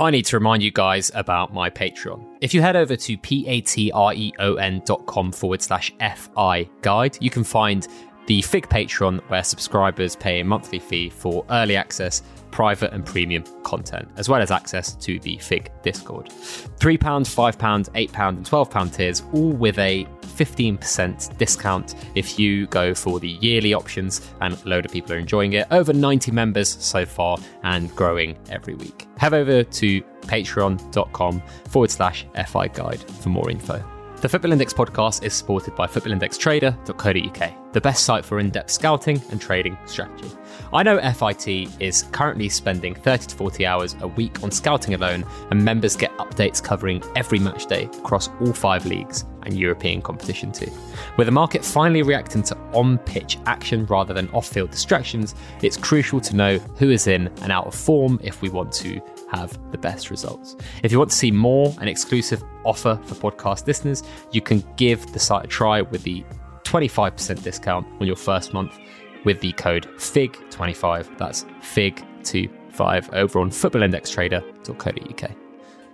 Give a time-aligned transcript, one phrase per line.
[0.00, 2.24] I need to remind you guys about my Patreon.
[2.40, 7.86] If you head over to patreon.com forward slash FI guide, you can find
[8.24, 13.44] the FIG Patreon, where subscribers pay a monthly fee for early access, private, and premium
[13.62, 16.30] content, as well as access to the FIG Discord.
[16.30, 23.20] £3, £5, £8, and £12 tiers, all with a 15% discount if you go for
[23.20, 25.66] the yearly options, and a load of people are enjoying it.
[25.70, 29.06] Over 90 members so far and growing every week.
[29.18, 33.84] Head over to patreon.com forward slash FI guide for more info.
[34.20, 39.20] The Football Index podcast is supported by footballindextrader.co.uk, the best site for in depth scouting
[39.30, 40.30] and trading strategy.
[40.72, 41.48] I know FIT
[41.80, 46.16] is currently spending 30 to 40 hours a week on scouting alone, and members get
[46.18, 50.70] updates covering every match day across all five leagues and European competition too.
[51.16, 55.76] With the market finally reacting to on pitch action rather than off field distractions, it's
[55.76, 59.00] crucial to know who is in and out of form if we want to
[59.32, 60.54] have the best results.
[60.84, 65.12] If you want to see more, an exclusive offer for podcast listeners, you can give
[65.12, 66.24] the site a try with the
[66.62, 68.78] 25% discount on your first month
[69.24, 71.18] with the code FIG25.
[71.18, 75.30] That's FIG25 over on footballindextrader.co.uk.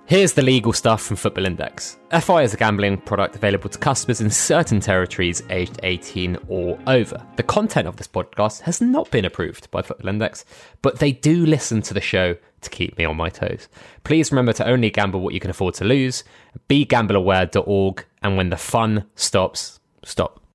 [0.08, 1.98] Here's the legal stuff from Football Index.
[2.16, 7.20] FI is a gambling product available to customers in certain territories aged 18 or over.
[7.34, 10.44] The content of this podcast has not been approved by Football Index,
[10.80, 13.68] but they do listen to the show to keep me on my toes.
[14.04, 16.22] Please remember to only gamble what you can afford to lose.
[16.68, 20.45] BeGambleAware.org, and when the fun stops, stop.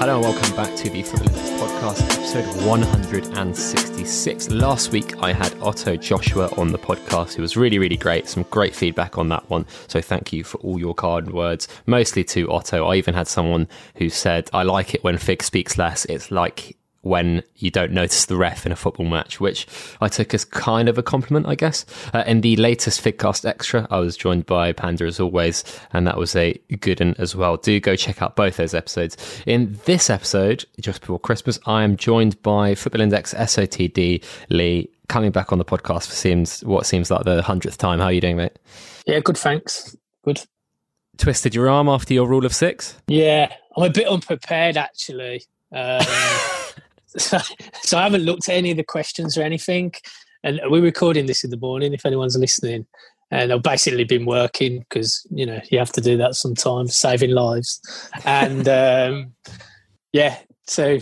[0.00, 4.50] Hello and welcome back to the Index podcast, episode 166.
[4.50, 8.26] Last week I had Otto Joshua on the podcast, who was really, really great.
[8.26, 9.66] Some great feedback on that one.
[9.88, 12.86] So thank you for all your kind words, mostly to Otto.
[12.86, 16.06] I even had someone who said, I like it when Fig speaks less.
[16.06, 19.66] It's like when you don't notice the ref in a football match, which
[20.00, 21.86] I took as kind of a compliment, I guess.
[22.12, 26.18] Uh, in the latest Figcast Extra, I was joined by Panda as always, and that
[26.18, 27.56] was a good one as well.
[27.56, 29.16] Do go check out both those episodes.
[29.46, 35.30] In this episode, just before Christmas, I am joined by Football Index SOTD Lee, coming
[35.30, 37.98] back on the podcast for seems what seems like the hundredth time.
[37.98, 38.58] How are you doing, mate?
[39.06, 39.96] Yeah, good, thanks.
[40.22, 40.44] Good.
[41.16, 42.96] Twisted your arm after your rule of six?
[43.06, 45.42] Yeah, I'm a bit unprepared actually.
[45.72, 46.00] Um,
[47.16, 47.38] so,
[47.82, 49.92] so I haven't looked at any of the questions or anything.
[50.42, 52.86] And we're recording this in the morning if anyone's listening.
[53.30, 57.30] And I've basically been working because, you know, you have to do that sometimes, saving
[57.30, 57.80] lives.
[58.24, 59.34] And um,
[60.12, 60.98] yeah, so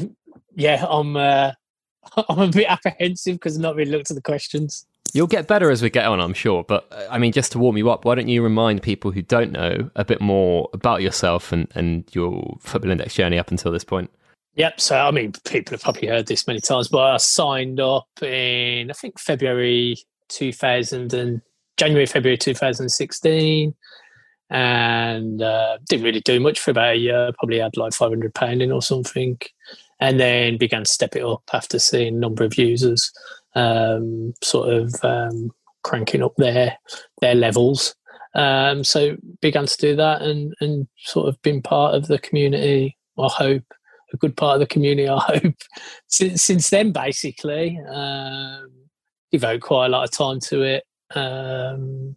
[0.54, 1.52] yeah, I'm, uh,
[2.28, 4.86] I'm a bit apprehensive because I've not really looked at the questions.
[5.14, 6.64] You'll get better as we get on, I'm sure.
[6.64, 9.22] But uh, I mean, just to warm you up, why don't you remind people who
[9.22, 13.72] don't know a bit more about yourself and, and your Football Index journey up until
[13.72, 14.10] this point?
[14.58, 14.80] Yep.
[14.80, 18.90] So, I mean, people have probably heard this many times, but I signed up in,
[18.90, 19.96] I think, February
[20.30, 21.40] 2000 and
[21.76, 23.74] January, February 2016.
[24.50, 27.30] And uh, didn't really do much for about a year.
[27.38, 29.38] Probably had like 500 pound in or something.
[30.00, 33.12] And then began to step it up after seeing a number of users
[33.54, 35.52] um, sort of um,
[35.84, 36.76] cranking up their
[37.20, 37.94] their levels.
[38.34, 42.96] Um, so began to do that and, and sort of been part of the community,
[43.18, 43.64] I hope,
[44.12, 45.54] a good part of the community, I hope.
[46.06, 48.70] since, since then, basically, um,
[49.30, 50.84] devote quite a lot of time to it.
[51.14, 52.16] Um,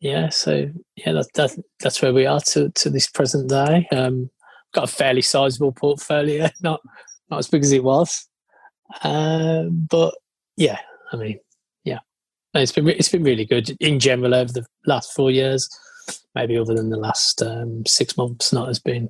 [0.00, 3.86] yeah, so yeah, that, that, that's where we are to, to this present day.
[3.92, 4.30] Um,
[4.74, 6.80] got a fairly sizable portfolio, not
[7.30, 8.28] not as big as it was,
[9.04, 10.14] um, but
[10.56, 10.78] yeah,
[11.12, 11.38] I mean,
[11.84, 12.00] yeah,
[12.54, 15.68] it's been it's been really good in general over the last four years.
[16.34, 19.08] Maybe other than the last um, six months, not as been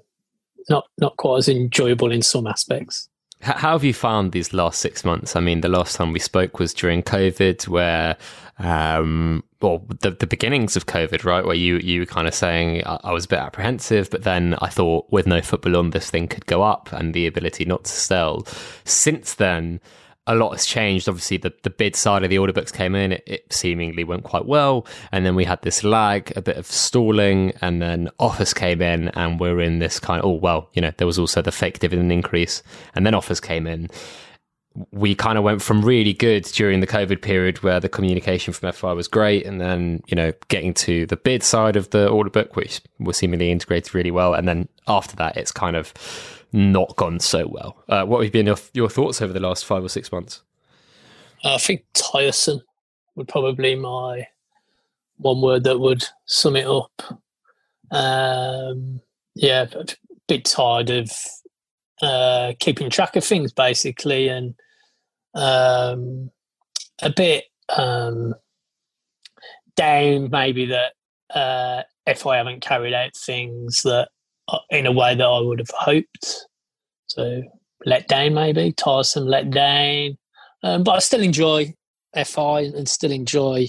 [0.68, 3.08] not not quite as enjoyable in some aspects.
[3.40, 5.34] How have you found these last six months?
[5.34, 8.16] I mean, the last time we spoke was during COVID, where,
[8.60, 11.44] um, well, the, the beginnings of COVID, right?
[11.44, 14.54] Where you, you were kind of saying I, I was a bit apprehensive, but then
[14.62, 17.82] I thought with no football on, this thing could go up and the ability not
[17.82, 18.46] to sell.
[18.84, 19.80] Since then,
[20.26, 21.08] a lot has changed.
[21.08, 23.12] Obviously, the, the bid side of the order books came in.
[23.12, 24.86] It, it, seemingly went quite well.
[25.10, 29.08] And then we had this lag, a bit of stalling, and then offers came in,
[29.08, 31.80] and we're in this kind of, oh, well, you know, there was also the fake
[31.80, 32.62] dividend increase,
[32.94, 33.88] and then offers came in.
[34.90, 38.72] We kind of went from really good during the COVID period where the communication from
[38.72, 42.30] FI was great, and then, you know, getting to the bid side of the order
[42.30, 44.34] book, which was seemingly integrated really well.
[44.34, 45.92] And then after that, it's kind of,
[46.52, 47.82] not gone so well.
[47.88, 50.42] Uh, what have been your, your, thoughts over the last five or six months?
[51.44, 52.60] I think tiresome
[53.14, 54.28] would probably my
[55.16, 57.20] one word that would sum it up.
[57.90, 59.00] Um,
[59.34, 59.86] yeah, a
[60.28, 61.10] bit tired of
[62.00, 64.54] uh, keeping track of things basically, and
[65.34, 66.30] um,
[67.00, 67.44] a bit
[67.76, 68.34] um,
[69.76, 70.92] down maybe that
[71.34, 74.08] uh, if I haven't carried out things that
[74.70, 76.46] in a way that I would have hoped.
[77.06, 77.42] So
[77.84, 80.18] let down maybe tiresome, let down.
[80.62, 81.74] Um, but I still enjoy
[82.14, 83.68] FI and still enjoy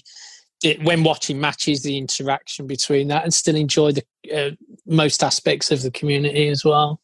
[0.64, 4.04] it, when watching matches the interaction between that and still enjoy the
[4.34, 4.52] uh,
[4.86, 7.02] most aspects of the community as well.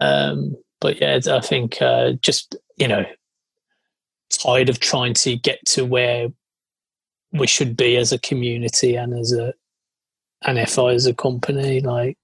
[0.00, 3.04] Um, but yeah, I think uh, just you know
[4.30, 6.28] tired of trying to get to where
[7.32, 9.52] we should be as a community and as a
[10.42, 11.80] an FI as a company.
[11.80, 12.16] Like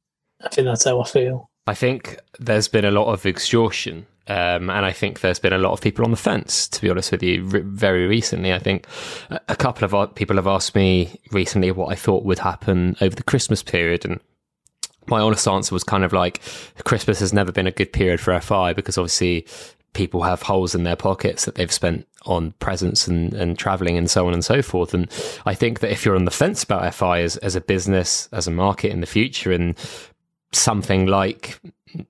[0.44, 1.50] I think that's how I feel.
[1.66, 5.58] I think there's been a lot of exhaustion um, and I think there's been a
[5.58, 8.54] lot of people on the fence, to be honest with you, re- very recently.
[8.54, 8.86] I think
[9.48, 13.22] a couple of people have asked me recently what I thought would happen over the
[13.22, 14.06] Christmas period.
[14.06, 14.20] And
[15.06, 16.40] my honest answer was kind of like
[16.84, 19.46] Christmas has never been a good period for FI because obviously
[19.92, 24.10] people have holes in their pockets that they've spent on presents and, and traveling and
[24.10, 24.94] so on and so forth.
[24.94, 25.10] And
[25.44, 28.46] I think that if you're on the fence about FI as, as a business, as
[28.46, 29.76] a market in the future, and
[30.54, 31.60] something like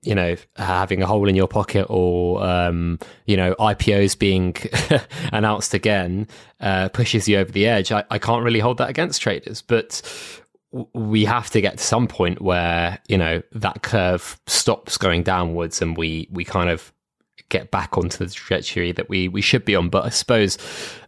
[0.01, 4.55] you know having a hole in your pocket or um, you know IPOs being
[5.31, 6.27] announced again
[6.59, 7.91] uh, pushes you over the edge.
[7.91, 10.01] I, I can't really hold that against traders, but
[10.93, 15.81] we have to get to some point where you know that curve stops going downwards
[15.81, 16.91] and we we kind of
[17.49, 19.89] get back onto the trajectory that we we should be on.
[19.89, 20.57] But I suppose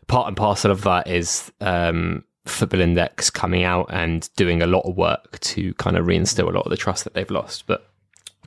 [0.08, 4.82] part and parcel of that is um, Football Index coming out and doing a lot
[4.82, 7.68] of work to kind of reinstill a lot of the trust that they've lost.
[7.68, 7.88] But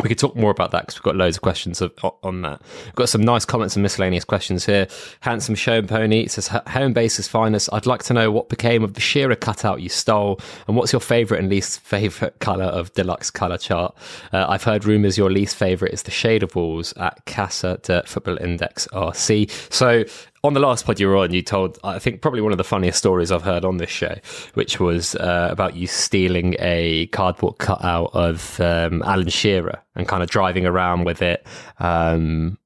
[0.02, 1.92] we could talk more about that because we've got loads of questions of,
[2.22, 2.62] on that.
[2.86, 4.88] We've got some nice comments and miscellaneous questions here.
[5.20, 7.68] Handsome Show Pony says, Homebase is finest.
[7.72, 11.00] I'd like to know what became of the Shearer cutout you stole and what's your
[11.00, 13.94] favourite and least favourite colour of deluxe colour chart.
[14.32, 18.02] Uh, I've heard rumours your least favourite is the shade of walls at Casa de
[18.04, 19.50] Football Index RC.
[19.72, 20.04] So
[20.42, 22.64] on the last pod you were on, you told I think probably one of the
[22.64, 24.16] funniest stories I've heard on this show,
[24.54, 30.22] which was uh, about you stealing a cardboard cutout of um, Alan Shearer and kind
[30.22, 31.46] of driving around with it,
[31.78, 32.58] um,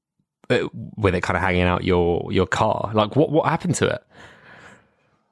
[0.49, 2.91] uh, with it kind of hanging out your your car.
[2.93, 4.03] Like, what what happened to it?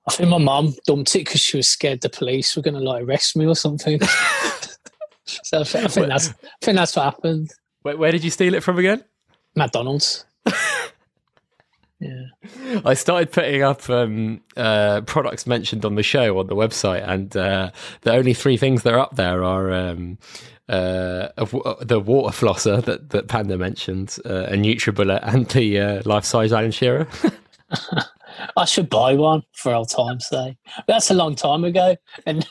[0.05, 2.81] I think my mum dumped it because she was scared the police were going to
[2.81, 4.01] like arrest me or something.
[5.25, 7.51] so I think, I think that's I think that's what happened.
[7.83, 9.03] Where, where did you steal it from again?
[9.55, 10.25] McDonald's.
[12.03, 12.81] Yeah.
[12.85, 17.35] I started putting up um, uh, products mentioned on the show on the website, and
[17.35, 17.71] uh,
[18.01, 20.17] the only three things that are up there are um,
[20.69, 21.29] uh,
[21.81, 26.51] the water flosser that, that Panda mentioned, uh, a NutriBullet, and the uh, life size
[26.51, 27.07] Alan Shearer.
[28.57, 30.57] I should buy one for old time's sake.
[30.87, 31.95] That's a long time ago,
[32.25, 32.47] and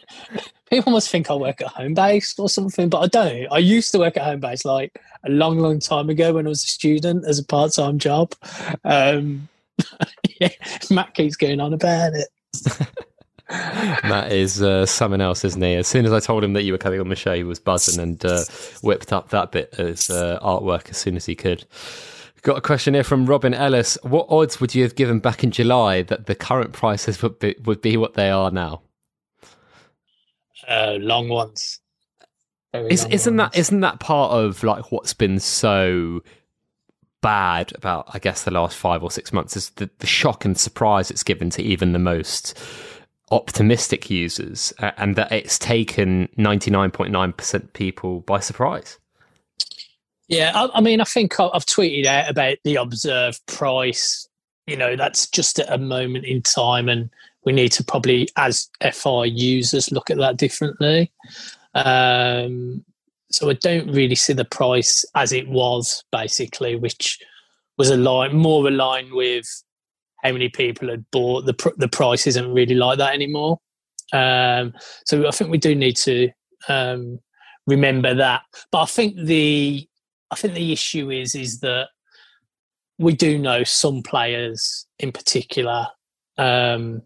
[0.83, 3.47] people must think I work at Homebase or something, but I don't.
[3.53, 6.65] I used to work at Homebase like a long, long time ago when I was
[6.65, 8.35] a student as a part time job.
[8.83, 9.51] Um,
[10.41, 10.49] yeah,
[10.91, 12.29] Matt keeps going on about it.
[14.05, 15.75] Matt is uh, someone else, isn't he?
[15.75, 17.59] As soon as I told him that you were coming on the show, he was
[17.61, 18.45] buzzing and uh,
[18.83, 21.67] whipped up that bit of uh, artwork as soon as he could.
[22.41, 23.99] Got a question here from Robin Ellis.
[24.05, 27.57] What odds would you have given back in July that the current prices would be,
[27.65, 28.81] would be what they are now?
[30.69, 31.81] Uh, long ones.
[32.73, 36.23] Is, isn't that isn't that part of like what's been so
[37.21, 40.59] bad about I guess the last five or six months is the, the shock and
[40.59, 42.59] surprise it's given to even the most
[43.33, 48.99] optimistic users, uh, and that it's taken ninety nine point nine percent people by surprise.
[50.29, 54.29] Yeah, I, I mean, I think I've tweeted out about the observed price.
[54.67, 57.11] You know, that's just at a moment in time, and
[57.45, 61.13] we need to probably, as FI users, look at that differently.
[61.75, 62.85] Um,
[63.31, 67.19] so I don't really see the price as it was basically, which
[67.79, 69.47] was a line more aligned with
[70.23, 71.47] how many people had bought.
[71.47, 73.59] The pr- the price isn't really like that anymore.
[74.13, 74.75] Um,
[75.07, 76.31] so I think we do need to
[76.69, 77.19] um,
[77.67, 78.43] remember that.
[78.71, 79.89] But I think the
[80.31, 81.89] I think the issue is is that
[82.99, 85.87] we do know some players in particular
[86.39, 87.03] um,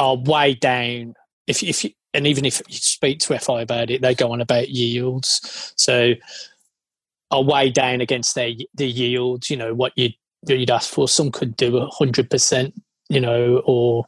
[0.00, 1.14] are way down.
[1.46, 4.40] If if you, and even if you speak to FI about it, they go on
[4.40, 5.72] about yields.
[5.76, 6.14] So
[7.30, 9.50] are way down against their the yields.
[9.50, 10.10] You know what you
[10.48, 11.06] you'd ask for.
[11.06, 12.74] Some could do hundred percent,
[13.08, 14.06] you know, or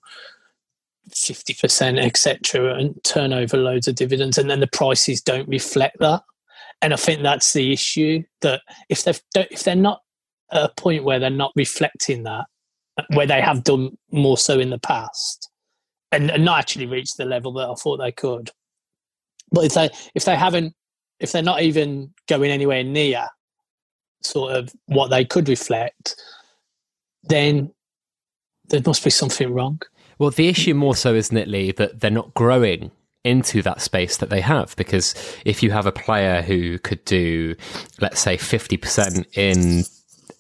[1.15, 5.99] fifty percent, etc., and turn over loads of dividends, and then the prices don't reflect
[6.01, 6.23] that.
[6.81, 9.13] And I think that's the issue that if they
[9.51, 10.01] if they're not
[10.53, 12.47] at a point where they're not reflecting that,
[13.15, 15.52] where they have done more so in the past,
[16.13, 18.51] and, and not actually reach the level that I thought they could.
[19.51, 20.75] But if they if they haven't
[21.21, 23.27] if they're not even going anywhere near
[24.23, 26.17] sort of what they could reflect,
[27.25, 27.73] then
[28.69, 29.81] there must be something wrong.
[30.19, 32.91] Well, the issue more so, isn't it, Lee, that they're not growing
[33.25, 34.75] into that space that they have.
[34.77, 35.15] Because
[35.45, 37.55] if you have a player who could do,
[38.01, 39.85] let's say, 50% in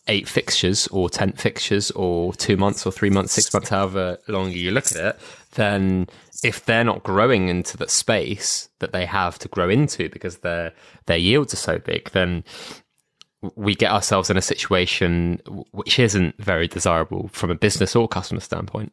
[0.08, 4.50] eight fixtures or 10 fixtures or two months or three months, six months, however long
[4.50, 5.20] you look at it,
[5.54, 6.08] then
[6.42, 10.72] if they're not growing into the space that they have to grow into because their
[11.06, 12.42] their yields are so big, then
[13.54, 15.40] we get ourselves in a situation
[15.72, 18.92] which isn't very desirable from a business or customer standpoint.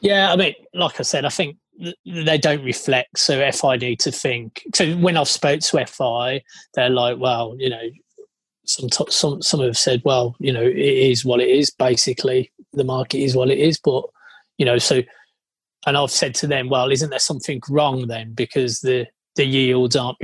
[0.00, 1.56] Yeah, I mean, like I said, I think
[2.04, 3.18] they don't reflect.
[3.18, 4.64] So FI need to think.
[4.74, 6.42] So when I've spoke to FI,
[6.74, 7.82] they're like, well, you know,
[8.68, 11.70] some some some have said, well, you know, it is what it is.
[11.70, 13.78] Basically, the market is what it is.
[13.78, 14.04] But
[14.58, 15.02] you know, so
[15.86, 18.34] and I've said to them, well, isn't there something wrong then?
[18.34, 19.06] Because the
[19.36, 20.18] the yields aren't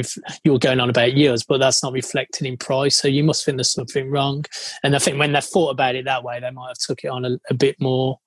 [0.45, 2.97] you're going on about yields, but that's not reflected in price.
[2.97, 4.45] So you must think there's something wrong.
[4.83, 7.09] And I think when they thought about it that way, they might have took it
[7.09, 8.19] on a, a bit more.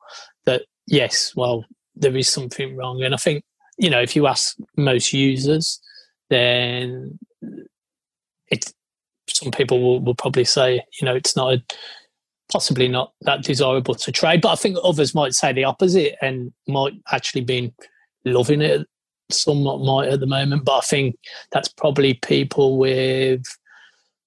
[0.46, 3.04] That yes, well, there is something wrong.
[3.04, 3.44] And I think
[3.78, 5.80] you know if you ask most users,
[6.30, 7.20] then
[8.50, 8.74] it
[9.38, 11.63] some people will, will probably say you know it's not a
[12.51, 14.41] possibly not that desirable to trade.
[14.41, 17.74] But I think others might say the opposite and might actually be
[18.25, 18.88] loving it.
[19.29, 21.17] Somewhat might at the moment, but I think
[21.51, 23.44] that's probably people with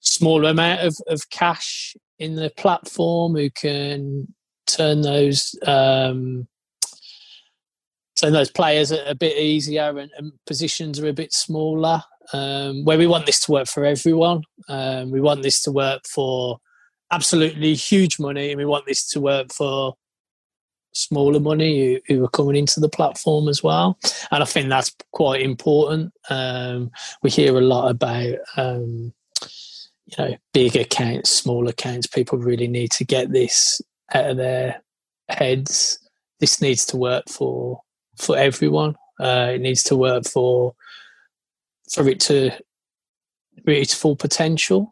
[0.01, 4.29] smaller amount of, of cash in the platform who can
[4.67, 6.47] turn those um,
[8.17, 12.03] turn those players a, a bit easier and, and, positions are a bit smaller.
[12.33, 16.03] Um, where we want this to work for everyone, um, we want this to work
[16.07, 16.59] for
[17.11, 19.95] absolutely huge money, and we want this to work for
[20.93, 23.99] smaller money who, who, are coming into the platform as well.
[24.31, 26.13] And I think that's quite important.
[26.29, 26.91] Um,
[27.23, 29.13] we hear a lot about um,
[30.07, 32.07] you know big accounts, small accounts.
[32.07, 33.81] People really need to get this
[34.13, 34.83] out of their
[35.29, 35.99] heads.
[36.41, 37.81] This needs to work for
[38.17, 38.97] for everyone.
[39.19, 40.75] Uh, it needs to work for
[41.93, 42.51] for it to
[43.67, 44.91] reach its full potential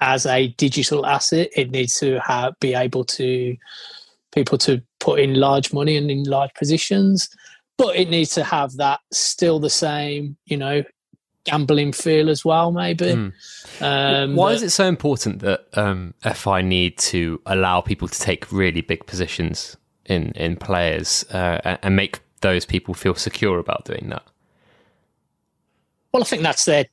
[0.00, 3.56] as a digital asset, it needs to have, be able to
[4.32, 7.28] people to put in large money and in large positions,
[7.78, 10.82] but it needs to have that still the same, you know,
[11.44, 12.72] gambling feel as well.
[12.72, 13.06] Maybe.
[13.06, 13.32] Mm.
[13.80, 18.52] Um, Why is it so important that um, FI need to allow people to take
[18.52, 24.10] really big positions in in players uh, and make those people feel secure about doing
[24.10, 24.22] that?
[26.12, 26.86] Well, I think that's their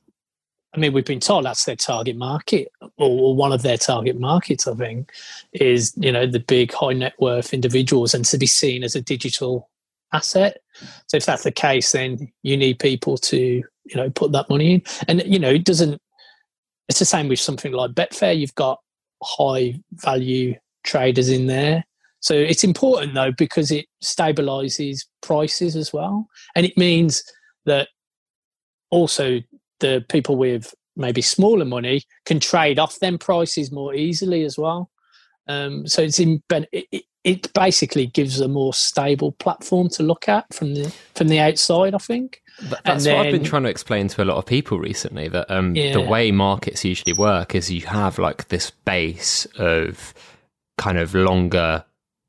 [0.74, 4.66] I mean, we've been told that's their target market, or one of their target markets.
[4.66, 5.12] I think
[5.52, 9.00] is you know the big high net worth individuals, and to be seen as a
[9.00, 9.70] digital
[10.12, 10.58] asset.
[11.06, 14.74] So if that's the case, then you need people to you know put that money
[14.74, 16.00] in, and you know it doesn't.
[16.88, 18.38] It's the same with something like Betfair.
[18.38, 18.80] You've got
[19.22, 21.84] high value traders in there.
[22.20, 27.22] So it's important though because it stabilizes prices as well, and it means
[27.64, 27.88] that
[28.94, 29.40] also
[29.80, 34.90] the people with maybe smaller money can trade off them prices more easily as well.
[35.48, 40.52] Um, so it's in, it, it basically gives a more stable platform to look at
[40.54, 41.94] from the from the outside.
[41.94, 42.40] I think
[42.84, 45.28] that's then, what I've been trying to explain to a lot of people recently.
[45.28, 45.92] That um, yeah.
[45.92, 50.14] the way markets usually work is you have like this base of
[50.78, 51.84] kind of longer,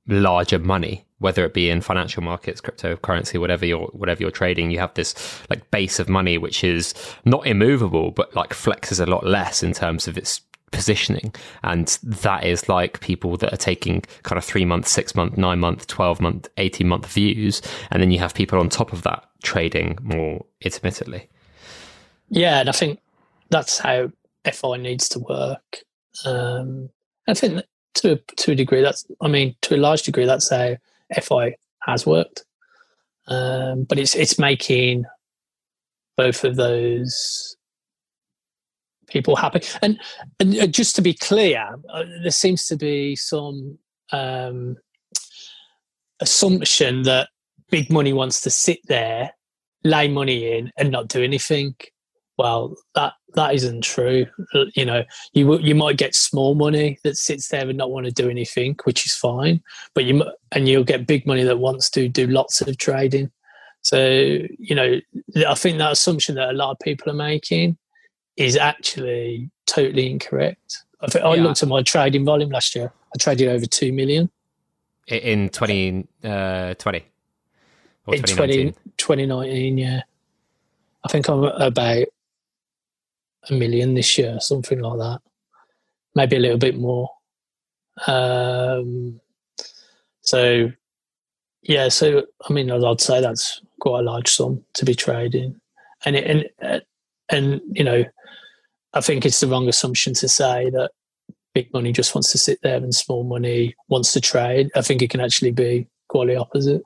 [0.07, 4.79] larger money whether it be in financial markets, cryptocurrency, whatever you're whatever you're trading, you
[4.79, 5.15] have this
[5.49, 6.93] like base of money which is
[7.23, 10.41] not immovable, but like flexes a lot less in terms of its
[10.75, 11.33] positioning.
[11.63, 15.59] And that is like people that are taking kind of three month, six month, nine
[15.59, 17.61] month, 12 month, 18 month views.
[17.91, 21.29] And then you have people on top of that trading more intermittently.
[22.29, 22.59] Yeah.
[22.59, 22.99] And I think
[23.49, 24.11] that's how
[24.51, 25.77] FI needs to work.
[26.25, 26.89] Um,
[27.27, 27.63] I think
[27.95, 30.75] to, to a degree, that's, I mean, to a large degree, that's how
[31.21, 32.45] FI has worked,
[33.27, 35.05] um, but it's it's making
[36.17, 37.55] both of those
[39.07, 39.61] people happy.
[39.81, 39.99] And,
[40.39, 43.77] and uh, just to be clear, uh, there seems to be some
[44.11, 44.77] um,
[46.19, 47.29] assumption that
[47.69, 49.31] big money wants to sit there,
[49.83, 51.75] lay money in, and not do anything
[52.37, 54.25] well that that isn't true.
[54.75, 58.11] You know you you might get small money that sits there and not want to
[58.11, 59.61] do anything which is fine
[59.93, 63.31] but you and you'll get big money that wants to do lots of trading.
[63.81, 64.99] So you know
[65.47, 67.77] i think that assumption that a lot of people are making
[68.37, 70.83] is actually totally incorrect.
[71.01, 71.29] I, think, yeah.
[71.29, 72.91] I looked at my trading volume last year.
[73.13, 74.29] I traded over 2 million.
[75.07, 76.73] In 2020 uh,
[78.05, 80.01] Or in 20, 2019, yeah.
[81.03, 82.05] I think I'm about
[83.49, 85.21] a million this year, something like that.
[86.15, 87.09] Maybe a little bit more.
[88.07, 89.19] Um,
[90.21, 90.71] so,
[91.61, 95.59] yeah, so I mean, I'd say that's quite a large sum to be trading,
[96.05, 96.81] and it, and
[97.29, 98.03] and you know,
[98.93, 100.91] I think it's the wrong assumption to say that
[101.53, 104.69] big money just wants to sit there and small money wants to trade.
[104.75, 106.83] I think it can actually be quite the opposite.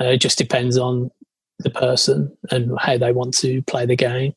[0.00, 1.10] Uh, it just depends on
[1.58, 4.32] the person and how they want to play the game.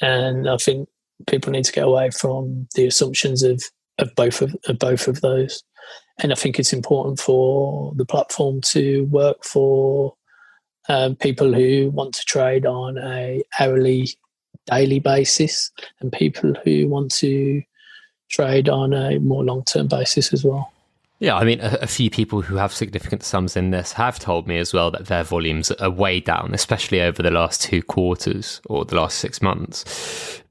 [0.00, 0.88] And I think
[1.26, 3.62] people need to get away from the assumptions of,
[3.98, 5.62] of both of, of both of those.
[6.18, 10.14] And I think it's important for the platform to work for
[10.88, 14.08] um, people who want to trade on a hourly,
[14.66, 15.70] daily basis,
[16.00, 17.62] and people who want to
[18.30, 20.72] trade on a more long term basis as well.
[21.20, 24.46] Yeah, I mean, a, a, few people who have significant sums in this have told
[24.46, 28.60] me as well that their volumes are way down, especially over the last two quarters
[28.66, 30.42] or the last six months.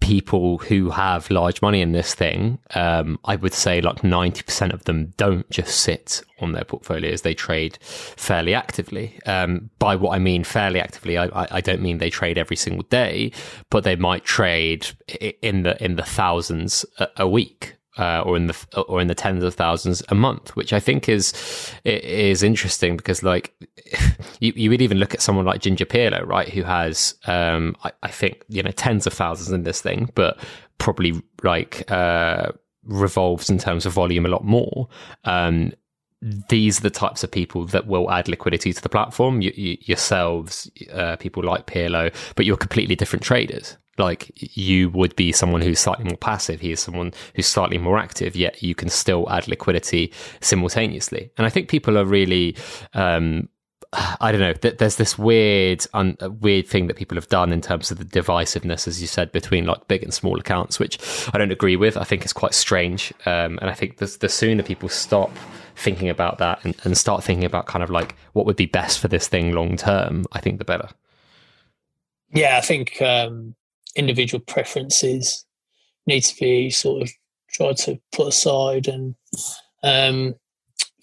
[0.00, 4.84] People who have large money in this thing, um, I would say like 90% of
[4.84, 7.20] them don't just sit on their portfolios.
[7.20, 9.18] They trade fairly actively.
[9.26, 12.84] Um, by what I mean fairly actively, I, I, don't mean they trade every single
[12.88, 13.32] day,
[13.70, 14.86] but they might trade
[15.42, 19.14] in the, in the thousands a, a week uh, or in the or in the
[19.14, 21.32] tens of thousands a month, which I think is
[21.84, 23.54] is interesting because like
[24.40, 27.92] you, you would even look at someone like Ginger Pirlo, right, who has um, I,
[28.02, 30.38] I, think you know tens of thousands in this thing, but
[30.78, 32.52] probably like uh,
[32.84, 34.88] revolves in terms of volume a lot more.
[35.24, 35.72] Um,
[36.48, 39.42] these are the types of people that will add liquidity to the platform.
[39.42, 43.76] You, you, yourselves, uh, people like Pirlo, but you're completely different traders.
[43.98, 46.60] Like you would be someone who's slightly more passive.
[46.60, 51.30] He is someone who's slightly more active, yet you can still add liquidity simultaneously.
[51.38, 52.56] And I think people are really
[52.94, 53.48] um,
[54.20, 54.52] I don't know.
[54.52, 58.86] There's this weird, un, weird thing that people have done in terms of the divisiveness,
[58.86, 60.98] as you said, between like big and small accounts, which
[61.32, 61.96] I don't agree with.
[61.96, 65.30] I think it's quite strange, um, and I think the, the sooner people stop
[65.76, 68.98] thinking about that and, and start thinking about kind of like what would be best
[68.98, 70.88] for this thing long term, I think the better.
[72.32, 73.54] Yeah, I think um,
[73.96, 75.44] individual preferences
[76.06, 77.10] need to be sort of
[77.50, 79.14] tried to put aside and
[79.82, 80.34] um,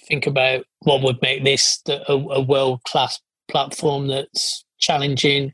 [0.08, 5.52] think about what would make this a, a world class platform that's challenging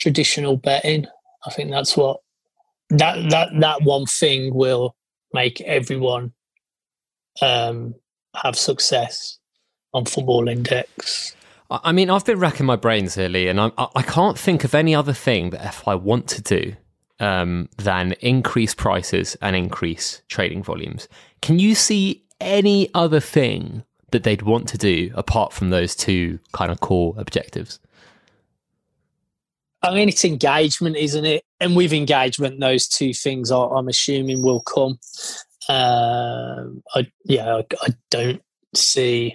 [0.00, 1.06] traditional betting.
[1.46, 2.20] I think that's what
[2.90, 4.96] that that that one thing will
[5.32, 6.32] make everyone
[7.40, 7.94] um,
[8.34, 9.38] have success
[9.94, 11.34] on Football Index.
[11.84, 14.74] I mean, I've been racking my brains here, Lee, and I'm, I can't think of
[14.74, 16.76] any other thing that I want to do
[17.20, 21.08] um, than increase prices and increase trading volumes.
[21.40, 26.38] Can you see any other thing that they'd want to do apart from those two
[26.52, 27.80] kind of core objectives?
[29.82, 31.44] I mean, it's engagement, isn't it?
[31.60, 34.98] And with engagement, those two things are, I'm assuming will come.
[35.68, 38.42] Um, I, yeah, I, I, don't
[38.74, 39.34] see.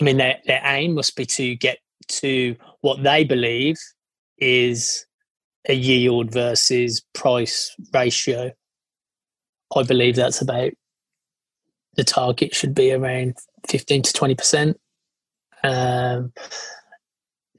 [0.00, 1.78] I mean, their their aim must be to get
[2.08, 3.76] to what they believe
[4.38, 5.06] is
[5.68, 8.52] a yield versus price ratio.
[9.74, 10.72] I believe that's about
[11.96, 13.36] the target should be around
[13.68, 14.74] 15 to 20%.
[15.62, 16.32] Um,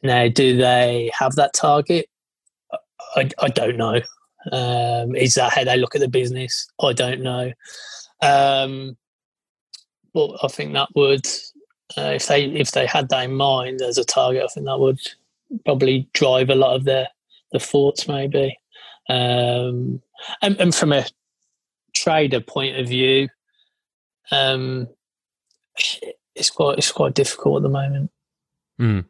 [0.03, 2.07] now, do they have that target?
[3.15, 4.01] I, I don't know.
[4.51, 6.67] Um, is that how they look at the business?
[6.79, 7.51] I don't know.
[8.21, 8.97] Um,
[10.13, 11.25] but I think that would,
[11.97, 14.79] uh, if they if they had that in mind as a target, I think that
[14.79, 14.99] would
[15.63, 17.07] probably drive a lot of their
[17.51, 18.57] the thoughts, maybe.
[19.09, 20.01] Um,
[20.41, 21.05] and, and from a
[21.93, 23.29] trader point of view,
[24.31, 24.87] um,
[26.35, 28.11] it's quite it's quite difficult at the moment.
[28.79, 29.05] Mm.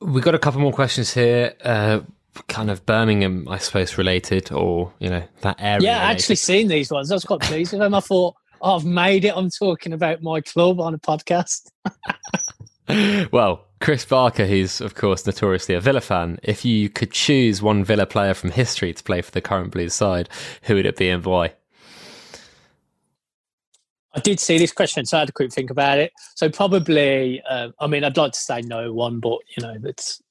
[0.00, 1.54] We've got a couple more questions here.
[1.62, 2.00] Uh,
[2.48, 5.90] kind of Birmingham, I suppose, related, or you know that area.
[5.90, 7.10] Yeah, I actually seen these ones.
[7.10, 7.94] I was quite pleased with them.
[7.94, 9.36] I thought I've made it.
[9.36, 11.68] I'm talking about my club on a podcast.
[13.32, 17.84] well, Chris Barker, who's of course notoriously a Villa fan, if you could choose one
[17.84, 20.28] Villa player from history to play for the current Blues side,
[20.62, 21.54] who would it be and why?
[24.14, 26.12] I did see this question, so I had a quick think about it.
[26.34, 30.22] So probably, uh, I mean, I'd like to say no one, but you know, that's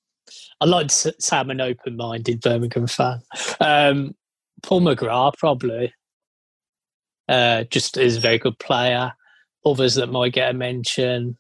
[0.62, 3.22] I'd like to say I'm an open-minded Birmingham fan.
[3.60, 4.16] Um,
[4.62, 5.94] Paul McGrath probably,
[7.30, 9.14] uh, just is a very good player.
[9.66, 11.38] Others that might get a mention.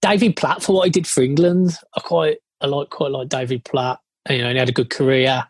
[0.00, 3.64] David Platt for what he did for England, I quite, I like quite like David
[3.64, 4.00] Platt.
[4.28, 5.44] You know, he had a good career.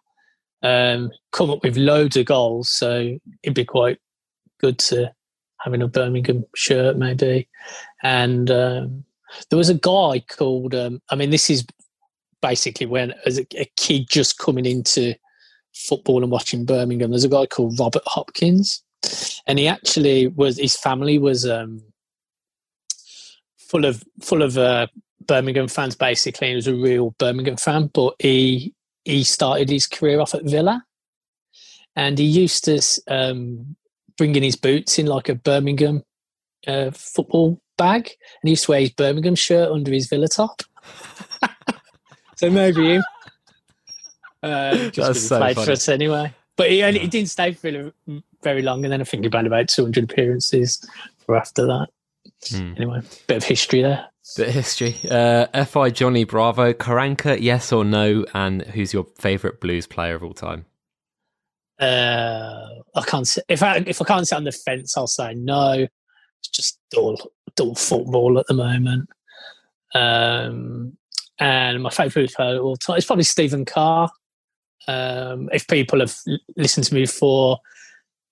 [0.62, 3.98] Um, come up with loads of goals, so it'd be quite
[4.60, 5.12] good to
[5.60, 7.48] having a Birmingham shirt maybe,
[8.02, 9.04] and um,
[9.50, 10.74] there was a guy called.
[10.74, 11.66] Um, I mean, this is
[12.40, 15.14] basically when as a, a kid just coming into
[15.74, 17.10] football and watching Birmingham.
[17.10, 18.82] There's a guy called Robert Hopkins,
[19.46, 21.82] and he actually was his family was um,
[23.58, 24.86] full of full of uh,
[25.26, 26.50] Birmingham fans basically.
[26.50, 30.84] He was a real Birmingham fan, but he he started his career off at Villa,
[31.96, 33.76] and he used to um,
[34.16, 36.02] bring in his boots in like a Birmingham
[36.66, 40.62] uh, football bag, and he used to wear his Birmingham shirt under his Villa top.
[42.36, 43.02] so maybe him.
[44.42, 45.66] Uh, just That's so played funny.
[45.66, 46.34] for us anyway.
[46.56, 47.92] But he, only, he didn't stay for
[48.42, 50.84] very long, and then I think had about 200 appearances
[51.24, 51.88] for after that.
[52.48, 52.74] Hmm.
[52.76, 54.06] Anyway, bit of history there.
[54.36, 54.96] Bit of history.
[55.10, 58.24] Uh, Fi Johnny Bravo, Karanka, yes or no?
[58.34, 60.66] And who's your favourite blues player of all time?
[61.80, 63.26] Uh, I can't.
[63.26, 65.86] Say, if I if I can't sit on the fence, I'll say no.
[66.38, 67.18] It's just dull,
[67.56, 69.08] dull football at the moment.
[69.94, 70.96] Um,
[71.38, 74.10] and my favourite player of all time is probably Stephen Carr.
[74.88, 76.16] Um, if people have
[76.56, 77.58] listened to me before,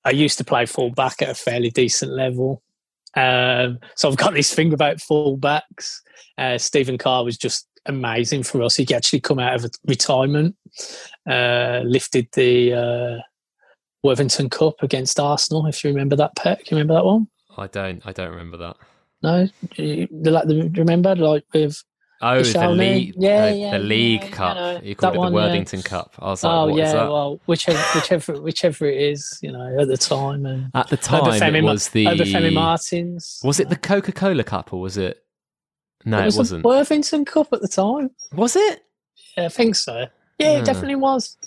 [0.04, 2.62] I used to play fullback at a fairly decent level.
[3.16, 6.00] Um, so I've got this thing about fullbacks.
[6.38, 8.76] Uh, Stephen Carr was just amazing for us.
[8.76, 10.56] He actually come out of retirement,
[11.28, 13.22] uh, lifted the uh,
[14.02, 15.66] Worthington Cup against Arsenal.
[15.66, 17.28] If you remember that, Pet, you remember that one?
[17.56, 18.00] I don't.
[18.06, 18.76] I don't remember that.
[19.22, 21.82] No, you, like remember like with
[22.22, 24.56] Oh, the, the league, yeah, uh, yeah, the League yeah, Cup.
[24.56, 25.80] You, know, you call it one, the Worthington.
[25.80, 26.14] Cup.
[26.18, 29.96] I was like, oh yeah, well, whichever, whichever, whichever it is, you know, at the
[29.96, 30.44] time.
[30.44, 33.40] And at the time, it was the Obafemi Martins.
[33.42, 35.24] Was it the Coca Cola Cup or was it?
[36.04, 36.64] No, it, was it wasn't.
[36.64, 38.10] Worthington Cup at the time.
[38.34, 38.84] Was it?
[39.38, 40.06] Yeah, I think so.
[40.38, 41.38] Yeah, it definitely was.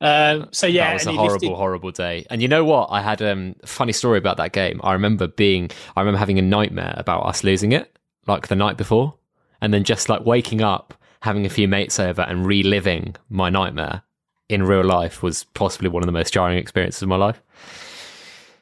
[0.00, 1.54] Um, so yeah, that was a horrible, lifted...
[1.54, 2.26] horrible day.
[2.30, 2.88] And you know what?
[2.90, 4.80] I had um, a funny story about that game.
[4.82, 8.78] I remember being, I remember having a nightmare about us losing it, like the night
[8.78, 9.14] before
[9.60, 14.02] and then just like waking up, having a few mates over, and reliving my nightmare
[14.48, 17.42] in real life was possibly one of the most jarring experiences of my life.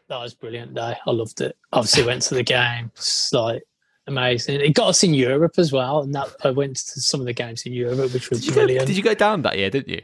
[0.09, 0.97] That was brilliant day.
[1.07, 1.57] I loved it.
[1.73, 2.91] Obviously, went to the game.
[2.95, 3.63] It's like
[4.07, 4.61] amazing.
[4.61, 7.33] It got us in Europe as well, and that I went to some of the
[7.33, 8.81] games in Europe, which was did brilliant.
[8.81, 9.71] Go, did you go down that year?
[9.71, 10.03] Didn't you?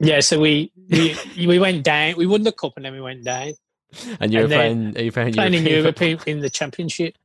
[0.00, 0.20] Yeah.
[0.20, 2.16] So we we we went down.
[2.16, 3.52] We won the cup, and then we went down.
[4.20, 4.96] And you were playing.
[4.96, 7.16] Are you playing, playing in Europe in the championship?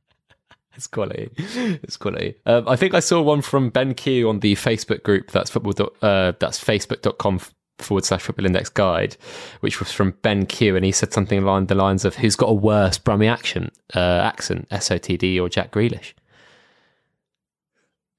[0.76, 1.30] It's quality.
[1.36, 2.36] It's quality.
[2.46, 5.30] Um, I think I saw one from Ben Q on the Facebook group.
[5.30, 5.90] That's football.
[6.00, 7.40] Uh, that's facebook.com
[7.78, 9.16] forward slash football index guide,
[9.60, 12.48] which was from Ben Q, and he said something along the lines of, "Who's got
[12.50, 13.72] a worse Brummie accent?
[13.94, 16.12] Uh, accent, SOTD or Jack Grealish?"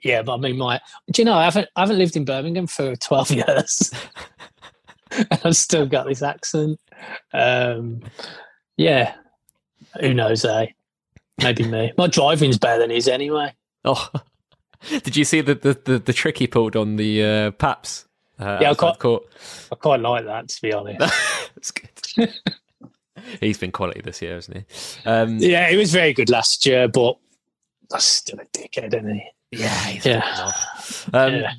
[0.03, 0.79] Yeah, but I mean, my
[1.11, 3.91] do you know I haven't I haven't lived in Birmingham for twelve years,
[5.11, 6.79] and I've still got this accent.
[7.33, 8.01] Um,
[8.77, 9.15] yeah,
[9.99, 10.67] who knows, eh?
[11.41, 11.91] Maybe me.
[11.97, 13.53] My driving's better than his anyway.
[13.85, 14.09] Oh,
[14.89, 18.05] did you see the the, the, the trick he pulled on the uh, Paps?
[18.39, 19.23] Uh, yeah, I quite, court?
[19.71, 20.99] I quite like that to be honest.
[21.55, 22.33] That's good.
[23.39, 24.65] He's been quality this year, hasn't he?
[25.05, 27.17] Um, yeah, he was very good last year, but
[27.89, 29.23] that's still a dickhead, isn't he?
[29.51, 30.51] Yeah, yeah.
[31.13, 31.53] Um, yeah.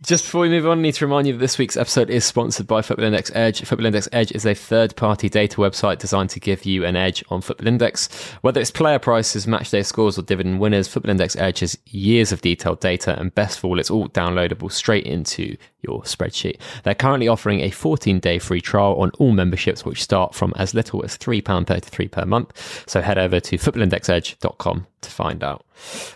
[0.00, 2.24] Just before we move on, I need to remind you that this week's episode is
[2.24, 3.62] sponsored by Football Index Edge.
[3.64, 7.24] Football Index Edge is a third party data website designed to give you an edge
[7.30, 8.06] on Football Index.
[8.42, 12.30] Whether it's player prices, match day scores, or dividend winners, Football Index Edge has years
[12.30, 16.60] of detailed data, and best of all, it's all downloadable straight into your spreadsheet.
[16.84, 20.74] They're currently offering a 14 day free trial on all memberships, which start from as
[20.74, 22.84] little as £3.33 per month.
[22.86, 25.66] So head over to footballindexedge.com to find out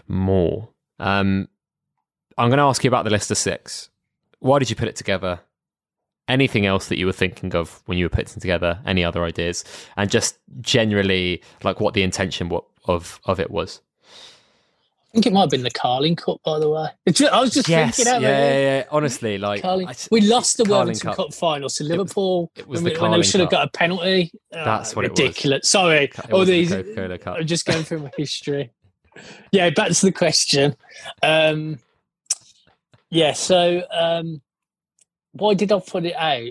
[0.07, 0.69] more.
[1.01, 1.49] Um,
[2.39, 3.91] I'm going to ask you about the list of six.
[4.41, 5.41] Why did you put it together?
[6.29, 8.81] Anything else that you were thinking of when you were putting together?
[8.87, 9.65] Any other ideas?
[9.97, 12.51] And just generally, like what the intention
[12.85, 13.81] of of it was.
[15.13, 16.87] I think it might have been the Carling Cup, by the way.
[17.31, 21.11] I was just yes, thinking, yeah, yeah, yeah, Honestly, like I, we lost the Worthington
[21.11, 21.17] Cup.
[21.17, 22.51] Cup final to Liverpool.
[22.57, 24.33] It was, it was when, the when they should have got a penalty.
[24.51, 25.69] That's uh, what ridiculous.
[25.69, 26.71] Sorry, all these.
[26.71, 28.71] The I'm just going through my history.
[29.51, 30.77] yeah, back to the question.
[31.23, 31.79] Um,
[33.13, 34.41] yeah, so um,
[35.33, 36.49] why did I put it out?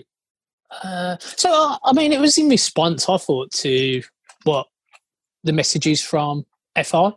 [0.84, 4.00] Uh, so, I mean, it was in response, I thought, to
[4.44, 4.68] what
[5.42, 6.46] the messages from
[6.80, 7.10] FI.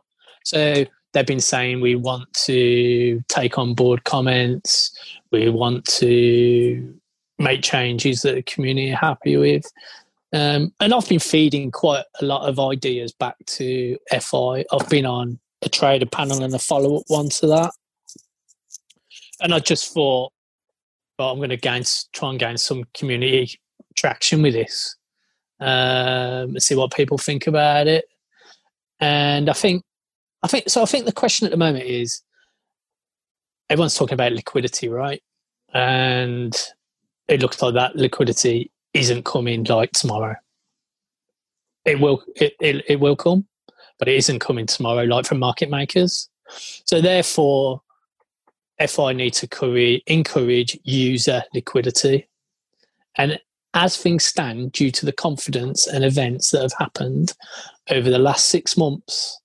[0.44, 4.98] So they've been saying we want to take on board comments,
[5.32, 7.00] we want to
[7.38, 9.72] make changes that the community are happy with.
[10.34, 14.66] Um, and I've been feeding quite a lot of ideas back to FI.
[14.72, 17.72] I've been on a trader panel and a follow up one to that
[19.42, 20.32] and I just thought,
[21.18, 23.60] well, I'm going to gain, try and gain some community
[23.96, 24.96] traction with this,
[25.60, 28.06] um, see what people think about it.
[29.00, 29.84] And I think
[30.46, 30.84] I think so.
[30.84, 32.22] I think the question at the moment is
[33.72, 35.22] everyone's talking about liquidity, right?
[35.74, 36.56] And
[37.28, 40.36] it looks like that liquidity isn't coming like tomorrow.
[41.84, 43.48] It will it, it, it will come,
[43.98, 46.30] but it isn't coming tomorrow like from market makers.
[46.86, 47.82] So therefore,
[48.80, 52.28] FI need to encourage user liquidity.
[53.18, 53.40] And
[53.74, 57.34] as things stand, due to the confidence and events that have happened
[57.90, 59.40] over the last six months,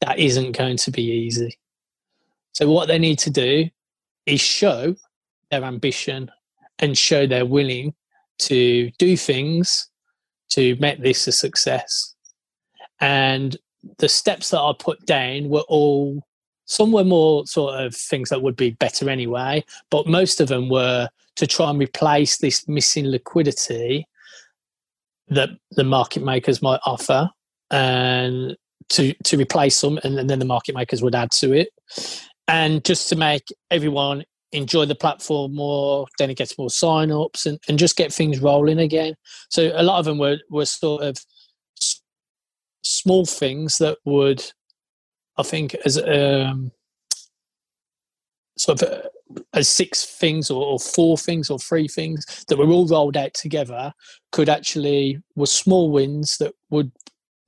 [0.00, 1.58] that isn't going to be easy.
[2.52, 3.68] So, what they need to do
[4.26, 4.96] is show
[5.50, 6.30] their ambition
[6.78, 7.94] and show they're willing
[8.38, 9.88] to do things
[10.50, 12.14] to make this a success.
[13.00, 13.56] And
[13.98, 16.26] the steps that I put down were all
[16.66, 20.68] some were more sort of things that would be better anyway, but most of them
[20.68, 24.06] were to try and replace this missing liquidity
[25.28, 27.28] that the market makers might offer
[27.70, 28.56] and
[28.88, 31.68] to to replace them and, and then the market makers would add to it.
[32.48, 37.58] And just to make everyone enjoy the platform more then it gets more sign-ups and,
[37.68, 39.14] and just get things rolling again.
[39.50, 41.18] So a lot of them were, were sort of
[42.82, 44.44] small things that would
[45.38, 46.70] i think as um,
[48.56, 49.02] sort of uh,
[49.52, 53.34] as six things or, or, four things or three things that were all rolled out
[53.34, 53.92] together
[54.30, 56.92] could actually were small wins that would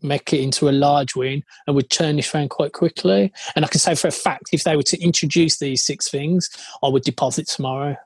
[0.02, 3.32] make it into a large win and would turn this around quite quickly.
[3.56, 6.48] And I can say for a fact, if they were to introduce these six things,
[6.82, 7.96] I would deposit tomorrow.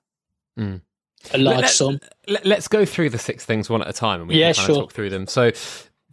[0.59, 0.81] Mm.
[1.33, 2.01] A large let, sum.
[2.29, 4.67] Let, us go through the six things one at a time and we yeah, can
[4.67, 4.75] sure.
[4.75, 5.27] talk through them.
[5.27, 5.53] So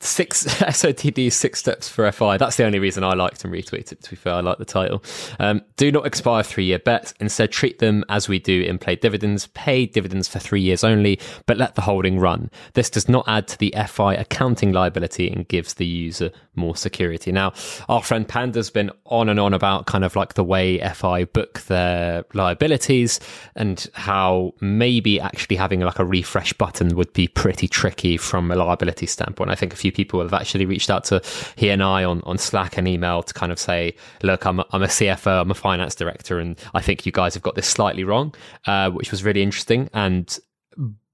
[0.01, 2.37] six SOTD six steps for FI.
[2.37, 4.01] That's the only reason I liked and retweeted.
[4.01, 5.03] To be fair, I like the title.
[5.39, 7.13] Um, do not expire three year bets.
[7.19, 9.47] Instead, treat them as we do in play dividends.
[9.47, 12.49] Pay dividends for three years only, but let the holding run.
[12.73, 17.31] This does not add to the FI accounting liability and gives the user more security.
[17.31, 17.53] Now,
[17.87, 21.61] our friend Panda's been on and on about kind of like the way FI book
[21.61, 23.19] their liabilities
[23.55, 28.55] and how maybe actually having like a refresh button would be pretty tricky from a
[28.55, 29.49] liability standpoint.
[29.49, 31.21] I think a few few people have actually reached out to
[31.55, 34.65] he and I on, on Slack and email to kind of say, look, I'm a,
[34.71, 37.67] I'm a CFO, I'm a finance director, and I think you guys have got this
[37.67, 38.33] slightly wrong,
[38.67, 39.89] uh, which was really interesting.
[39.93, 40.37] And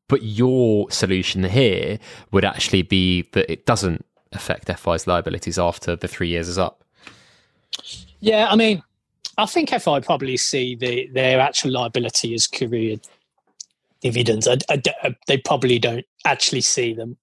[0.07, 1.99] but your solution here
[2.31, 6.83] would actually be that it doesn't affect FI's liabilities after the three years is up.
[8.19, 8.83] Yeah, I mean,
[9.37, 12.97] I think FI probably see the, their actual liability as career
[14.01, 14.47] dividends.
[14.47, 17.17] I, I, they probably don't actually see them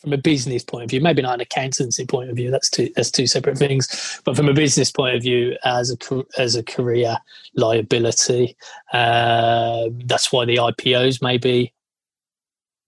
[0.00, 2.50] from a business point of view, maybe not an accountancy point of view.
[2.50, 4.20] That's two that's two separate things.
[4.24, 7.16] But from a business point of view, as a as a career
[7.54, 8.56] liability,
[8.92, 11.72] uh, that's why the IPOs may be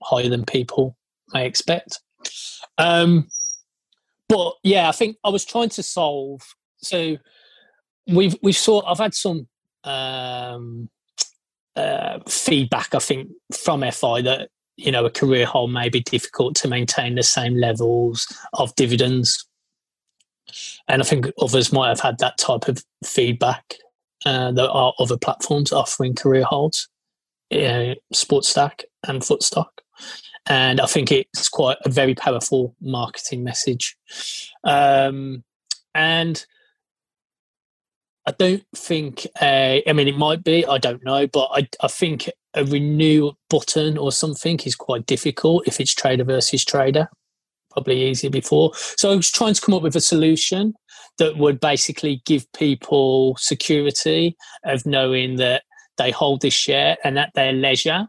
[0.03, 0.97] higher than people
[1.33, 2.01] may expect.
[2.77, 3.29] Um,
[4.29, 6.43] but yeah, I think I was trying to solve.
[6.79, 7.17] So
[8.07, 8.85] we've we've sort.
[8.87, 9.49] I've had some
[9.85, 10.89] um,
[11.75, 12.95] uh, feedback.
[12.95, 17.17] I think from FI that you know a career hold may be difficult to maintain
[17.17, 19.45] the same levels of dividends.
[20.89, 23.75] And i think others might have had that type of feedback
[24.25, 26.89] uh, there are other platforms offering career holds
[27.53, 29.83] uh, Sportstack and Footstock
[30.47, 33.97] and i think it's quite a very powerful marketing message.
[34.65, 35.45] Um,
[35.95, 36.45] and
[38.29, 39.27] I don't think.
[39.41, 40.67] Uh, I mean, it might be.
[40.67, 45.67] I don't know, but I, I think a renew button or something is quite difficult
[45.67, 47.09] if it's trader versus trader.
[47.71, 48.73] Probably easier before.
[48.75, 50.75] So I was trying to come up with a solution
[51.17, 55.63] that would basically give people security of knowing that
[55.97, 58.09] they hold this share and at their leisure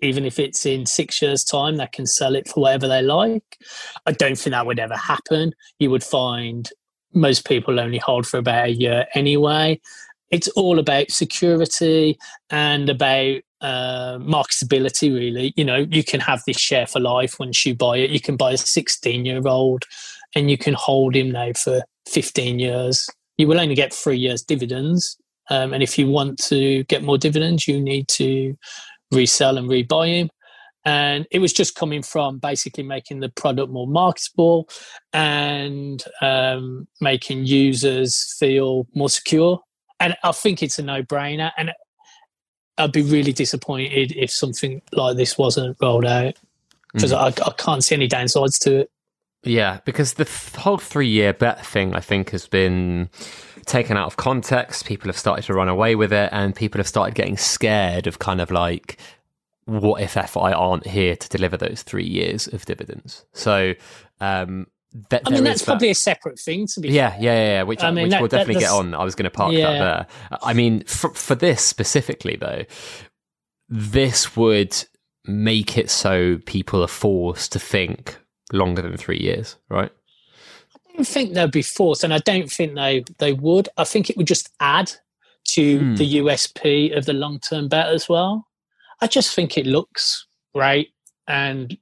[0.00, 3.56] even if it's in six years' time, they can sell it for whatever they like.
[4.04, 5.52] I don't think that would ever happen.
[5.78, 6.68] You would find
[7.14, 9.80] most people only hold for about a year anyway.
[10.30, 12.18] It's all about security
[12.50, 15.52] and about uh, marketability, really.
[15.56, 18.10] You know, you can have this share for life once you buy it.
[18.10, 19.84] You can buy a 16 year old
[20.34, 23.08] and you can hold him now for 15 years.
[23.36, 25.16] You will only get three years dividends.
[25.50, 28.56] Um, and if you want to get more dividends, you need to
[29.10, 30.30] resell and rebuy him
[30.84, 34.68] and it was just coming from basically making the product more marketable
[35.12, 39.60] and um, making users feel more secure.
[40.00, 41.52] And i think it's a no-brainer.
[41.56, 41.72] And
[42.78, 46.34] i'd be really disappointed if something like this wasn't rolled out
[46.92, 47.18] because mm.
[47.18, 48.90] I, I can't see any downsides to it.
[49.44, 53.10] Yeah because the whole three-year bet thing i think has been
[53.66, 54.86] taken out of context.
[54.86, 58.18] People have started to run away with it and people have started getting scared of
[58.18, 58.98] kind of like
[59.66, 63.24] what if FI aren't here to deliver those three years of dividends?
[63.32, 63.74] So,
[64.20, 64.66] um,
[65.08, 66.90] that I mean, that's probably that, a separate thing to be.
[66.90, 68.94] yeah, yeah, yeah, yeah, which, I mean, which that- we'll definitely get on.
[68.94, 69.72] I was going to park Yeah.
[69.72, 70.38] that there.
[70.42, 72.64] I mean, for, for this specifically, though,
[73.68, 74.76] this would
[75.24, 78.18] make it so people are forced to think
[78.52, 79.90] longer than three years, right?
[80.74, 83.68] I don't think they'd be forced, and I don't think they they would.
[83.78, 84.92] I think it would just add
[85.44, 85.94] to Hmm.
[85.94, 88.46] the USP of the long term bet as well.
[89.02, 90.88] I just think it looks great
[91.28, 91.76] and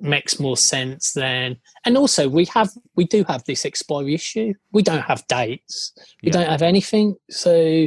[0.00, 4.52] makes more sense than and also we have we do have this expiry issue.
[4.72, 5.92] We don't have dates.
[6.22, 6.32] We Yeah.
[6.32, 7.14] don't have anything.
[7.30, 7.86] So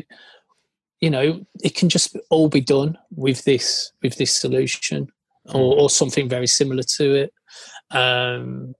[1.01, 5.07] you know it can just all be done with this with this solution
[5.53, 7.33] or, or something very similar to it.
[7.91, 8.73] Um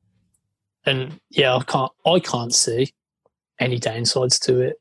[0.86, 2.94] and yeah i can't i can't see
[3.60, 4.76] any downsides to it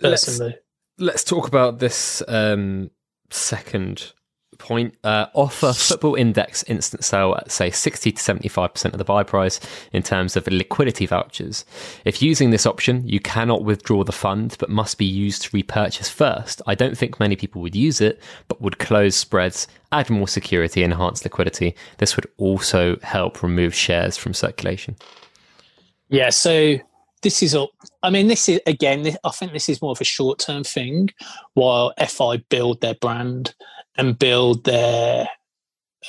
[0.00, 0.56] Let's personally.
[0.98, 2.90] let's talk about this um,
[3.30, 4.12] second
[4.56, 4.94] point.
[5.04, 9.60] Uh, offer football index instant sale at say 60 to 75% of the buy price
[9.92, 11.64] in terms of liquidity vouchers.
[12.04, 16.08] If using this option, you cannot withdraw the fund but must be used to repurchase
[16.08, 16.62] first.
[16.66, 20.82] I don't think many people would use it, but would close spreads, add more security,
[20.82, 21.76] enhance liquidity.
[21.98, 24.96] This would also help remove shares from circulation.
[26.08, 26.76] Yeah, so
[27.22, 27.70] this is up.
[28.02, 29.02] I mean, this is again.
[29.02, 31.10] This, I think this is more of a short-term thing,
[31.54, 33.54] while FI build their brand
[33.96, 35.28] and build their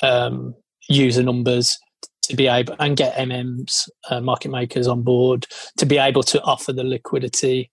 [0.02, 0.56] um,
[0.90, 1.78] user numbers
[2.24, 6.42] to be able and get MMs, uh, market makers on board to be able to
[6.44, 7.72] offer the liquidity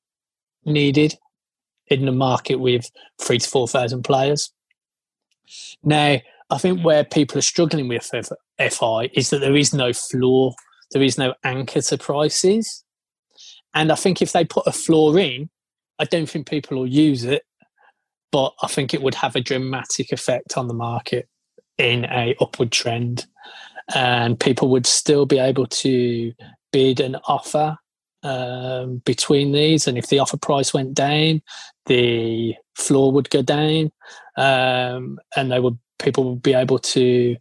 [0.64, 1.18] needed
[1.88, 4.53] in the market with three to four thousand players.
[5.83, 6.18] Now,
[6.51, 8.11] I think where people are struggling with
[8.59, 10.55] FI is that there is no floor,
[10.92, 12.84] there is no anchor to prices.
[13.75, 15.51] And I think if they put a floor in,
[15.99, 17.43] I don't think people will use it,
[18.33, 21.29] but I think it would have a dramatic effect on the market
[21.79, 23.27] in a upward trend,
[23.95, 26.33] and people would still be able to
[26.73, 27.77] bid and offer
[28.23, 29.87] um, between these.
[29.87, 31.43] And if the offer price went down,
[31.87, 33.93] the floor would go down,
[34.37, 37.37] um, and they would people would be able to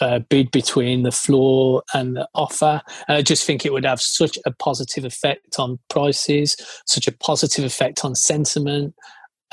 [0.00, 2.80] uh, bid between the floor and the offer.
[3.08, 7.12] And I just think it would have such a positive effect on prices, such a
[7.12, 8.94] positive effect on sentiment.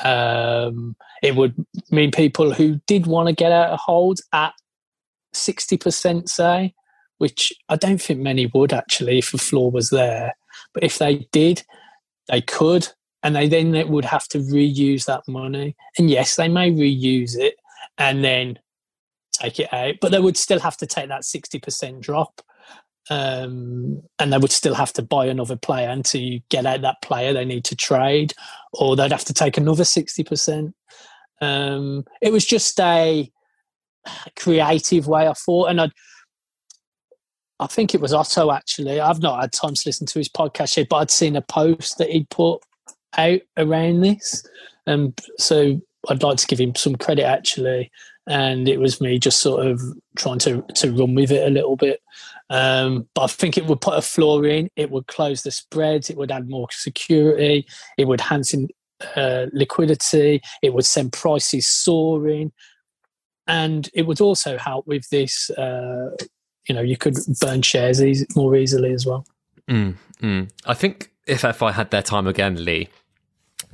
[0.04, 1.54] Um, it would
[1.92, 4.54] mean people who did want to get out of hold at
[5.34, 6.74] 60%, say,
[7.20, 10.36] which I don't think many would actually if the floor was there.
[10.74, 11.64] But if they did,
[12.28, 12.88] they could.
[13.24, 15.76] And they then would have to reuse that money.
[16.00, 17.56] And yes, they may reuse it
[17.98, 18.58] and then
[19.42, 22.42] take it out, but they would still have to take that 60% drop.
[23.10, 25.90] Um, and they would still have to buy another player.
[25.90, 28.34] And to get out that player, they need to trade,
[28.74, 30.74] or they'd have to take another 60%.
[31.42, 33.30] Um, it was just a
[34.38, 35.70] creative way, I thought.
[35.70, 35.90] And I,
[37.60, 39.00] I think it was Otto actually.
[39.00, 41.98] I've not had time to listen to his podcast yet, but I'd seen a post
[41.98, 42.62] that he'd put
[43.18, 44.44] out around this.
[44.86, 47.92] And so I'd like to give him some credit actually.
[48.32, 49.82] And it was me just sort of
[50.16, 52.02] trying to to run with it a little bit.
[52.50, 54.70] Um, but I think it would put a floor in.
[54.76, 56.10] It would close the spreads.
[56.10, 57.66] It would add more security.
[57.98, 58.56] It would enhance
[59.16, 60.42] uh, liquidity.
[60.62, 62.52] It would send prices soaring,
[63.48, 65.50] and it would also help with this.
[65.52, 66.12] Uh,
[66.68, 69.26] you know, you could burn shares easy, more easily as well.
[69.70, 70.50] Mm, mm.
[70.66, 72.88] I think if FI had their time again, Lee,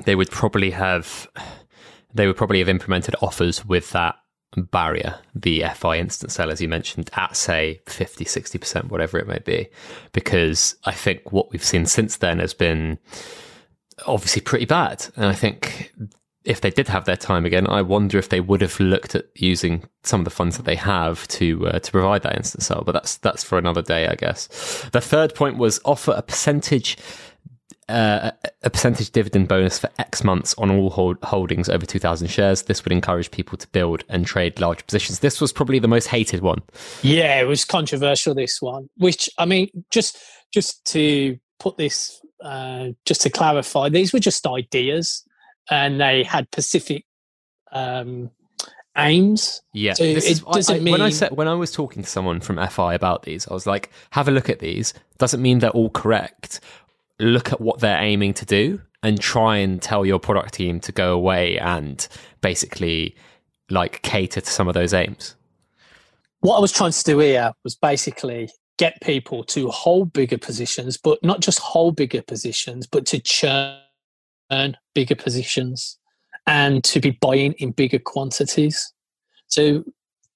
[0.06, 1.28] they would probably have
[2.14, 4.16] they would probably have implemented offers with that
[4.56, 9.40] barrier, the FI instant sell, as you mentioned, at say 50, 60%, whatever it may
[9.40, 9.68] be.
[10.14, 12.98] Because I think what we've seen since then has been
[14.06, 15.08] obviously pretty bad.
[15.16, 15.94] And I think
[16.48, 19.26] if they did have their time again, I wonder if they would have looked at
[19.36, 22.84] using some of the funds that they have to uh, to provide that instant sell.
[22.86, 24.48] But that's that's for another day, I guess.
[24.94, 26.98] The third point was offer a percentage.
[27.90, 28.32] Uh,
[28.64, 32.64] a percentage dividend bonus for X months on all hold- holdings over 2,000 shares.
[32.64, 35.20] This would encourage people to build and trade large positions.
[35.20, 36.62] This was probably the most hated one.
[37.02, 38.90] Yeah, it was controversial this one.
[38.98, 40.18] Which I mean, just
[40.54, 45.24] just to put this, uh, just to clarify, these were just ideas,
[45.70, 47.06] and they had specific
[47.72, 48.32] um,
[48.98, 49.62] aims.
[49.74, 52.10] Yeah, So this it is- doesn't I- when I said when I was talking to
[52.10, 54.94] someone from FI about these, I was like, "Have a look at these.
[55.18, 56.60] Doesn't mean they're all correct.
[57.20, 60.92] Look at what they're aiming to do, and try and tell your product team to
[60.92, 62.08] go away and
[62.42, 63.16] basically
[63.70, 65.36] like cater to some of those aims."
[66.42, 70.98] What I was trying to do here was basically get people to hold bigger positions,
[70.98, 75.98] but not just hold bigger positions, but to churn bigger positions
[76.46, 78.94] and to be buying in bigger quantities.
[79.48, 79.84] So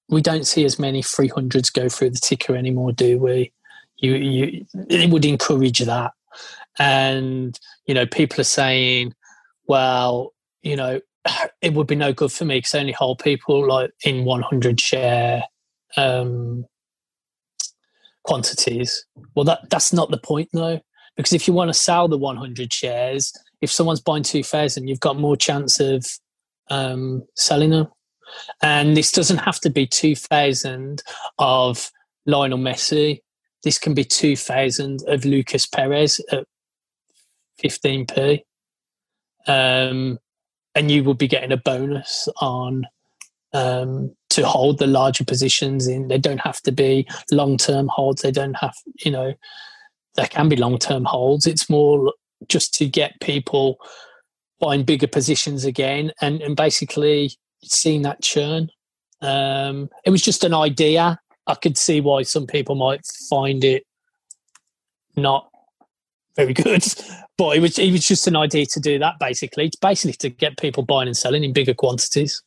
[0.08, 3.52] we don't see as many 300s go through the ticker anymore, do we?
[4.02, 6.12] you you it would encourage that.
[6.78, 9.14] And you know, people are saying,
[9.66, 11.00] well, you know,
[11.62, 15.42] it would be no good for me because only hold people like in 100 share
[15.96, 16.64] um,
[18.24, 19.04] quantities.
[19.34, 20.80] Well, that that's not the point though,
[21.16, 25.18] because if you want to sell the 100 shares, if someone's buying 2,000, you've got
[25.18, 26.04] more chance of
[26.70, 27.88] um, selling them.
[28.62, 31.02] And this doesn't have to be 2,000
[31.38, 31.90] of
[32.26, 33.20] Lionel Messi.
[33.62, 36.46] This can be 2,000 of Lucas Perez at
[37.62, 38.42] 15p.
[39.46, 40.18] Um,
[40.74, 42.86] and you will be getting a bonus on
[43.52, 46.08] um, to hold the larger positions in.
[46.08, 48.22] They don't have to be long term holds.
[48.22, 49.34] They don't have, you know,
[50.14, 51.46] there can be long term holds.
[51.46, 52.12] It's more
[52.48, 53.78] just to get people
[54.60, 57.32] buying bigger positions again and, and basically
[57.62, 58.70] seeing that churn.
[59.20, 61.18] Um, it was just an idea.
[61.46, 63.84] I could see why some people might find it
[65.16, 65.50] not
[66.36, 66.84] very good,
[67.38, 69.66] but it was it was just an idea to do that basically.
[69.66, 72.42] It's basically to get people buying and selling in bigger quantities,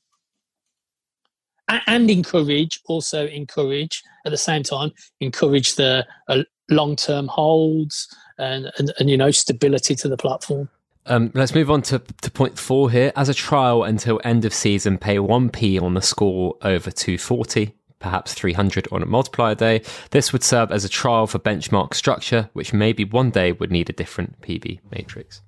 [1.67, 8.07] and, encourage also encourage at the same time encourage the uh, long term holds
[8.38, 10.69] and, and and you know stability to the platform.
[11.07, 13.11] Um, let's move on to, to point four here.
[13.15, 18.34] As a trial until end of season, pay 1p on the score over 240 perhaps
[18.34, 19.82] 300 on a multiplier day.
[20.12, 23.89] This would serve as a trial for benchmark structure, which maybe one day would need
[23.89, 25.41] a different PB matrix.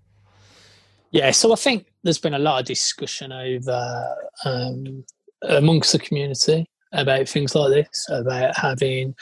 [1.11, 5.05] Yeah, so I think there's been a lot of discussion over um,
[5.43, 9.15] amongst the community about things like this, about having.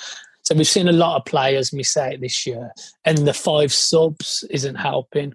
[0.44, 2.72] So we've seen a lot of players miss out this year,
[3.06, 5.34] and the five subs isn't helping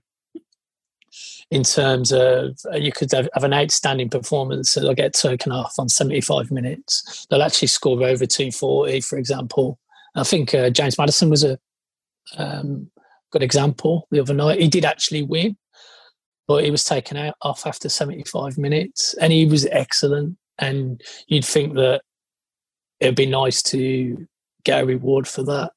[1.51, 5.89] in terms of uh, you could have, an outstanding performance they'll get taken off on
[5.89, 7.27] 75 minutes.
[7.29, 9.79] They'll actually score over 240 for example.
[10.15, 11.59] I think uh, james Maddison was a
[12.37, 12.91] um,
[13.33, 14.61] good example the other night.
[14.61, 15.57] He did actually win
[16.51, 20.37] but he was taken out off after 75 minutes and he was excellent.
[20.59, 22.03] And you'd think that
[22.99, 24.27] it'd be nice to
[24.65, 25.71] get a reward for that.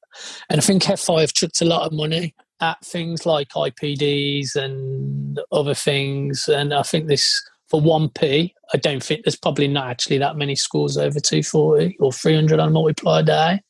[0.50, 5.40] And i think FI have chucked a lot of money at things like IPDs and
[5.52, 6.48] other things.
[6.48, 10.54] And I think this for 1p, I don't think there's probably not actually that many
[10.54, 13.60] scores over 240 or 300 on a multiplier day.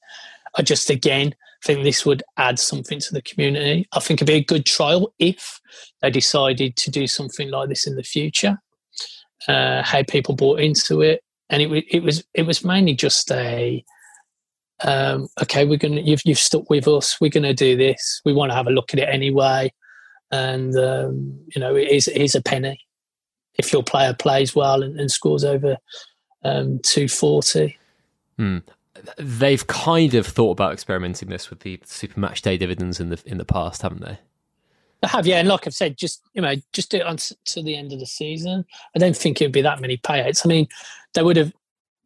[0.56, 3.88] I just, again, think this would add something to the community.
[3.92, 5.60] I think it'd be a good trial if
[6.02, 8.58] they decided to do something like this in the future.
[9.48, 13.84] Uh, how people bought into it, and it, it was it was mainly just a
[14.84, 17.20] um, okay, we're gonna you've you've stuck with us.
[17.20, 18.20] We're gonna do this.
[18.24, 19.72] We want to have a look at it anyway,
[20.30, 22.80] and um, you know it is it is a penny
[23.56, 25.78] if your player plays well and, and scores over
[26.44, 27.78] um, two forty.
[28.38, 28.58] Hmm.
[29.18, 33.20] They've kind of thought about experimenting this with the super match day dividends in the
[33.24, 34.18] in the past, haven't they?
[35.02, 35.38] I have, yeah.
[35.38, 38.00] And like I've said, just you know, just do it on to the end of
[38.00, 38.66] the season.
[38.94, 40.44] I don't think it would be that many payouts.
[40.44, 40.68] I mean,
[41.14, 41.52] they would have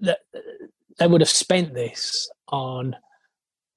[0.01, 2.97] they would have spent this on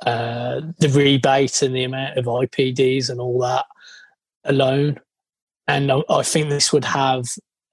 [0.05, 3.65] uh, the rebate and the amount of IPDs and all that
[4.43, 4.99] alone.
[5.67, 7.25] And I, I think this would have,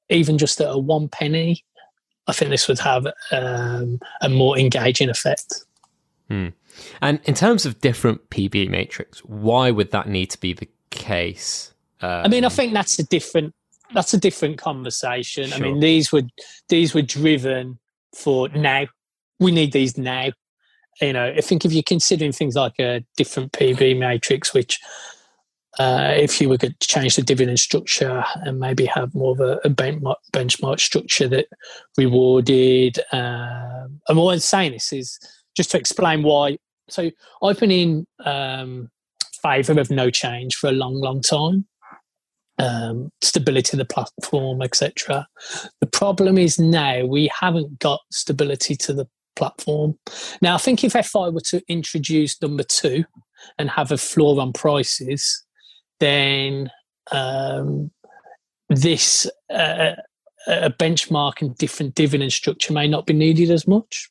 [0.09, 1.65] even just at a one penny,
[2.27, 5.65] I think this would have um, a more engaging effect.
[6.29, 6.49] Hmm.
[7.01, 11.73] And in terms of different PB matrix, why would that need to be the case?
[12.01, 13.55] Um, I mean, I think that's a different
[13.95, 15.49] that's a different conversation.
[15.49, 15.57] Sure.
[15.57, 16.23] I mean, these were
[16.69, 17.79] these were driven
[18.15, 18.87] for now.
[19.41, 20.31] We need these now
[21.01, 24.81] you know, I think if you're considering things like a different PB matrix, which
[25.79, 29.61] uh, if you were to change the dividend structure and maybe have more of a,
[29.65, 31.47] a benchmark, benchmark, structure that
[31.97, 35.19] rewarded, um, and what I'm saying this is
[35.57, 36.59] just to explain why.
[36.89, 37.11] So
[37.43, 38.91] I've been in um,
[39.43, 41.67] favour of no change for a long, long time.
[42.61, 45.29] Um, stability of the platform, etc.
[45.81, 49.07] The problem is now we haven't got stability to the
[49.39, 49.99] platform.
[50.43, 53.05] Now, I think if FI were to introduce number two
[53.59, 55.45] and have a floor on prices,
[56.01, 56.71] then
[57.13, 57.91] um,
[58.69, 59.93] this uh,
[60.47, 64.11] a benchmark and different dividend structure may not be needed as much.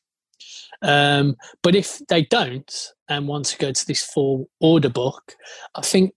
[0.82, 5.34] Um, but if they don't and want to go to this full order book,
[5.74, 6.14] I think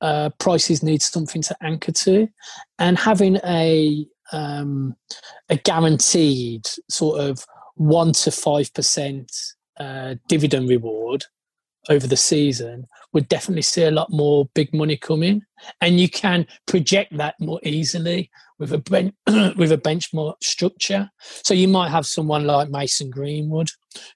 [0.00, 2.28] uh, prices need something to anchor to,
[2.78, 4.94] and having a um,
[5.48, 7.44] a guaranteed sort of
[7.74, 9.32] one to five percent
[9.78, 11.24] uh, dividend reward,
[11.88, 15.42] over the season, would definitely see a lot more big money coming,
[15.80, 19.12] and you can project that more easily with a ben-
[19.56, 21.10] with a benchmark structure.
[21.20, 23.68] So you might have someone like Mason Greenwood,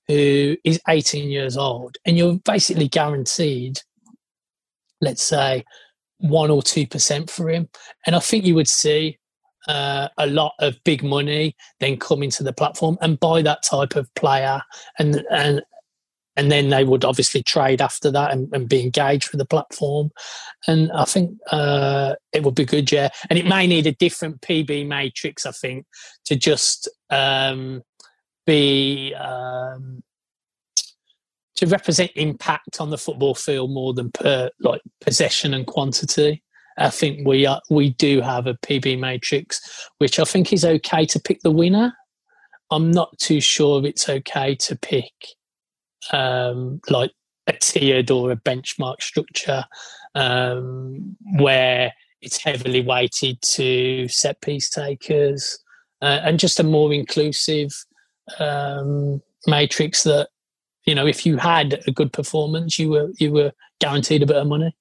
[0.06, 3.80] who is 18 years old, and you're basically guaranteed,
[5.00, 5.64] let's say,
[6.18, 7.68] one or two percent for him,
[8.06, 9.18] and I think you would see
[9.68, 13.94] uh, a lot of big money then come into the platform and buy that type
[13.94, 14.60] of player
[14.98, 15.62] and and
[16.38, 20.10] and then they would obviously trade after that and, and be engaged with the platform.
[20.68, 23.08] And I think uh, it would be good, yeah.
[23.28, 25.84] And it may need a different PB matrix, I think,
[26.26, 27.82] to just um,
[28.46, 30.04] be um,
[31.56, 36.44] to represent impact on the football field more than per like possession and quantity.
[36.78, 39.60] I think we are, we do have a PB matrix,
[39.98, 41.92] which I think is okay to pick the winner.
[42.70, 45.12] I'm not too sure it's okay to pick
[46.12, 47.12] um, like
[47.46, 49.64] a tiered or a benchmark structure
[50.14, 55.58] um, where it's heavily weighted to set piece takers
[56.02, 57.70] uh, and just a more inclusive
[58.38, 60.28] um, matrix that
[60.84, 64.36] you know if you had a good performance you were you were guaranteed a bit
[64.36, 64.74] of money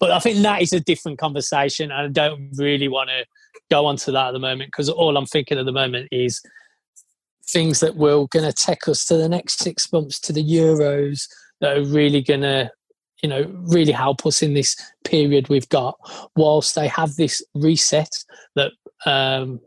[0.00, 3.24] but i think that is a different conversation and i don't really want to
[3.70, 6.42] go on to that at the moment because all i'm thinking at the moment is
[7.48, 11.28] things that will going to take us to the next six months to the Euros
[11.60, 12.70] that are really going to,
[13.22, 15.96] you know, really help us in this period we've got,
[16.36, 18.10] whilst they have this reset
[18.54, 18.72] that
[19.06, 19.60] um,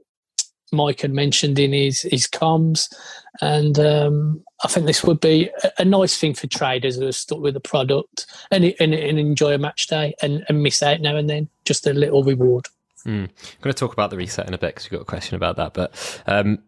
[0.72, 2.93] Mike had mentioned in his his comms,
[3.41, 7.11] and um, I think this would be a, a, nice thing for traders who are
[7.11, 11.01] stuck with the product and, and, and enjoy a match day and, and, miss out
[11.01, 12.67] now and then, just a little reward.
[13.05, 13.24] Mm.
[13.24, 15.36] I'm going to talk about the reset in a bit because we've got a question
[15.36, 16.59] about that, but um,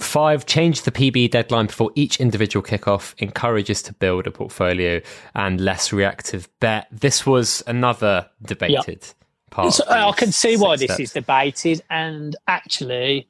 [0.00, 5.02] Five, change the PB deadline before each individual kickoff, encourages to build a portfolio
[5.34, 6.86] and less reactive bet.
[6.90, 9.06] This was another debated
[9.50, 9.74] part.
[9.74, 13.28] So, I can see why this is debated, and actually,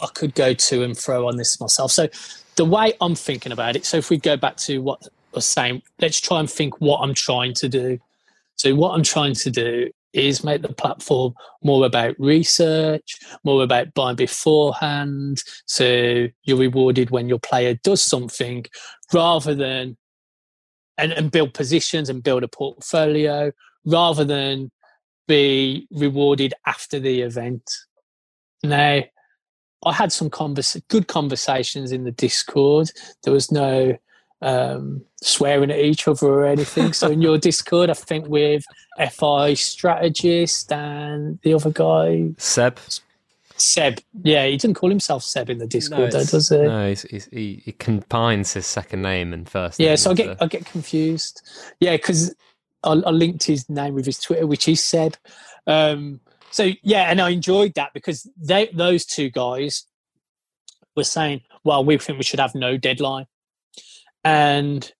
[0.00, 1.92] I could go to and fro on this myself.
[1.92, 2.08] So,
[2.56, 5.46] the way I'm thinking about it, so if we go back to what I was
[5.46, 7.98] saying, let's try and think what I'm trying to do.
[8.56, 13.92] So, what I'm trying to do is make the platform more about research, more about
[13.94, 15.42] buying beforehand.
[15.66, 18.64] So you're rewarded when your player does something
[19.12, 19.96] rather than,
[20.96, 23.52] and, and build positions and build a portfolio
[23.84, 24.70] rather than
[25.28, 27.70] be rewarded after the event.
[28.62, 29.02] Now,
[29.84, 32.90] I had some converse, good conversations in the Discord.
[33.22, 33.96] There was no
[34.42, 36.92] um, swearing at each other or anything.
[36.92, 38.64] so in your Discord, I think with
[39.10, 42.78] FI strategist and the other guy, Seb.
[43.58, 46.58] Seb, yeah, he didn't call himself Seb in the Discord, no, though, does he?
[46.58, 49.80] No, he's, he's, he, he combines his second name and first.
[49.80, 51.42] Yeah, so I get I get confused.
[51.80, 52.34] Yeah, because
[52.82, 55.16] I, I, linked his name with his Twitter, which is Seb.
[55.66, 56.20] Um,
[56.56, 59.84] so yeah, and I enjoyed that because they those two guys
[60.96, 63.26] were saying, "Well, we think we should have no deadline."
[64.26, 64.92] and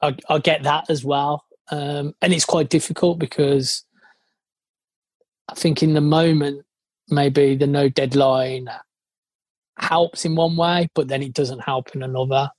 [0.00, 1.44] I, I get that as well.
[1.72, 3.84] Um, and it's quite difficult because
[5.48, 6.64] I think in the moment
[7.08, 8.68] maybe the no deadline
[9.76, 12.50] helps in one way, but then it doesn't help in another.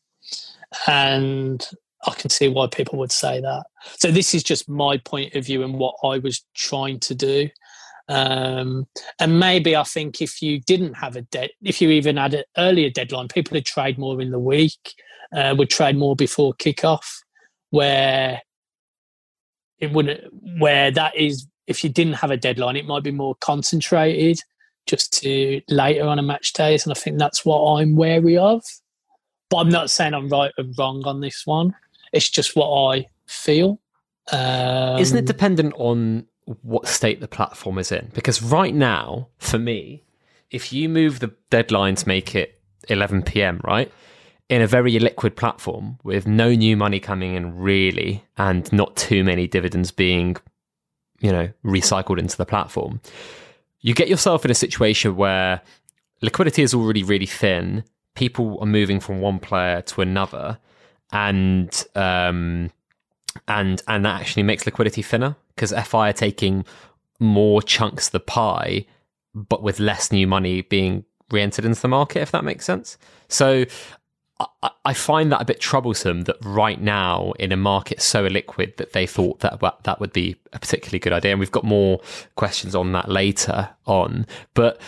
[0.86, 1.66] And
[2.06, 3.64] I can see why people would say that.
[3.98, 7.48] So this is just my point of view and what I was trying to do.
[8.12, 8.88] Um,
[9.20, 12.44] and maybe I think if you didn't have a dead, if you even had an
[12.58, 14.96] earlier deadline, people would trade more in the week
[15.36, 17.06] uh, would trade more before kickoff,
[17.70, 18.42] where
[19.80, 20.22] it wouldn't,
[20.60, 24.40] where that is if you didn't have a deadline, it might be more concentrated
[24.88, 28.64] just to later on a match days, and I think that's what I'm wary of.
[29.50, 31.76] But I'm not saying I'm right or wrong on this one.
[32.14, 33.80] It's just what I feel.
[34.32, 38.12] Um, Isn't it dependent on what state the platform is in?
[38.14, 40.04] Because right now, for me,
[40.50, 43.92] if you move the deadline to make it 11 p.m., right?
[44.52, 49.24] in a very liquid platform with no new money coming in really and not too
[49.24, 50.36] many dividends being
[51.22, 53.00] you know recycled into the platform
[53.80, 55.62] you get yourself in a situation where
[56.22, 57.82] liquidity is already really thin
[58.14, 60.60] people are moving from one player to another
[61.14, 62.70] and um
[63.48, 66.66] and and that actually makes liquidity thinner because fi are taking
[67.20, 68.86] more chunks of the pie
[69.34, 72.98] but with less new money being re-entered into the market if that makes sense.
[73.30, 73.66] So
[74.86, 78.94] I, find that a bit troublesome that right now in a market so illiquid that
[78.94, 81.32] they thought that that would be a particularly good idea.
[81.32, 82.02] And we've got more
[82.36, 84.26] questions on that later on.
[84.54, 84.82] But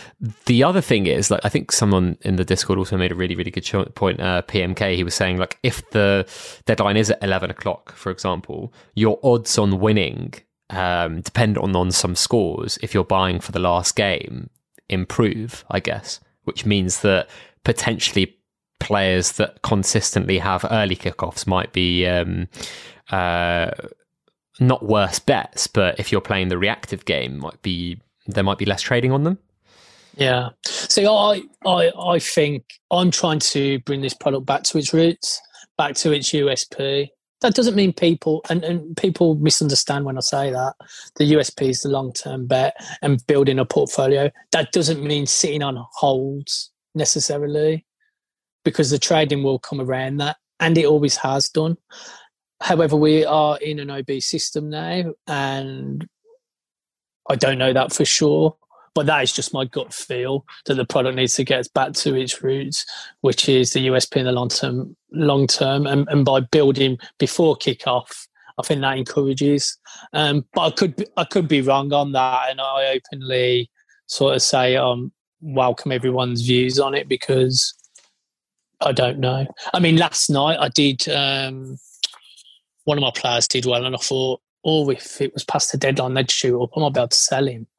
[0.45, 3.35] the other thing is, like, I think someone in the Discord also made a really,
[3.35, 4.19] really good point.
[4.19, 6.27] Uh, PMK, he was saying, like, if the
[6.65, 10.33] deadline is at 11 o'clock, for example, your odds on winning
[10.69, 14.49] um, depend on, on some scores if you're buying for the last game
[14.89, 17.29] improve, I guess, which means that
[17.63, 18.37] potentially
[18.79, 22.47] players that consistently have early kickoffs might be um,
[23.11, 23.71] uh,
[24.59, 28.65] not worse bets, but if you're playing the reactive game, might be there might be
[28.65, 29.37] less trading on them.
[30.15, 30.49] Yeah.
[30.65, 35.41] See, I, I, I think I'm trying to bring this product back to its roots,
[35.77, 37.09] back to its USP.
[37.41, 40.75] That doesn't mean people, and, and people misunderstand when I say that.
[41.17, 44.31] The USP is the long term bet and building a portfolio.
[44.51, 47.85] That doesn't mean sitting on holds necessarily
[48.63, 51.77] because the trading will come around that, and it always has done.
[52.61, 56.07] However, we are in an OB system now, and
[57.29, 58.55] I don't know that for sure,
[58.95, 62.15] but that is just my gut feel that the product needs to get back to
[62.15, 62.85] its roots,
[63.21, 64.95] which is the USP in the long term.
[65.11, 69.77] Long term, and, and by building before kickoff, I think that encourages.
[70.13, 73.69] Um, but I could be, I could be wrong on that, and I openly
[74.07, 75.11] sort of say um
[75.41, 77.73] welcome everyone's views on it because
[78.83, 79.47] I don't know.
[79.73, 81.07] I mean, last night I did.
[81.09, 81.77] Um,
[82.85, 85.77] one of my players did well, and I thought, oh, if it was past the
[85.77, 86.71] deadline, they'd shoot up.
[86.75, 87.67] I might be able to sell him.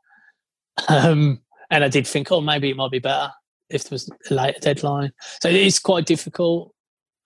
[0.88, 1.40] Um,
[1.70, 3.30] and I did think, oh, maybe it might be better
[3.70, 5.12] if there was a later deadline.
[5.40, 6.74] So it is quite difficult.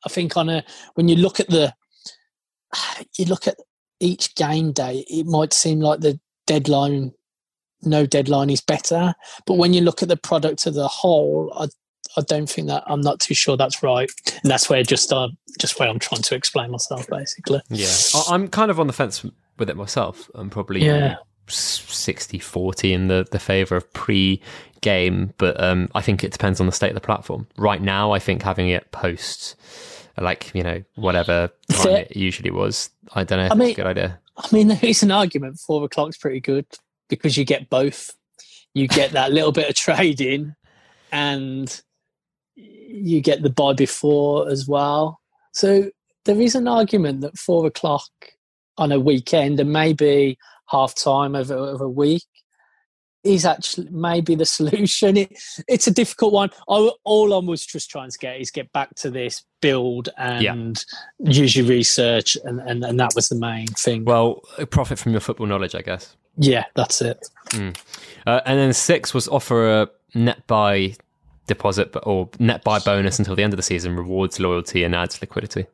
[0.04, 0.64] I think on a
[0.94, 1.74] when you look at the
[3.18, 3.56] you look at
[4.00, 7.12] each game day, it might seem like the deadline,
[7.82, 9.14] no deadline is better.
[9.46, 11.68] But when you look at the product as a whole, I
[12.16, 14.10] I don't think that I'm not too sure that's right,
[14.42, 15.28] and that's where just uh,
[15.58, 17.60] just where I'm trying to explain myself basically.
[17.68, 17.92] Yeah,
[18.28, 19.24] I'm kind of on the fence
[19.58, 20.30] with it myself.
[20.34, 21.16] I'm probably yeah.
[21.50, 24.40] 60 40 in the, the favor of pre
[24.80, 27.46] game, but um, I think it depends on the state of the platform.
[27.56, 29.56] Right now, I think having it post,
[30.18, 33.74] like, you know, whatever time it usually was, I don't know if I mean, a
[33.74, 34.20] good idea.
[34.36, 36.66] I mean, there is an argument four o'clock's pretty good
[37.08, 38.14] because you get both.
[38.74, 40.54] You get that little bit of trading
[41.10, 41.82] and
[42.58, 45.20] you get the buy before as well.
[45.52, 45.90] So
[46.24, 48.10] there is an argument that four o'clock
[48.76, 50.38] on a weekend and maybe
[50.68, 52.22] half time of, of a week
[53.24, 55.16] is actually maybe the solution.
[55.16, 56.50] It, it's a difficult one.
[56.68, 60.42] I, all I was just trying to get is get back to this build and
[61.18, 61.32] yeah.
[61.32, 64.04] use your research, and, and, and that was the main thing.
[64.04, 66.16] Well, profit from your football knowledge, I guess.
[66.36, 67.26] Yeah, that's it.
[67.48, 67.76] Mm.
[68.26, 70.94] Uh, and then six was offer a net buy
[71.48, 75.20] deposit or net buy bonus until the end of the season rewards loyalty and adds
[75.20, 75.66] liquidity.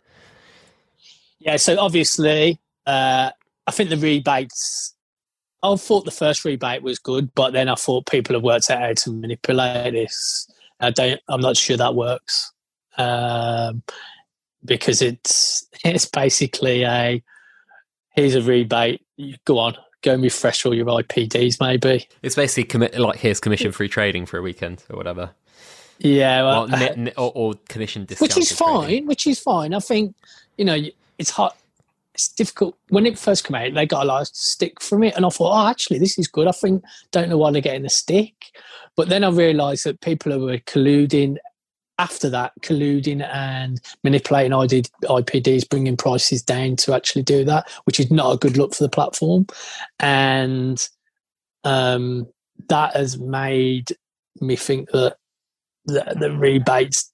[1.38, 3.30] Yeah, so obviously, uh,
[3.66, 4.94] I think the rebates.
[5.62, 8.80] I thought the first rebate was good, but then I thought people have worked out
[8.80, 10.46] how to manipulate this.
[10.80, 11.20] I don't.
[11.28, 12.52] I'm not sure that works
[12.96, 13.82] um,
[14.64, 17.22] because it's it's basically a
[18.14, 19.02] here's a rebate.
[19.44, 21.60] Go on, go and refresh all your IPDs.
[21.60, 25.30] Maybe it's basically commit like here's commission free trading for a weekend or whatever.
[25.98, 28.84] Yeah, well, well or, or, commission which is fine.
[28.84, 29.06] Trading.
[29.06, 29.74] Which is fine.
[29.74, 30.14] I think
[30.56, 30.78] you know
[31.18, 31.52] it's hard.
[32.14, 33.74] It's difficult when it first came out.
[33.74, 36.28] They got a lot of stick from it, and I thought, oh, actually, this is
[36.28, 36.46] good.
[36.46, 38.34] I think don't know why they're getting the stick,
[38.96, 41.38] but then I realised that people were colluding
[41.98, 48.10] after that, colluding and manipulating IPDs, bringing prices down to actually do that, which is
[48.10, 49.46] not a good look for the platform,
[50.00, 50.88] and
[51.64, 52.26] um,
[52.68, 53.96] that has made
[54.40, 55.16] me think that
[55.86, 57.12] the, the rebates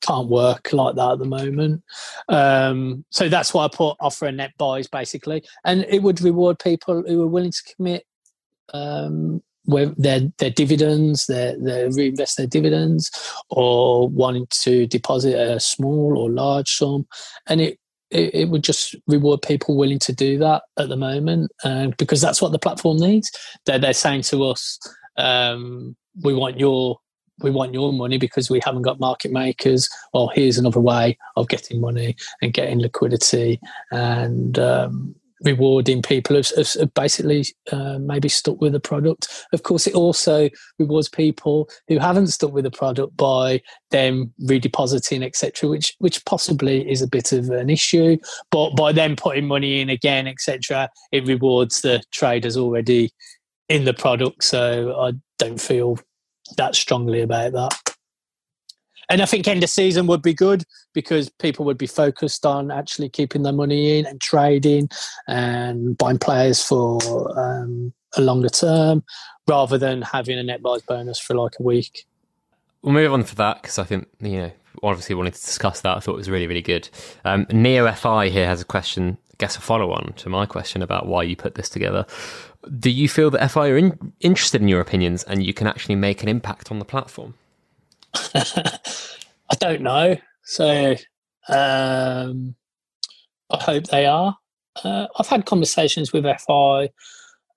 [0.00, 1.82] can't work like that at the moment.
[2.28, 6.58] Um, so that's why I put offer a net buys basically, and it would reward
[6.58, 8.06] people who are willing to commit
[8.72, 13.10] um, their their dividends, their, their reinvest their dividends,
[13.50, 17.06] or wanting to deposit a small or large sum,
[17.46, 17.78] and it.
[18.12, 22.20] It, it would just reward people willing to do that at the moment, uh, because
[22.20, 23.30] that's what the platform needs.
[23.66, 24.80] They're they're saying to us,
[25.16, 25.94] um,
[26.24, 26.98] "We want your
[27.42, 29.88] we want your money because we haven't got market makers.
[30.12, 33.60] Or here's another way of getting money and getting liquidity
[33.90, 39.46] and um, rewarding people have, have basically uh, maybe stuck with the product.
[39.52, 45.24] Of course, it also rewards people who haven't stuck with the product by them redepositing,
[45.24, 48.18] etc., which which possibly is a bit of an issue.
[48.50, 53.10] But by them putting money in again, etc., it rewards the traders already
[53.68, 54.44] in the product.
[54.44, 55.98] So I don't feel
[56.56, 57.94] that strongly about that.
[59.10, 62.70] and I think end of season would be good because people would be focused on
[62.70, 64.88] actually keeping their money in and trading
[65.28, 66.98] and buying players for
[67.38, 69.02] um, a longer term
[69.48, 72.06] rather than having a net buys bonus for like a week.
[72.82, 75.96] We'll move on for that because I think you know obviously wanted to discuss that.
[75.96, 76.88] I thought it was really really good.
[77.24, 79.18] Um, Neo Fi here has a question.
[79.32, 82.06] I guess a follow on to my question about why you put this together.
[82.78, 85.94] Do you feel that FI are in, interested in your opinions and you can actually
[85.94, 87.34] make an impact on the platform?
[88.34, 90.16] I don't know.
[90.44, 90.96] So
[91.48, 92.54] um,
[93.50, 94.36] I hope they are.
[94.84, 96.90] Uh, I've had conversations with FI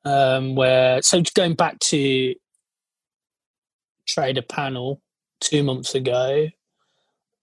[0.05, 2.33] um, where, so going back to
[4.07, 5.01] trader panel
[5.39, 6.47] two months ago,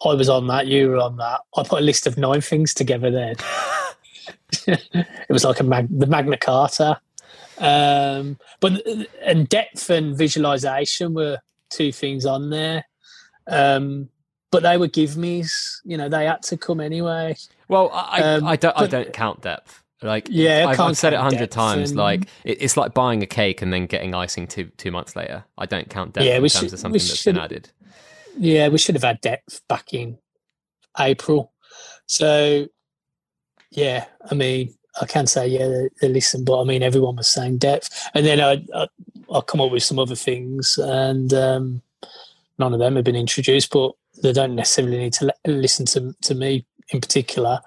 [0.02, 1.42] I was on that, you were on that.
[1.56, 3.36] I put a list of nine things together then.
[4.66, 7.00] it was like a mag- the Magna Carta.
[7.60, 8.82] Um, but
[9.22, 11.38] and depth and visualization were
[11.68, 12.84] two things on there.
[13.46, 14.08] Um,
[14.50, 15.80] but they were give me's.
[15.84, 17.36] You know, they had to come anyway.
[17.68, 18.74] Well, I, um, I don't.
[18.74, 19.82] But, I don't count depth.
[20.02, 21.90] Like, yeah, I've, I've said it a hundred times.
[21.90, 25.14] And, like, it, it's like buying a cake and then getting icing two two months
[25.14, 25.44] later.
[25.58, 27.70] I don't count depth yeah, in terms should, of something that's been added.
[28.38, 30.18] Yeah, we should have had depth back in
[30.98, 31.52] April.
[32.06, 32.66] So,
[33.70, 37.28] yeah, I mean, I can say yeah, they, they listen, but I mean, everyone was
[37.28, 38.86] saying depth, and then I, I
[39.28, 41.82] will come up with some other things, and um,
[42.58, 43.92] none of them have been introduced, but
[44.22, 47.60] they don't necessarily need to listen to to me in particular.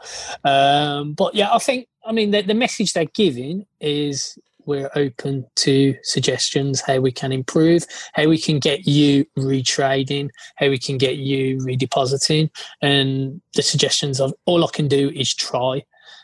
[0.44, 5.46] Um, but yeah, I think I mean the, the message they're giving is we're open
[5.56, 10.98] to suggestions how we can improve, how we can get you retrading, how we can
[10.98, 12.50] get you redepositing,
[12.82, 15.84] and the suggestions of all I can do is try.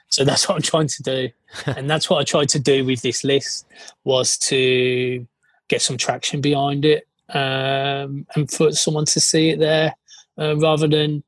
[0.10, 1.30] So that's what I'm trying to do,
[1.66, 3.66] and that's what I tried to do with this list
[4.04, 5.26] was to
[5.68, 9.96] get some traction behind it um, and for someone to see it there
[10.38, 11.24] uh, rather than.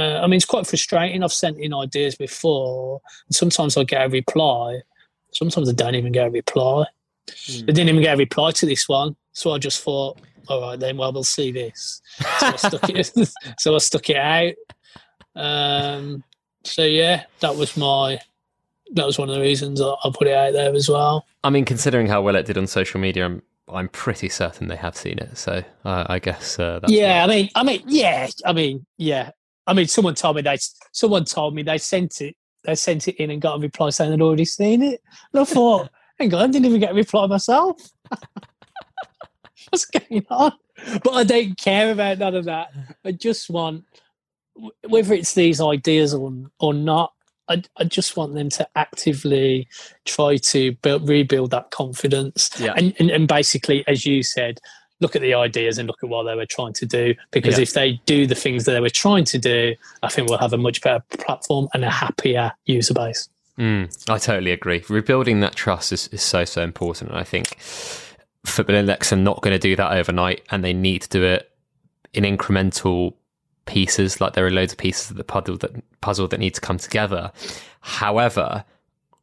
[0.00, 1.24] Uh, I mean, it's quite frustrating.
[1.24, 4.80] I've sent in ideas before, and sometimes I get a reply.
[5.32, 6.84] Sometimes I don't even get a reply.
[7.26, 7.62] Mm.
[7.64, 10.78] I didn't even get a reply to this one, so I just thought, all right,
[10.78, 12.00] then, well, we'll see this.
[12.38, 13.12] So I stuck it.
[13.58, 14.54] so I stuck it out.
[15.34, 16.22] Um,
[16.64, 18.20] so yeah, that was my
[18.92, 21.26] that was one of the reasons I, I put it out there as well.
[21.44, 24.76] I mean, considering how well it did on social media, I'm I'm pretty certain they
[24.76, 25.36] have seen it.
[25.36, 27.24] So uh, I guess uh, yeah.
[27.24, 28.28] I mean, I mean, yeah.
[28.44, 29.30] I mean, yeah.
[29.66, 30.58] I mean, someone told me they
[30.92, 32.36] someone told me they sent it.
[32.64, 35.00] They sent it in and got a reply saying they'd already seen it.
[35.32, 37.80] And I thought, hang on, I didn't even get a reply myself.
[39.70, 40.52] What's going on?
[41.02, 42.68] But I don't care about none of that.
[43.04, 43.84] I just want
[44.88, 47.12] whether it's these ideas or or not,
[47.48, 49.68] I, I just want them to actively
[50.04, 52.50] try to build, rebuild that confidence.
[52.58, 52.74] Yeah.
[52.76, 54.60] And, and, and basically, as you said,
[55.00, 57.14] look at the ideas and look at what they were trying to do.
[57.30, 57.62] Because yeah.
[57.62, 60.52] if they do the things that they were trying to do, I think we'll have
[60.52, 63.28] a much better platform and a happier user base.
[63.58, 64.84] Mm, I totally agree.
[64.88, 67.12] Rebuilding that trust is, is so, so important.
[67.12, 67.56] I think
[68.44, 71.50] Football Index are not going to do that overnight and they need to do it
[72.12, 73.14] in incremental
[73.68, 76.60] pieces, like there are loads of pieces of the puzzle that puzzle that need to
[76.60, 77.30] come together.
[77.80, 78.64] However,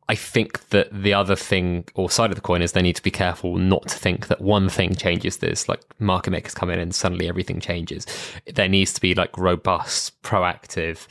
[0.08, 3.04] I think that the other thing or side of the coin is they need to
[3.04, 6.80] be careful not to think that one thing changes this, like market makers come in
[6.80, 8.06] and suddenly everything changes.
[8.46, 11.08] There needs to be like robust, proactive,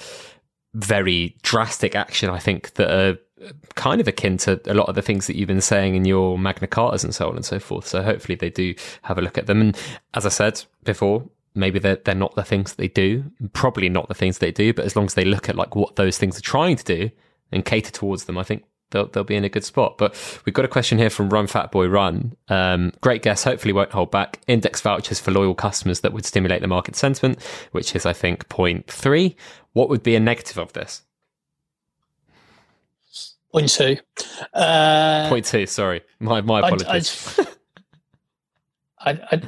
[0.74, 3.18] very drastic action, I think, that are
[3.74, 6.38] kind of akin to a lot of the things that you've been saying in your
[6.38, 7.86] Magna Cartas and so on and so forth.
[7.86, 9.60] So hopefully they do have a look at them.
[9.60, 9.78] And
[10.14, 14.08] as I said before, maybe they're, they're not the things that they do, probably not
[14.08, 16.38] the things they do, but as long as they look at like what those things
[16.38, 17.10] are trying to do
[17.52, 19.96] and cater towards them, I think they'll, they'll be in a good spot.
[19.96, 22.36] But we've got a question here from Run Fat Boy Run.
[22.48, 24.40] Um, great guess, hopefully won't hold back.
[24.46, 27.42] Index vouchers for loyal customers that would stimulate the market sentiment,
[27.72, 29.36] which is, I think, point three.
[29.72, 31.02] What would be a negative of this?
[33.52, 33.98] Point two.
[34.52, 36.02] Uh, point two, sorry.
[36.18, 37.38] My, my apologies.
[38.98, 39.42] I, I, I,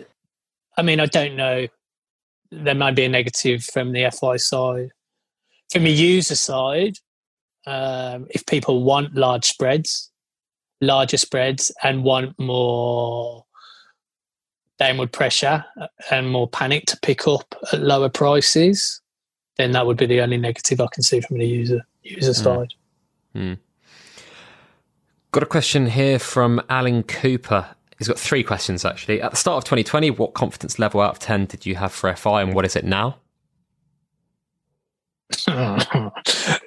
[0.76, 1.66] I mean, I don't know
[2.64, 4.90] there might be a negative from the FI side.
[5.70, 6.96] From the user side,
[7.66, 10.10] um, if people want large spreads,
[10.80, 13.44] larger spreads, and want more
[14.78, 15.64] downward pressure
[16.10, 19.00] and more panic to pick up at lower prices,
[19.56, 22.42] then that would be the only negative I can see from the user user mm.
[22.42, 22.74] side.
[23.34, 23.58] Mm.
[25.32, 27.75] Got a question here from Alan Cooper.
[27.98, 29.22] He's got three questions actually.
[29.22, 32.14] At the start of 2020, what confidence level out of 10 did you have for
[32.14, 33.18] FI and what is it now?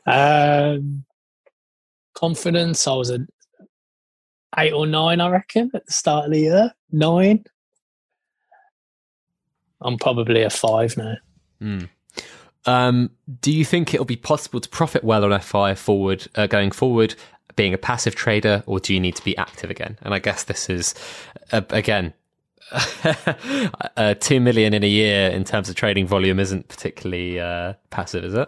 [0.06, 1.06] um,
[2.14, 3.22] confidence, I was at
[4.58, 6.72] eight or nine, I reckon, at the start of the year.
[6.92, 7.46] Nine.
[9.82, 11.16] I'm probably a five now.
[11.62, 11.90] Mm.
[12.66, 13.12] Um,
[13.42, 17.16] do you think it'll be possible to profit well on FI forward uh, going forward,
[17.60, 19.98] being a passive trader, or do you need to be active again?
[20.02, 20.96] And I guess this is
[21.52, 22.14] uh, again.
[23.98, 28.24] uh, two million in a year in terms of trading volume isn't particularly uh, passive,
[28.24, 28.48] is it?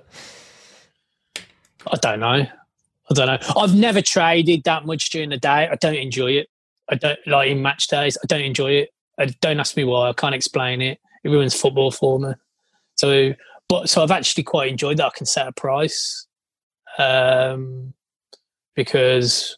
[1.92, 2.46] I don't know.
[2.46, 3.38] I don't know.
[3.58, 5.68] I've never traded that much during the day.
[5.70, 6.48] I don't enjoy it.
[6.88, 8.18] I don't like in match days.
[8.24, 8.94] I don't enjoy it.
[9.20, 10.08] I don't ask me why.
[10.08, 11.00] I can't explain it.
[11.26, 12.32] It ruins football for me.
[12.96, 13.34] So
[13.68, 15.08] but so I've actually quite enjoyed that.
[15.08, 16.28] I can set a price
[16.98, 17.94] um,
[18.76, 19.58] because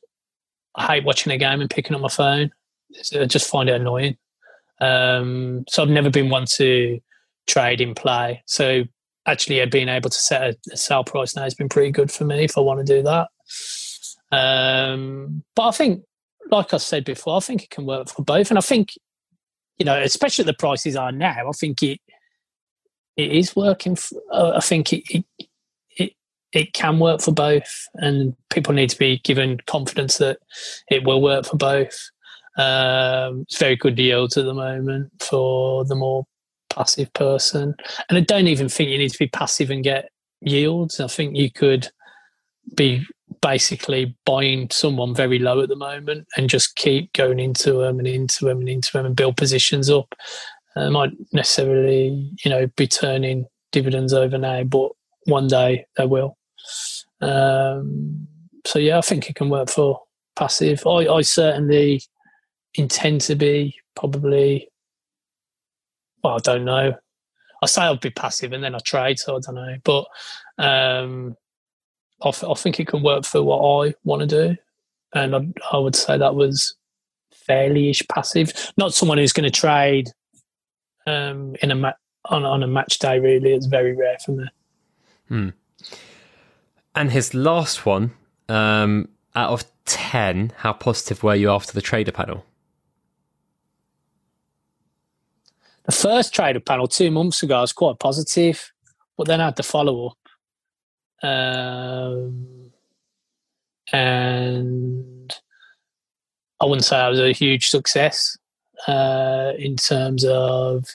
[0.76, 2.52] I hate watching a game and picking up my phone.
[3.16, 4.18] I just find it annoying.
[4.80, 7.00] Um, so I've never been one to
[7.48, 8.44] trade in play.
[8.46, 8.84] So
[9.26, 12.44] actually, being able to set a, sell price now has been pretty good for me
[12.44, 13.30] if I want to do that.
[14.32, 16.04] Um, but I think,
[16.52, 18.50] like I said before, I think it can work for both.
[18.50, 18.94] And I think,
[19.78, 22.00] you know, especially the prices are now, I think it
[23.16, 23.96] it is working.
[23.96, 25.48] For, uh, I think it, it,
[26.54, 30.40] it can work for both, and people need to be given confidence that
[30.90, 32.10] it will work for both.
[32.58, 36.26] Um, it's very good yields at the moment for the more
[36.70, 37.76] passive person,
[38.10, 40.10] and I don't even think you need to be passive and get
[40.42, 41.00] yields.
[41.00, 41.90] I think you could
[42.76, 43.06] be
[43.42, 48.08] basically buying someone very low at the moment and just keep going into them and
[48.08, 50.16] into them and into them and build positions up
[50.76, 54.92] uh, might necessarily, you know, be turning dividends over now, but
[55.26, 56.38] one day they will.
[57.22, 58.28] Um,
[58.66, 60.02] so yeah, I think it can work for
[60.36, 60.86] passive.
[60.86, 62.02] I, I certainly
[62.76, 64.70] intend to be probably.
[66.24, 66.96] Well, I don't know.
[67.62, 69.76] I say I'll be passive and then I trade, so I don't know.
[69.84, 70.06] But
[70.58, 71.36] um,
[72.22, 74.58] I, I think it can work for what I want to do,
[75.14, 76.76] and I, I would say that was
[77.32, 78.72] fairly-ish passive.
[78.78, 80.10] Not someone who's going to trade
[81.08, 81.94] um, in a ma-
[82.26, 83.20] on on a match day.
[83.20, 84.46] Really, it's very rare for me.
[85.28, 85.50] Hmm.
[86.96, 88.12] And his last one,
[88.50, 92.46] um, out of ten, how positive were you after the trader panel?
[95.86, 98.72] The first trader panel two months ago, I was quite positive,
[99.18, 101.28] but then I had the follow up.
[101.28, 102.72] Um,
[103.92, 105.34] and
[106.62, 108.38] I wouldn't say I was a huge success
[108.88, 110.86] uh, in terms of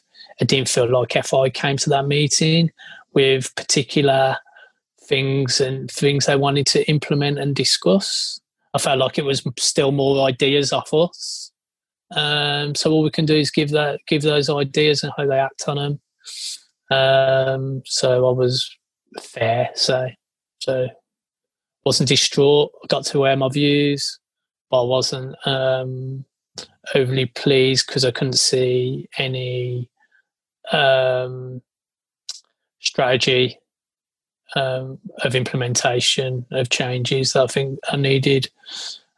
[0.41, 2.71] I didn't feel like FI came to that meeting
[3.13, 4.37] with particular
[5.09, 8.41] things and things they wanted to implement and discuss.
[8.75, 11.51] I felt like it was still more ideas off us.
[12.15, 15.39] Um, so all we can do is give that give those ideas and how they
[15.39, 16.01] act on them.
[16.91, 18.71] Um, so I was
[19.21, 20.09] fair, so
[20.61, 20.89] so
[21.85, 22.71] wasn't distraught.
[22.83, 24.19] I got to wear my views,
[24.71, 26.25] but I wasn't um,
[26.95, 29.91] overly pleased because I couldn't see any
[30.73, 31.63] um,
[32.81, 33.59] strategy
[34.57, 38.49] um, of implementation of changes that I think are needed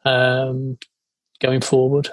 [0.04, 0.78] um,
[1.40, 2.08] going forward.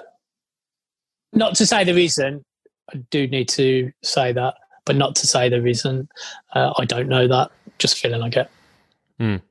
[1.32, 2.44] Not to say there isn't.
[2.92, 4.54] I do need to say that,
[4.84, 6.08] but not to say there isn't.
[6.54, 7.50] Uh, I don't know that.
[7.78, 8.50] Just feeling I get.
[9.20, 9.42] Mm.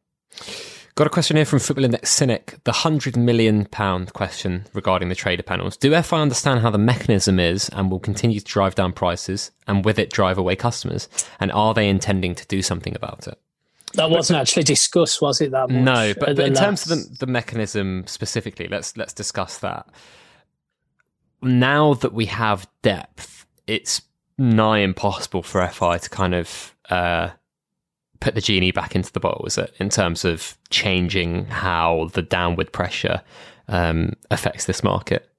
[0.95, 2.55] Got a question here from Football Index Cynic.
[2.63, 5.77] The hundred million pound question regarding the trader panels.
[5.77, 9.85] Do FI understand how the mechanism is and will continue to drive down prices and
[9.85, 11.07] with it drive away customers?
[11.39, 13.39] And are they intending to do something about it?
[13.97, 15.51] That wasn't actually discussed, was it?
[15.51, 15.81] That much?
[15.81, 19.87] no, but, but in terms of the, the mechanism specifically, let's let's discuss that.
[21.41, 24.01] Now that we have depth, it's
[24.37, 27.29] nigh impossible for FI to kind of uh,
[28.19, 29.73] put the genie back into the bottle, is it?
[29.79, 33.21] In terms of changing how the downward pressure
[33.67, 35.29] um, affects this market.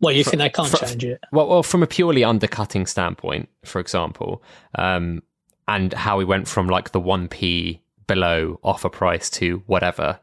[0.00, 1.20] Well, you for, think they can't for, change it?
[1.30, 4.42] Well, well, from a purely undercutting standpoint, for example,
[4.76, 5.22] um,
[5.70, 10.18] and how we went from like the one p below offer price to whatever.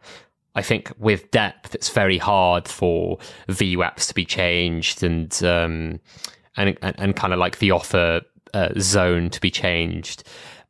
[0.56, 3.18] I think with depth, it's very hard for
[3.48, 6.02] VWAPs to be changed and um,
[6.58, 8.22] and, and, and kind of like the offer
[8.54, 10.24] uh, zone to be changed.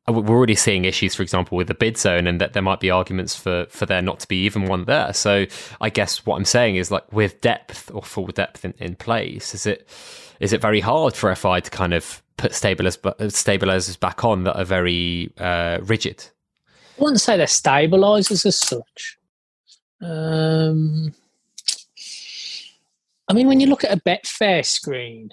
[0.07, 2.79] Uh, we're already seeing issues, for example, with the bid zone, and that there might
[2.79, 5.11] be arguments for for there not to be even one there.
[5.11, 5.47] So
[5.81, 9.55] I guess what I'm saying is like with depth or full depth in, in place,
[9.55, 9.89] is it
[10.39, 14.65] is it very hard for FI to kind of put stabilizers back on that are
[14.65, 16.25] very uh, rigid?
[16.97, 19.17] I wouldn't say they're stabilizers as such.
[20.01, 21.13] Um,
[23.27, 25.29] I mean, when you look at a Betfair screen,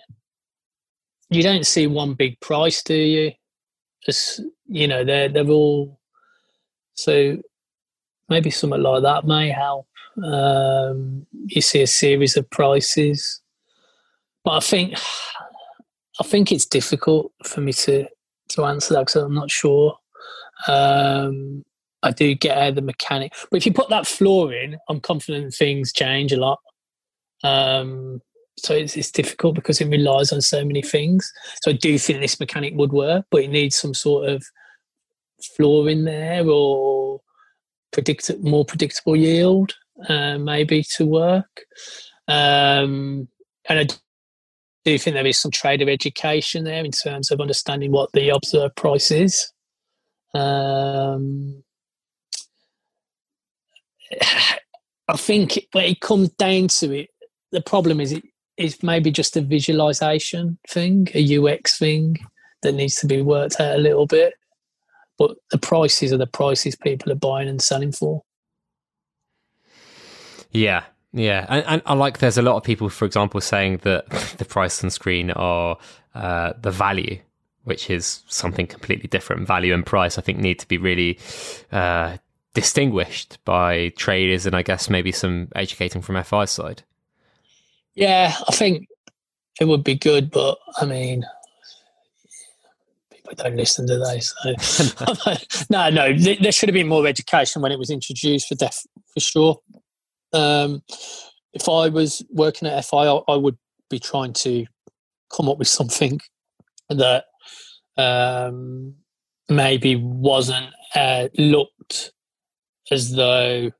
[1.31, 3.33] you don't see one big price, do you?
[4.05, 5.99] Just you know, they're they're all
[6.95, 7.39] so
[8.29, 9.87] maybe something like that may help.
[10.23, 13.41] Um, you see a series of prices,
[14.45, 14.95] but I think
[16.21, 18.07] I think it's difficult for me to
[18.51, 19.97] to answer that because I'm not sure.
[20.69, 21.65] Um,
[22.03, 25.93] I do get the mechanic, but if you put that floor in, I'm confident things
[25.93, 26.59] change a lot.
[27.43, 28.21] Um,
[28.59, 31.33] so it's, it's difficult because it relies on so many things.
[31.63, 34.45] So I do think this mechanic would work, but it needs some sort of
[35.57, 37.21] floor in there or
[37.91, 39.75] predict more predictable yield,
[40.09, 41.63] uh, maybe to work.
[42.29, 43.29] Um,
[43.69, 43.87] and I
[44.85, 48.29] do you think there is some trader education there in terms of understanding what the
[48.29, 49.51] observed price is.
[50.35, 51.63] Um,
[55.07, 57.11] I think when it comes down to it,
[57.53, 58.25] the problem is it
[58.57, 62.17] is maybe just a visualization thing, a UX thing
[62.63, 64.35] that needs to be worked out a little bit.
[65.19, 68.23] But the prices are the prices people are buying and selling for.
[70.51, 70.85] Yeah,
[71.15, 74.45] yeah, and, and, I like there's a lot of people, for example, saying that the
[74.45, 75.79] price on screen are
[76.13, 77.21] uh, the value,
[77.63, 79.47] which is something completely different.
[79.47, 81.21] Value and price, I think, need to be really
[81.71, 82.17] uh,
[82.53, 86.83] distinguished by traders, and I guess maybe some educating from FI side.
[87.95, 88.89] Yeah, I think
[89.61, 91.25] it would be good, but I mean,
[93.13, 94.35] people don't listen to those.
[94.61, 95.35] So.
[95.71, 99.21] no, no, there should have been more education when it was introduced for def for
[99.21, 99.61] sure.
[100.35, 100.83] Um,
[101.53, 103.57] if I was working at FI, I, I, would
[103.89, 104.67] be trying to
[105.35, 106.21] come up with something
[106.89, 107.27] that
[107.97, 108.95] um,
[109.49, 112.13] maybe wasn't uh, looked
[112.91, 113.71] as though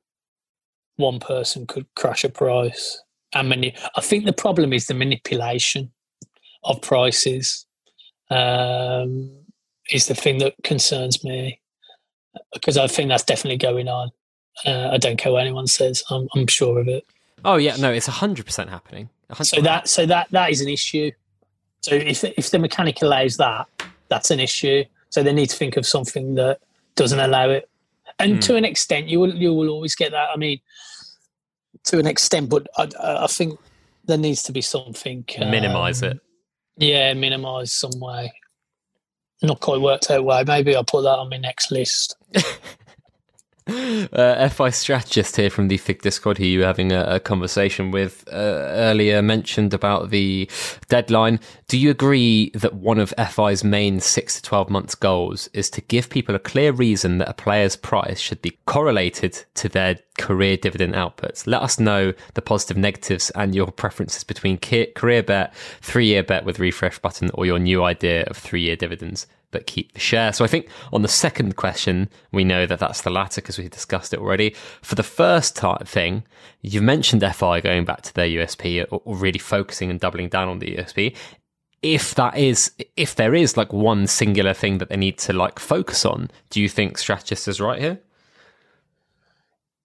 [0.95, 3.01] one person could crash a price
[3.33, 3.75] and many.
[3.95, 5.91] I think the problem is the manipulation
[6.63, 7.65] of prices
[8.29, 9.29] um,
[9.91, 11.59] is the thing that concerns me
[12.53, 14.09] because I think that's definitely going on.
[14.65, 16.03] Uh, I don't care what anyone says.
[16.09, 17.05] I'm, I'm sure of it.
[17.43, 19.09] Oh yeah, no, it's hundred percent happening.
[19.27, 19.45] 100.
[19.45, 21.11] So that so that that is an issue.
[21.81, 23.67] So if if the mechanic allows that,
[24.07, 24.83] that's an issue.
[25.09, 26.59] So they need to think of something that
[26.95, 27.69] doesn't allow it.
[28.19, 28.41] And mm.
[28.41, 30.29] to an extent, you will you will always get that.
[30.33, 30.59] I mean,
[31.85, 33.59] to an extent, but I, I think
[34.05, 36.19] there needs to be something minimize um, it.
[36.77, 38.33] Yeah, minimize some way.
[39.41, 40.43] Not quite worked out way.
[40.45, 42.15] Maybe I'll put that on my next list.
[44.13, 47.89] uh, FI strategist here from the FIG Discord, who you were having a, a conversation
[47.89, 50.47] with uh, earlier, mentioned about the
[50.87, 51.39] deadline.
[51.67, 55.81] Do you agree that one of FI's main six to 12 months goals is to
[55.81, 60.57] give people a clear reason that a player's price should be correlated to their career
[60.57, 61.47] dividend outputs?
[61.47, 66.45] Let us know the positive, negatives, and your preferences between career bet, three year bet
[66.45, 70.33] with refresh button, or your new idea of three year dividends but keep the share.
[70.33, 73.69] So I think on the second question, we know that that's the latter because we
[73.69, 74.53] discussed it already.
[74.81, 76.25] For the first type thing,
[76.61, 80.49] you've mentioned FI going back to their USP or, or really focusing and doubling down
[80.49, 81.15] on the USP.
[81.81, 85.57] If that is, if there is like one singular thing that they need to like
[85.57, 88.01] focus on, do you think strategist is right here?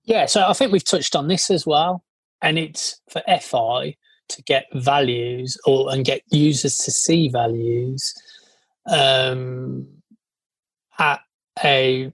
[0.02, 2.02] Yeah, so I think we've touched on this as well,
[2.42, 3.94] and it's for FI
[4.30, 8.12] to get values or and get users to see values
[8.90, 9.86] um,
[10.98, 11.20] at
[11.64, 12.12] a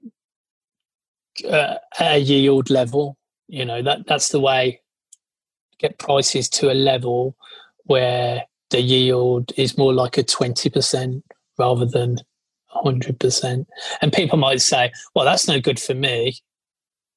[1.48, 3.16] uh, a yield level.
[3.48, 4.80] You know that that's the way
[5.78, 7.36] get prices to a level
[7.84, 11.24] where the yield is more like a twenty percent
[11.58, 12.18] rather than
[12.68, 13.66] hundred percent.
[14.02, 16.36] And people might say, "Well, that's no good for me,"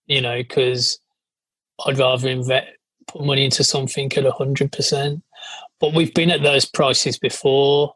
[0.07, 0.99] you know, because
[1.85, 2.67] I'd rather invest
[3.07, 5.23] put money into something at hundred percent.
[5.79, 7.93] But we've been at those prices before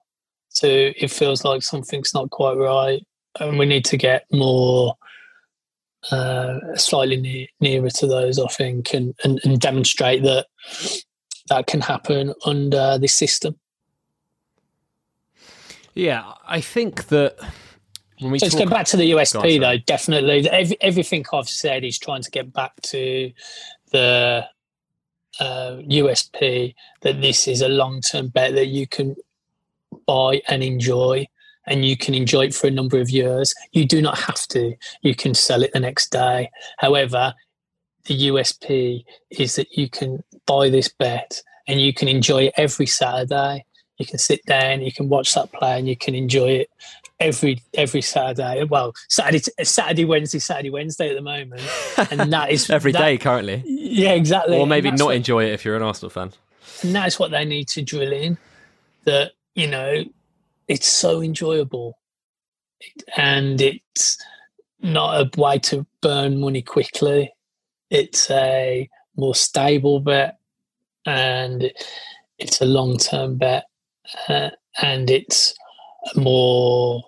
[0.53, 3.05] so it feels like something's not quite right,
[3.39, 4.95] and we need to get more
[6.11, 10.47] uh, slightly near, nearer to those, I think, and, and, and demonstrate that
[11.49, 13.55] that can happen under this system.
[15.95, 17.35] Yeah, I think that
[18.19, 19.77] when we so let's go back to the USP though.
[19.77, 23.31] Definitely, Every, everything I've said is trying to get back to
[23.91, 24.45] the
[25.39, 29.15] uh, USP that this is a long-term bet that you can
[30.05, 31.27] buy and enjoy
[31.65, 33.53] and you can enjoy it for a number of years.
[33.71, 34.75] You do not have to.
[35.01, 36.49] You can sell it the next day.
[36.77, 37.33] However,
[38.05, 42.85] the USP is that you can buy this bet and you can enjoy it every
[42.85, 43.65] Saturday.
[43.97, 46.69] You can sit down, you can watch that play, and you can enjoy it
[47.19, 48.63] every every Saturday.
[48.63, 51.61] Well, Saturday, Saturday, Wednesday, Saturday, Wednesday at the moment,
[52.11, 53.63] and that is every that, day currently.
[53.65, 54.57] Yeah, exactly.
[54.57, 56.31] Or maybe not what, enjoy it if you're an Arsenal fan.
[56.81, 58.39] And that's what they need to drill in.
[59.05, 60.03] That you know,
[60.67, 61.97] it's so enjoyable.
[63.17, 64.17] And it's
[64.81, 67.33] not a way to burn money quickly.
[67.89, 70.37] It's a more stable bet
[71.05, 71.71] and
[72.39, 73.65] it's a long term bet.
[74.27, 74.49] uh,
[74.81, 75.53] and it's
[76.15, 77.03] a more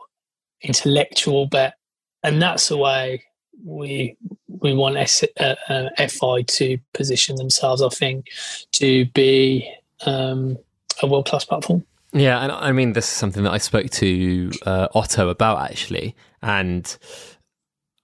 [0.61, 1.75] intellectual bet,
[2.23, 3.23] and that's the way
[3.63, 4.15] we
[4.47, 7.81] we want S, uh, uh, FI to position themselves.
[7.81, 8.27] I think
[8.73, 9.69] to be
[10.05, 10.57] um,
[11.01, 11.83] a world class platform.
[12.15, 16.15] Yeah, and I mean this is something that I spoke to uh, Otto about actually,
[16.41, 16.97] and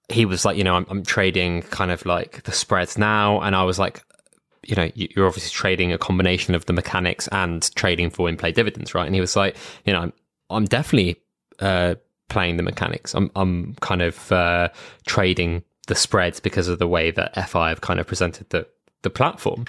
[0.09, 3.55] he was like, you know, I'm, I'm trading kind of like the spreads now, and
[3.55, 4.03] I was like,
[4.63, 8.51] you know, you're obviously trading a combination of the mechanics and trading for in play
[8.51, 9.05] dividends, right?
[9.05, 9.55] And he was like,
[9.85, 10.13] you know, I'm,
[10.49, 11.15] I'm definitely
[11.59, 11.95] uh,
[12.27, 13.15] playing the mechanics.
[13.15, 14.69] I'm, I'm kind of uh,
[15.07, 18.67] trading the spreads because of the way that FI have kind of presented the,
[19.03, 19.65] the platform.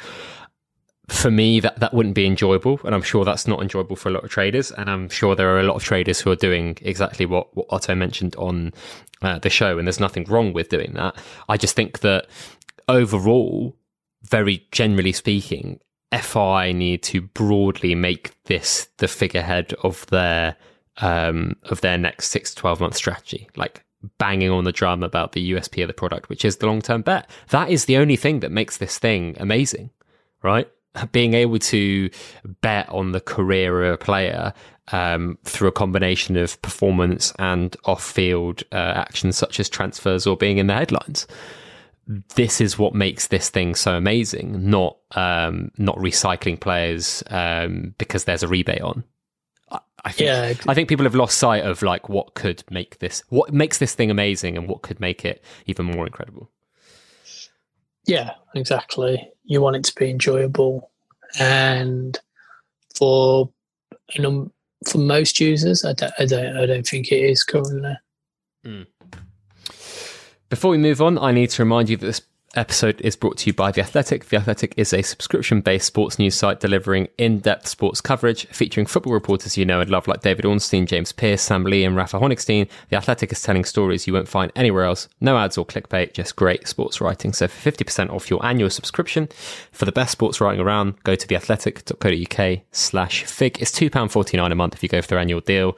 [1.08, 2.80] For me, that, that wouldn't be enjoyable.
[2.84, 4.70] And I'm sure that's not enjoyable for a lot of traders.
[4.70, 7.66] And I'm sure there are a lot of traders who are doing exactly what, what
[7.70, 8.72] Otto mentioned on
[9.20, 9.78] uh, the show.
[9.78, 11.16] And there's nothing wrong with doing that.
[11.48, 12.26] I just think that
[12.88, 13.76] overall,
[14.22, 15.80] very generally speaking,
[16.12, 20.56] FI need to broadly make this the figurehead of their
[20.98, 23.48] um, of their next six to twelve month strategy.
[23.56, 23.82] Like
[24.18, 27.02] banging on the drum about the USP of the product, which is the long term
[27.02, 27.28] bet.
[27.48, 29.90] That is the only thing that makes this thing amazing,
[30.42, 30.68] right?
[31.10, 32.10] Being able to
[32.60, 34.52] bet on the career of a player
[34.92, 40.36] um, through a combination of performance and off field uh, actions such as transfers or
[40.36, 41.26] being in the headlines
[42.34, 48.24] this is what makes this thing so amazing, not um, not recycling players um, because
[48.24, 49.04] there's a rebate on.
[49.70, 52.98] I, I think, yeah, I think people have lost sight of like what could make
[52.98, 56.50] this, what makes this thing amazing, and what could make it even more incredible.
[58.06, 59.30] Yeah, exactly.
[59.44, 60.90] You want it to be enjoyable,
[61.38, 62.18] and
[62.94, 63.50] for
[64.88, 67.96] for most users, I don't, I don't, I don't think it is currently.
[68.64, 68.86] Mm.
[70.48, 72.20] Before we move on, I need to remind you that this
[72.54, 74.26] episode is brought to you by The Athletic.
[74.26, 78.86] The Athletic is a subscription based sports news site delivering in depth sports coverage featuring
[78.86, 82.18] football reporters you know and love like David Ornstein, James Pearce, Sam Lee, and Rafa
[82.18, 82.68] Honigstein.
[82.90, 85.08] The Athletic is telling stories you won't find anywhere else.
[85.20, 87.32] No ads or clickbait, just great sports writing.
[87.32, 89.28] So for 50% off your annual subscription
[89.70, 93.60] for the best sports writing around, go to theathletic.co.uk slash fig.
[93.60, 95.76] It's £2.49 a month if you go for their annual deal.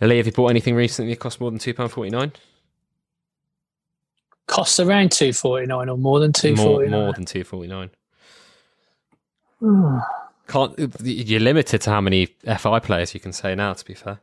[0.00, 2.32] Lee, have you bought anything recently that cost more than £2.49?
[4.46, 6.90] Costs around two forty nine or more than two forty nine.
[6.90, 7.90] More, more than two forty nine.
[10.48, 13.72] Can't you're limited to how many FI players you can say now?
[13.72, 14.20] To be fair.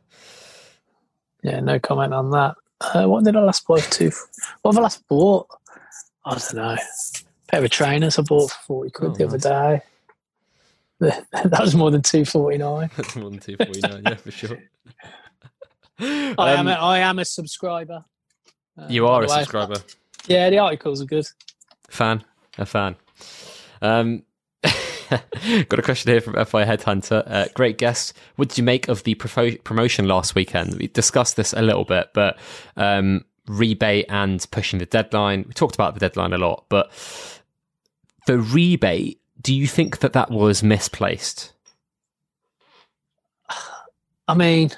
[1.42, 2.54] Yeah, no comment on that.
[2.80, 3.80] Uh, what did I last buy?
[3.80, 4.10] Two.
[4.62, 5.46] What have I last bought?
[6.24, 6.70] I don't know.
[6.70, 6.78] A
[7.48, 9.46] pair of trainers I bought for forty quid oh, the nice.
[9.46, 9.82] other day.
[11.44, 12.88] that was more than two forty nine.
[12.96, 14.02] That's more than two forty nine.
[14.04, 14.58] yeah, for sure.
[15.98, 16.68] I um, am.
[16.68, 18.04] A, I am a subscriber.
[18.78, 19.76] Uh, you are a subscriber.
[20.26, 21.26] Yeah, the articles are good.
[21.88, 22.24] Fan,
[22.58, 22.96] a fan.
[23.82, 24.22] Um,
[25.68, 27.22] got a question here from FI Headhunter.
[27.26, 28.14] Uh, great guest.
[28.36, 30.74] What did you make of the pro- promotion last weekend?
[30.74, 32.38] We discussed this a little bit, but
[32.76, 35.44] um, rebate and pushing the deadline.
[35.46, 36.90] We talked about the deadline a lot, but
[38.26, 39.20] the rebate.
[39.40, 41.52] Do you think that that was misplaced?
[44.26, 44.70] I mean,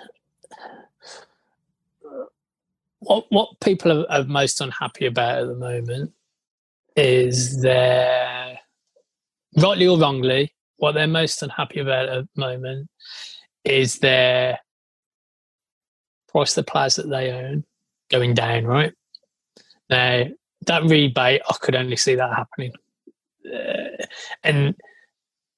[3.07, 6.13] what what people are, are most unhappy about at the moment
[6.97, 8.59] is their
[9.57, 12.89] rightly or wrongly what they're most unhappy about at the moment
[13.65, 14.59] is their
[16.29, 17.65] price the players that they own
[18.11, 18.93] going down right?
[19.89, 20.25] Now
[20.67, 22.73] that rebate i could only see that happening.
[23.47, 24.05] Uh,
[24.43, 24.75] and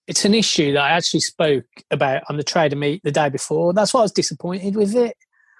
[0.07, 3.73] it's an issue that i actually spoke about on the trader meet the day before.
[3.73, 5.17] That's why i was disappointed with it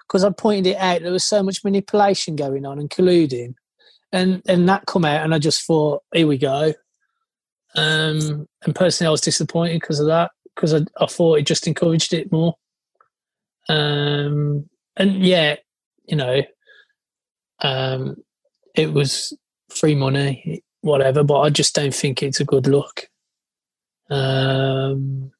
[0.09, 3.53] because I pointed it out there was so much manipulation going on and colluding,
[4.11, 6.73] and and that come out, and I just thought, here we go.
[7.75, 11.67] Um, and personally, I was disappointed because of that because I, I thought it just
[11.67, 12.55] encouraged it more.
[13.69, 14.67] Um,
[14.97, 15.57] and yeah,
[16.05, 16.41] you know,
[17.61, 18.17] um,
[18.75, 19.37] it was
[19.69, 23.07] free money, whatever, but I just don't think it's a good look.
[24.09, 25.31] Um,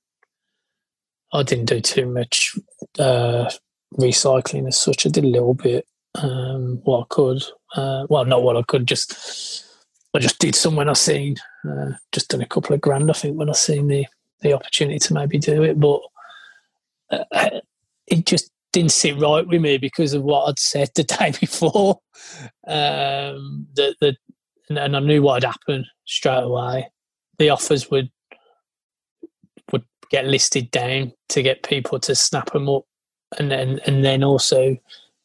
[1.34, 2.56] I didn't do too much
[3.00, 3.50] uh,
[3.98, 5.06] recycling as such.
[5.06, 7.44] I did a little bit um, what I could.
[7.76, 8.88] Uh, well, not what I could.
[8.88, 9.66] Just
[10.14, 11.36] I just did some when I seen.
[11.68, 14.06] Uh, just done a couple of grand, I think, when I seen the
[14.42, 16.02] the opportunity to maybe do it, but
[17.12, 17.60] uh,
[18.08, 22.00] it just didn't sit right with me because of what I'd said the day before.
[22.68, 24.16] Um, the, the,
[24.70, 26.90] and I knew what had happened straight away.
[27.38, 28.12] The offers would
[29.72, 32.84] would get listed down to get people to snap them up
[33.38, 34.78] and then and then also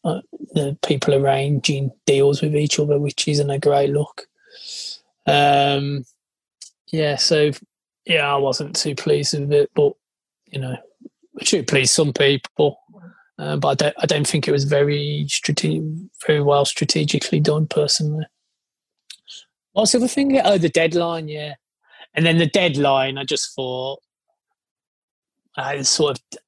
[0.05, 0.21] uh,
[0.53, 4.27] the people arranging deals with each other, which isn't a great look.
[5.27, 6.05] Um,
[6.93, 7.51] yeah, so
[8.05, 9.95] yeah, I wasn't too pleased with it, but
[10.47, 10.77] you know,
[11.41, 12.79] it pleased some people.
[13.37, 15.83] Uh, but I don't, I don't think it was very strategic,
[16.25, 18.27] very well strategically done personally.
[19.73, 20.41] What's the other thing?
[20.45, 21.55] Oh, the deadline, yeah.
[22.15, 24.01] And then the deadline, I just thought
[25.59, 26.39] it's sort of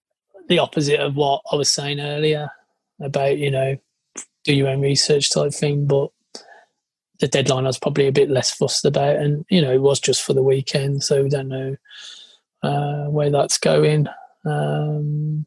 [0.49, 2.51] the opposite of what I was saying earlier
[3.01, 3.77] about, you know,
[4.45, 5.87] do your own research type thing.
[5.87, 6.11] But
[7.21, 9.17] the deadline I was probably a bit less fussed about.
[9.17, 11.03] And, you know, it was just for the weekend.
[11.03, 11.77] So we don't know
[12.63, 14.07] uh, where that's going.
[14.45, 15.47] Um,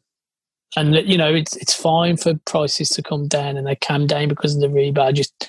[0.76, 4.28] and you know it's it's fine for prices to come down and they came down
[4.28, 5.02] because of the rebate.
[5.02, 5.48] I just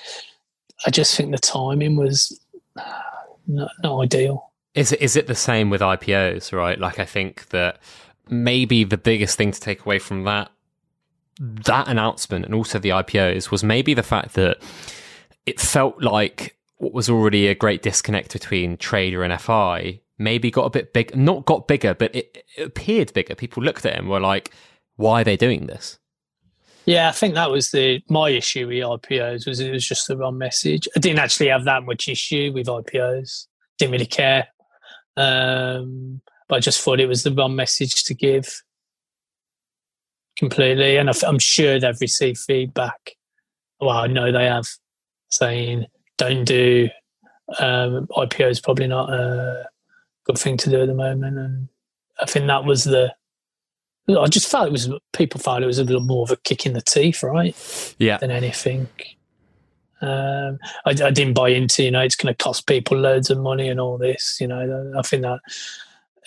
[0.86, 2.38] I just think the timing was
[3.46, 4.50] not, not ideal.
[4.74, 6.78] Is it is it the same with IPOs, right?
[6.78, 7.78] Like I think that
[8.28, 10.50] maybe the biggest thing to take away from that
[11.38, 14.58] that announcement and also the IPOs was maybe the fact that
[15.46, 20.64] it felt like what was already a great disconnect between trader and FI maybe got
[20.64, 23.34] a bit big, not got bigger, but it, it appeared bigger.
[23.34, 24.52] People looked at him were like,
[24.96, 25.98] why are they doing this?
[26.84, 30.16] Yeah, I think that was the my issue with IPOs was it was just the
[30.16, 30.88] wrong message.
[30.96, 33.46] I didn't actually have that much issue with IPOs.
[33.78, 34.48] Didn't really care,
[35.16, 36.20] um,
[36.52, 38.62] but I just thought it was the wrong message to give
[40.36, 40.98] completely.
[40.98, 43.12] And I'm sure they've received feedback.
[43.80, 44.66] Well, I know they have
[45.30, 45.86] saying
[46.18, 46.90] don't do
[47.58, 48.06] um,
[48.38, 49.66] is Probably not a
[50.26, 51.68] good thing to do at the moment, and
[52.20, 53.14] I think that was the
[54.10, 56.66] I just felt it was people felt it was a little more of a kick
[56.66, 57.56] in the teeth, right?
[57.98, 58.18] Yeah.
[58.18, 58.88] Than anything.
[60.02, 63.38] Um, I, I, didn't buy into, you know, it's going to cost people loads of
[63.38, 64.38] money and all this.
[64.40, 65.38] You know, I think that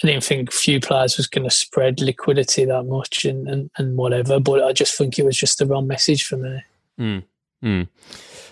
[0.03, 3.95] I didn't think few players was going to spread liquidity that much and, and, and
[3.95, 4.39] whatever.
[4.39, 6.63] But I just think it was just the wrong message for me.
[6.99, 7.23] Mm.
[7.63, 7.87] Mm.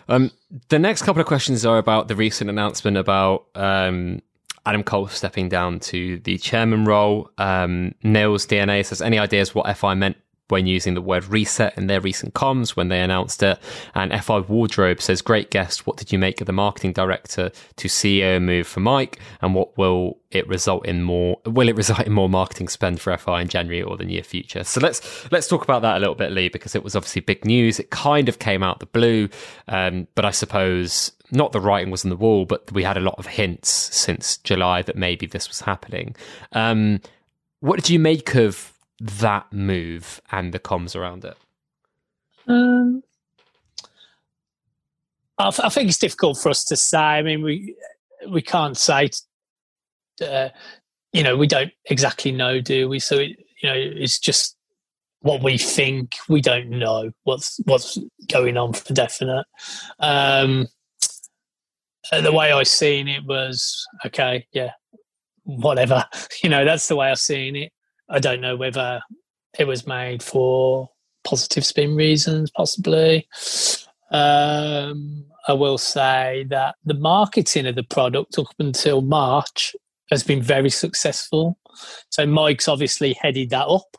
[0.08, 0.32] Um,
[0.70, 4.22] the next couple of questions are about the recent announcement about um,
[4.66, 7.30] Adam Cole stepping down to the chairman role.
[7.38, 10.18] Um, DNA says, any ideas what FI meant
[10.54, 13.58] when using the word reset in their recent comms when they announced it.
[13.96, 15.88] And FI Wardrobe says, Great guest.
[15.88, 19.20] What did you make of the marketing director to CEO move for Mike?
[19.42, 21.40] And what will it result in more?
[21.48, 24.64] Will it result in more marketing spend for FI in January or the near future?
[24.64, 25.02] So let's
[25.32, 27.80] let's talk about that a little bit, Lee, because it was obviously big news.
[27.80, 29.30] It kind of came out the blue,
[29.68, 33.00] um, but I suppose not the writing was on the wall, but we had a
[33.02, 36.16] lot of hints since July that maybe this was happening.
[36.52, 37.02] Um,
[37.62, 41.38] what did you make of that move and the comms around it?
[42.48, 43.04] Um,
[45.38, 46.98] I, I, think it's difficult for us to say.
[46.98, 47.76] I mean, we
[48.30, 49.10] we can't say,
[50.22, 50.50] uh,
[51.12, 53.00] you know, we don't exactly know, do we?
[53.00, 54.58] So it, you know, it's just
[55.22, 56.16] what we think.
[56.28, 57.98] We don't know what's what's
[58.32, 59.46] going on for definite.
[60.00, 60.68] Um,
[62.12, 64.72] uh, the way I seen it was okay, yeah,
[65.44, 66.06] whatever.
[66.44, 67.72] You know, that's the way I seen it.
[68.14, 69.02] I don't know whether
[69.58, 70.90] it was made for
[71.24, 73.28] positive spin reasons, possibly.
[74.12, 79.76] Um, I will say that the marketing of the product up until March
[80.12, 81.58] has been very successful.
[82.12, 83.98] So Mike's obviously headed that up.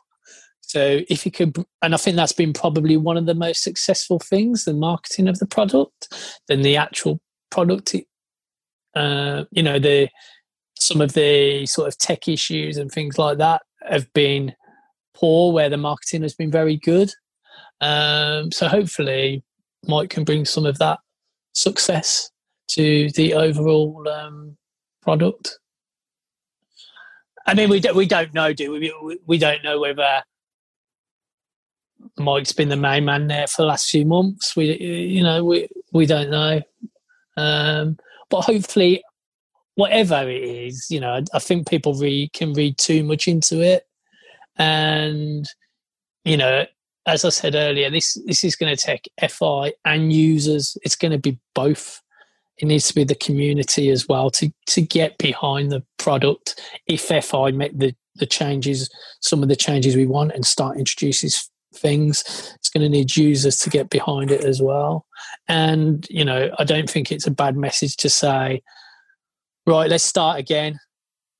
[0.61, 4.19] So if you could, and I think that's been probably one of the most successful
[4.19, 6.07] things, the marketing of the product,
[6.47, 7.19] than the actual
[7.51, 7.93] product.
[8.95, 10.07] Uh, you know, the
[10.79, 14.53] some of the sort of tech issues and things like that have been
[15.13, 17.11] poor, where the marketing has been very good.
[17.81, 19.43] Um, so hopefully,
[19.87, 20.99] Mike can bring some of that
[21.53, 22.31] success
[22.69, 24.57] to the overall um,
[25.01, 25.59] product.
[27.45, 29.19] I mean, we don't we don't know, do we?
[29.25, 30.23] We don't know whether
[32.17, 34.55] Mike's been the main man there for the last few months.
[34.55, 36.61] We, you know, we we don't know.
[37.37, 37.97] Um,
[38.29, 39.03] but hopefully,
[39.75, 43.61] whatever it is, you know, I, I think people read can read too much into
[43.61, 43.87] it,
[44.57, 45.47] and
[46.23, 46.65] you know,
[47.05, 50.77] as I said earlier, this this is going to take FI and users.
[50.83, 52.01] It's going to be both.
[52.57, 56.59] It needs to be the community as well to to get behind the product.
[56.87, 58.89] If FI make the the changes,
[59.19, 61.29] some of the changes we want, and start introducing
[61.77, 62.23] things.
[62.55, 65.05] It's going to need users to get behind it as well.
[65.47, 68.63] And, you know, I don't think it's a bad message to say,
[69.65, 70.79] right, let's start again.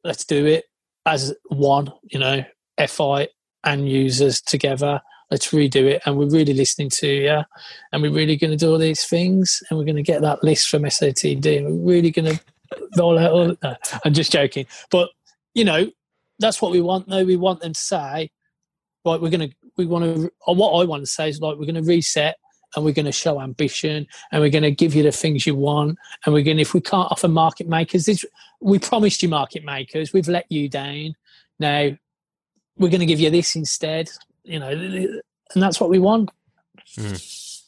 [0.04, 0.66] Let's do it
[1.06, 2.44] as one, you know,
[2.88, 3.28] FI
[3.64, 5.02] and users together.
[5.32, 6.02] Let's redo it.
[6.06, 7.44] And we're really listening to you.
[7.92, 9.62] And we're really going to do all these things.
[9.70, 11.58] And we're going to get that list from SOTD.
[11.58, 12.40] And we're really going to
[12.98, 13.56] roll out all.
[13.64, 14.68] No, I'm just joking.
[14.92, 15.10] But,
[15.54, 15.90] you know,
[16.40, 17.24] that's what we want, though.
[17.24, 18.30] We want them to say,
[19.04, 21.66] right, we're going to we want to, what I want to say is like, we're
[21.66, 22.38] going to reset
[22.76, 25.56] and we're going to show ambition and we're going to give you the things you
[25.56, 25.98] want.
[26.26, 28.26] And we're going to, if we can't offer market makers, this,
[28.60, 31.16] we promised you market makers, we've let you down.
[31.60, 31.92] Now,
[32.78, 34.10] we're going to give you this instead.
[34.44, 35.22] You know, and
[35.56, 36.30] that's what we want.
[36.98, 37.64] Mm.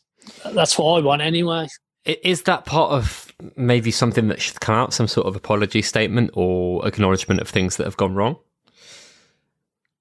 [0.53, 1.67] That's what I want anyway.
[2.05, 6.31] Is that part of maybe something that should come out, some sort of apology statement
[6.33, 8.37] or acknowledgement of things that have gone wrong?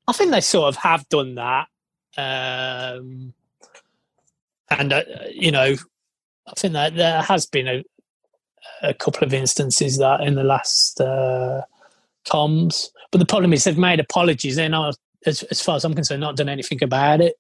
[0.07, 1.67] I think they sort of have done that.
[2.17, 3.35] Um,
[4.71, 5.03] and, uh,
[5.33, 5.75] you know,
[6.47, 7.85] I think that there has been a,
[8.83, 11.63] a couple of instances that in the last uh,
[12.27, 12.89] comms.
[13.11, 14.57] But the problem is they've made apologies.
[14.57, 17.37] They're not, as, as far as I'm concerned, not done anything about it.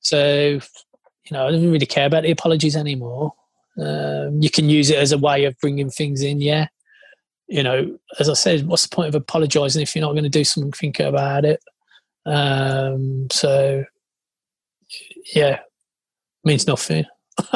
[0.00, 0.60] So
[1.24, 3.32] you know, I don't really care about the apologies anymore.
[3.78, 6.66] Um, you can use it as a way of bringing things in, yeah.
[7.46, 10.30] You know, as I said, what's the point of apologising if you're not going to
[10.30, 11.62] do something about it?
[12.24, 13.84] Um, so,
[15.34, 15.60] yeah,
[16.44, 17.04] means nothing.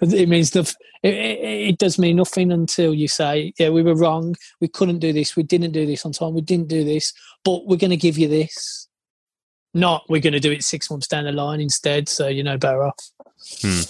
[0.00, 0.76] it means nothing.
[1.02, 4.36] It, it, it, does mean nothing until you say, "Yeah, we were wrong.
[4.60, 5.36] We couldn't do this.
[5.36, 6.34] We didn't do this on time.
[6.34, 7.12] We didn't do this,
[7.44, 8.88] but we're going to give you this."
[9.74, 12.56] Not we're going to do it six months down the line instead, so you know
[12.56, 13.10] better off.
[13.60, 13.80] Hmm.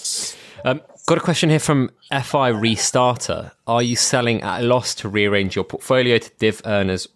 [0.65, 3.52] Um, got a question here from FI Restarter.
[3.66, 7.06] Are you selling at a loss to rearrange your portfolio to div earners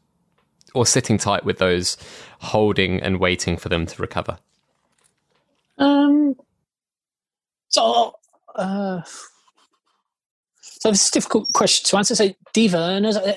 [0.74, 1.96] or sitting tight with those
[2.40, 4.38] holding and waiting for them to recover?
[5.78, 6.36] Um,
[7.72, 8.14] so,
[8.54, 9.02] uh,
[10.60, 12.14] so it's a difficult question to answer.
[12.14, 13.34] So, div earners, uh,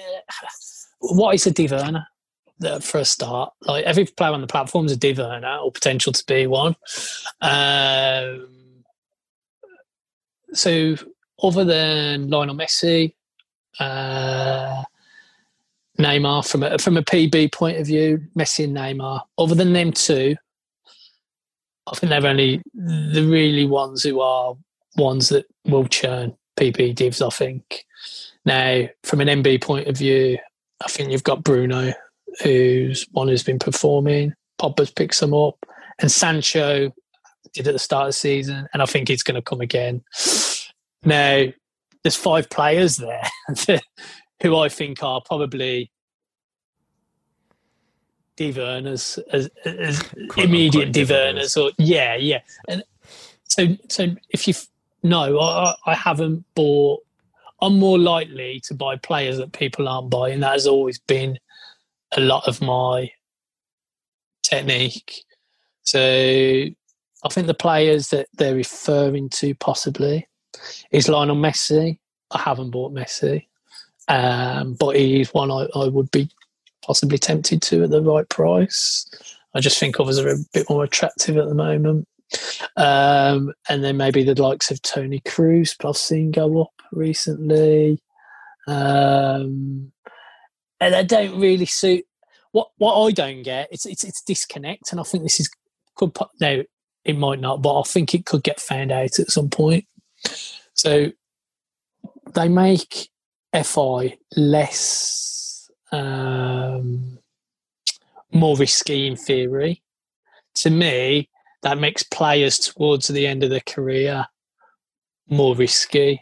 [1.00, 2.08] what is a div earner?
[2.82, 3.54] for a start.
[3.62, 6.76] Like every player on the platform is a div or potential to be one.
[7.42, 8.48] Um,
[10.54, 10.96] so
[11.42, 13.14] other than Lionel Messi,
[13.80, 14.84] uh,
[16.00, 19.22] Neymar from a from a PB point of view, Messi and Neymar.
[19.38, 20.36] Other than them two,
[21.88, 24.56] I think they're only the really ones who are
[24.98, 27.22] ones that will churn PB divs.
[27.22, 27.86] I think.
[28.46, 30.38] Now, from an MB point of view,
[30.84, 31.94] I think you've got Bruno,
[32.44, 34.34] who's one who's been performing.
[34.60, 35.58] Pogba's picked some up,
[36.00, 36.92] and Sancho
[37.54, 40.04] did at the start of the season, and I think he's going to come again.
[41.04, 41.46] Now,
[42.04, 43.28] there's five players there
[44.42, 45.92] who I think are probably
[48.36, 50.04] div earners, as, as
[50.38, 52.42] immediate div earners, or yeah, yeah.
[52.68, 52.84] And
[53.44, 54.54] so, so if you
[55.04, 57.02] no, I, I haven't bought.
[57.62, 60.42] I'm more likely to buy players that people aren't buying.
[60.42, 61.40] That has always been
[62.12, 63.12] a lot of my
[64.44, 65.24] technique.
[65.84, 70.28] So I think the players that they're referring to possibly
[70.92, 71.98] is Lionel Messi.
[72.32, 73.46] I haven't bought Messi,
[74.08, 76.30] um, but he's one I, I, would be
[76.86, 79.06] possibly tempted to at the right price.
[79.54, 82.08] I just think others are a bit more attractive at the moment.
[82.76, 88.00] Um, and then maybe the likes of Toni Kroos, I've seen go up recently.
[88.68, 89.92] Um,
[90.80, 92.06] and they don't really suit
[92.52, 93.68] what what I don't get.
[93.72, 95.50] It's it's it's disconnect, and I think this is
[95.96, 96.62] could now
[97.04, 99.86] it might not, but I think it could get found out at some point.
[100.74, 101.12] So
[102.34, 103.10] they make
[103.54, 105.35] FI less
[105.96, 107.18] um,
[108.32, 109.82] more risky in theory.
[110.56, 111.30] To me,
[111.64, 114.26] that makes players towards the end of their career
[115.30, 116.22] more risky.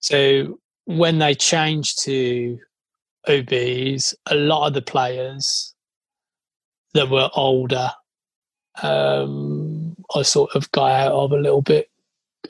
[0.00, 2.58] So when they change to
[3.28, 5.74] OBs, a lot of the players
[6.94, 7.90] that were older,
[8.82, 11.88] um, I sort of got out of a little bit.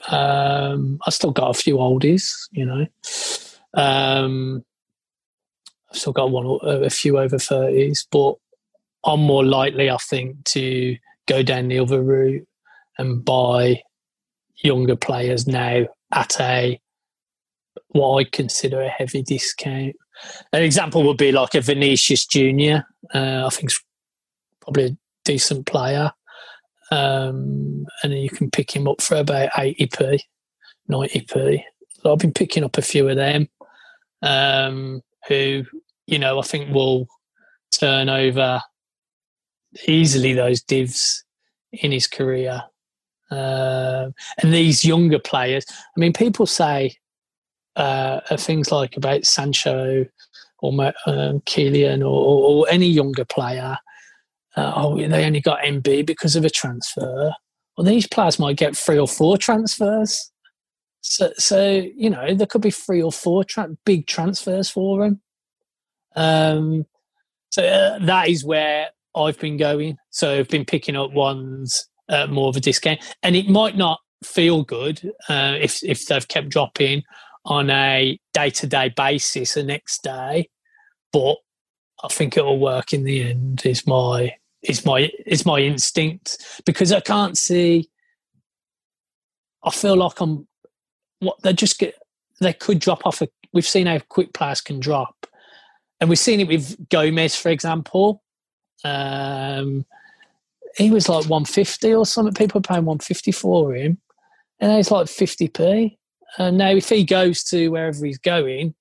[0.08, 2.86] Um, I still got a few oldies, you know.
[3.74, 4.64] Um,
[5.94, 8.34] I've still got one, a few over thirties, but
[9.04, 10.96] I'm more likely, I think, to
[11.26, 12.46] go down the other route
[12.98, 13.80] and buy
[14.56, 16.80] younger players now at a
[17.88, 19.94] what I consider a heavy discount.
[20.52, 22.84] An example would be like a Vinicius Junior.
[23.14, 23.70] Uh, I think
[24.60, 26.10] probably a decent player,
[26.90, 30.24] um, and you can pick him up for about eighty p,
[30.88, 31.64] ninety p.
[32.00, 33.48] So I've been picking up a few of them,
[34.22, 35.64] um, who
[36.06, 37.06] you know I think we'll
[37.70, 38.60] turn over
[39.86, 41.24] easily those divs
[41.72, 42.62] in his career.
[43.30, 44.10] Uh,
[44.42, 46.96] and these younger players, I mean, people say
[47.76, 50.06] uh, things like about Sancho
[50.60, 53.76] or um, or, or, any younger player.
[54.56, 57.32] Uh, oh, they only got MB because of a transfer.
[57.76, 60.30] Well, these players might get three or four transfers.
[61.00, 65.20] So, so you know, there could be three or four tra- big transfers for them.
[66.14, 66.86] Um,
[67.50, 69.96] so uh, that is where I've been going.
[70.10, 74.00] So I've been picking up ones at more of a discount, and it might not
[74.24, 77.02] feel good uh, if if they've kept dropping
[77.44, 80.48] on a day to day basis the next day.
[81.12, 81.36] But
[82.02, 83.64] I think it'll work in the end.
[83.64, 87.88] Is my is my is my instinct because I can't see.
[89.62, 90.46] I feel like I'm.
[91.20, 91.94] What they just get,
[92.40, 93.22] they could drop off.
[93.22, 95.26] A, we've seen how quick players can drop,
[96.00, 98.22] and we've seen it with Gomez, for example.
[98.84, 99.86] Um,
[100.76, 102.34] he was like 150 or something.
[102.34, 103.98] People paying 150 for him,
[104.60, 105.96] and he's like 50p.
[106.36, 108.74] And now, if he goes to wherever he's going,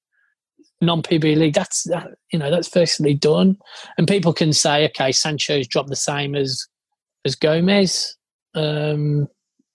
[0.81, 3.57] non-PB league, that's that, you know that's firstly done,
[3.97, 6.67] and people can say, okay, Sancho's dropped the same as
[7.25, 8.17] as Gomez,
[8.53, 9.27] um,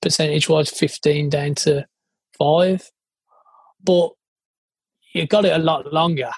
[0.02, 1.86] percentage-wise, 15 down to
[2.38, 2.90] five,
[3.82, 4.10] but
[5.14, 6.30] you got it a lot longer,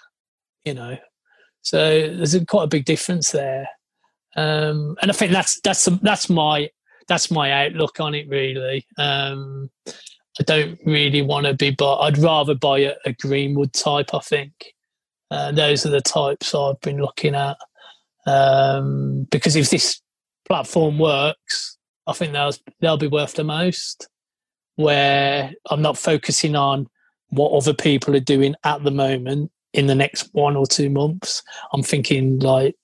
[0.65, 0.97] you know.
[1.63, 3.69] So there's a, quite a big difference there,
[4.37, 6.71] um, and I think that's that's that's my
[7.09, 8.87] that's my outlook on it really.
[8.99, 9.71] Um,
[10.39, 14.15] I don't really want to be, but I'd rather buy a, a Greenwood type.
[14.15, 14.53] I think
[15.31, 17.59] uh, those are the types I've been looking at
[18.27, 20.01] um, because if this
[20.47, 24.09] platform works, I think they'll they'll be worth the most.
[24.77, 26.89] Where I'm not focusing on
[27.29, 31.43] what other people are doing at the moment in the next one or two months.
[31.73, 32.75] I'm thinking like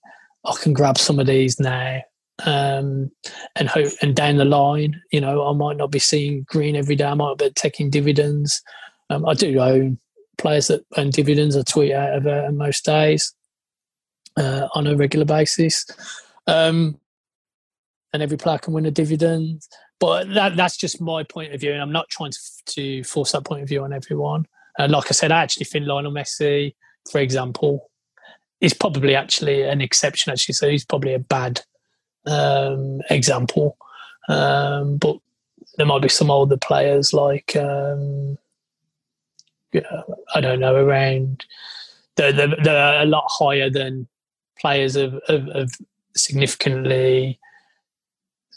[0.45, 2.01] I can grab some of these now
[2.45, 3.11] um,
[3.55, 6.97] and hope and down the line, you know, I might not be seeing green every
[6.97, 7.05] day.
[7.05, 8.63] I might be taking dividends.
[9.09, 9.99] Um, I do own
[10.37, 11.57] players that earn dividends.
[11.57, 13.33] I tweet out of it most days
[14.37, 15.87] uh, on a regular basis,
[16.47, 16.99] um,
[18.13, 19.63] and every player can win a dividend.
[19.99, 23.33] But that, that's just my point of view, and I'm not trying to, to force
[23.33, 24.47] that point of view on everyone.
[24.79, 26.75] Like I said, I actually think Lionel Messi,
[27.11, 27.91] for example,
[28.61, 30.33] is probably actually an exception.
[30.33, 31.63] Actually, so he's probably a bad
[32.27, 33.77] um, example.
[34.29, 35.17] Um, but
[35.77, 38.39] there might be some older players like um,
[40.35, 41.45] I don't know around
[42.17, 44.09] they're, they're, they're, a lot higher than
[44.59, 45.71] players of, of, of,
[46.17, 47.39] significantly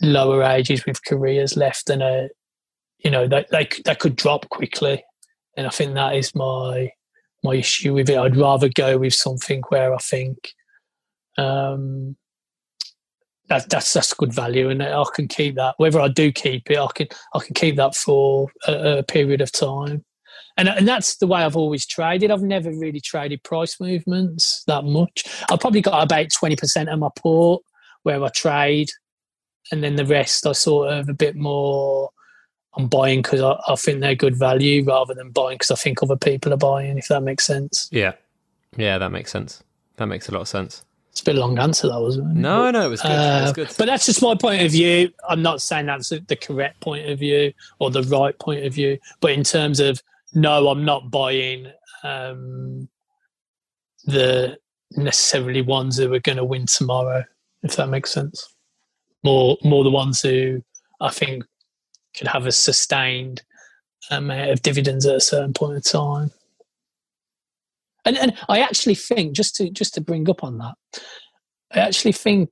[0.01, 2.29] lower ages with careers left and a
[2.99, 5.03] you know they, they they could drop quickly
[5.57, 6.91] and I think that is my
[7.43, 8.17] my issue with it.
[8.17, 10.53] I'd rather go with something where I think
[11.37, 12.17] um,
[13.47, 15.75] that, that's that's good value, and I can keep that.
[15.77, 19.41] Whether I do keep it, I can I can keep that for a, a period
[19.41, 20.03] of time,
[20.57, 22.31] and and that's the way I've always traded.
[22.31, 25.23] I've never really traded price movements that much.
[25.49, 27.63] I've probably got about twenty percent of my port
[28.03, 28.89] where I trade,
[29.71, 32.11] and then the rest I sort of a bit more.
[32.75, 36.03] I'm buying because I, I think they're good value rather than buying because I think
[36.03, 36.97] other people are buying.
[36.97, 37.89] If that makes sense.
[37.91, 38.13] Yeah,
[38.77, 39.63] yeah, that makes sense.
[39.97, 40.85] That makes a lot of sense.
[41.11, 42.39] It's a bit long answer, that wasn't it?
[42.39, 43.11] No, no, it was good.
[43.11, 43.69] Uh, it was good.
[43.77, 45.11] But that's just my point of view.
[45.27, 48.97] I'm not saying that's the correct point of view or the right point of view.
[49.19, 50.01] But in terms of
[50.33, 51.67] no, I'm not buying
[52.03, 52.87] um,
[54.05, 54.57] the
[54.91, 57.25] necessarily ones who are going to win tomorrow,
[57.63, 58.53] if that makes sense.
[59.23, 60.63] More, more the ones who
[61.01, 61.43] I think
[62.19, 63.41] could have a sustained
[64.11, 66.31] amount of dividends at a certain point in time.
[68.05, 70.75] And and I actually think just to just to bring up on that,
[71.71, 72.49] I actually think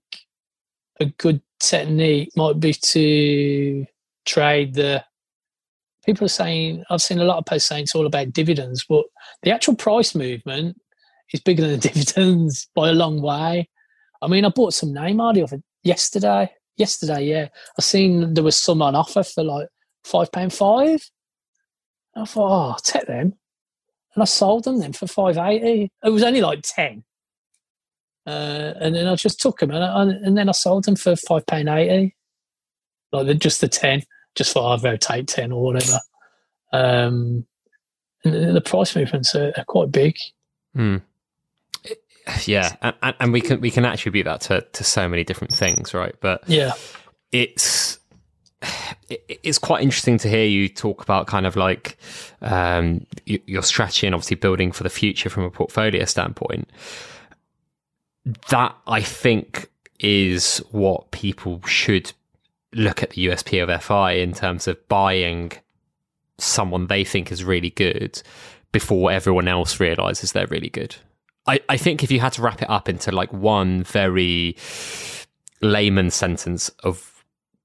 [0.99, 3.85] a good technique might be to
[4.26, 5.03] trade the
[6.06, 9.06] people are saying I've seen a lot of posts saying it's all about dividends, but
[9.44, 10.80] the actual price movement
[11.34, 13.69] is bigger than the dividends by a long way.
[14.22, 16.52] I mean, I bought some Neymar of it yesterday.
[16.77, 17.47] Yesterday, yeah,
[17.77, 19.67] I seen there was some on offer for like
[20.03, 21.01] five pound five.
[22.15, 23.33] I thought, oh, take them
[24.17, 25.91] and I sold them then for five eighty.
[26.03, 27.03] It was only like ten,
[28.25, 31.15] uh, and then I just took them and, I, and then I sold them for
[31.15, 32.15] five pound eighty,
[33.11, 34.01] like the, just the ten,
[34.33, 35.99] just for I rotate ten or whatever.
[36.73, 37.45] Um,
[38.23, 40.15] and the price movements are, are quite big.
[40.73, 40.97] Hmm.
[42.45, 45.93] Yeah, and, and we can we can attribute that to to so many different things,
[45.93, 46.15] right?
[46.19, 46.73] But yeah,
[47.31, 47.99] it's
[49.09, 51.97] it's quite interesting to hear you talk about kind of like
[52.41, 56.69] um, your strategy and obviously building for the future from a portfolio standpoint.
[58.49, 62.11] That I think is what people should
[62.73, 65.53] look at the USP of FI in terms of buying
[66.37, 68.21] someone they think is really good
[68.71, 70.95] before everyone else realizes they're really good.
[71.48, 74.57] I, I think if you had to wrap it up into like one very
[75.61, 77.18] layman sentence of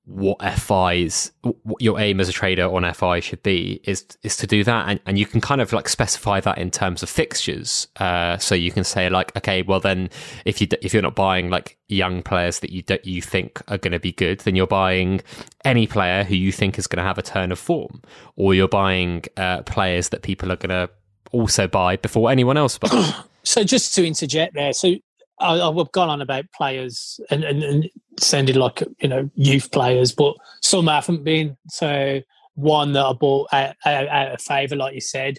[0.05, 4.49] what FI's what your aim as a trader on FI should be is is to
[4.49, 4.89] do that.
[4.89, 7.87] And, and you can kind of like specify that in terms of fixtures.
[7.97, 10.11] Uh, so you can say like okay well then
[10.45, 13.79] if you if you're not buying like young players that you don't you think are
[13.79, 15.21] going to be good then you're buying
[15.65, 18.03] any player who you think is going to have a turn of form.
[18.35, 20.91] Or you're buying uh, players that people are going to
[21.31, 24.94] also buy before anyone else buys so just to interject there so
[25.43, 30.12] I, I've gone on about players and, and, and sounded like you know youth players,
[30.12, 31.56] but some haven't been.
[31.69, 32.20] So
[32.55, 35.39] one that I bought out, out, out of favour, like you said,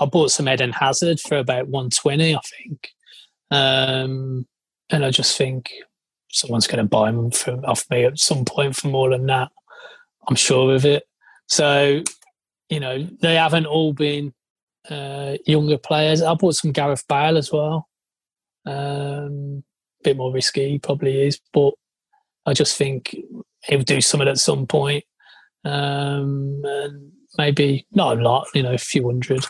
[0.00, 2.90] I bought some Eden Hazard for about one twenty, I think,
[3.50, 4.46] um,
[4.90, 5.70] and I just think
[6.30, 9.50] someone's going to buy them from, off me at some point for more than that.
[10.28, 11.02] I'm sure of it.
[11.48, 12.02] So,
[12.70, 14.32] you know, they haven't all been
[14.90, 16.22] uh, younger players.
[16.22, 17.88] I bought some Gareth Bale as well.
[18.64, 19.62] Um,
[20.00, 21.74] a bit more risky, probably is, but
[22.46, 23.16] I just think
[23.64, 25.04] he'll do something at some point.
[25.64, 29.44] Um, and maybe not a lot, you know, a few hundred,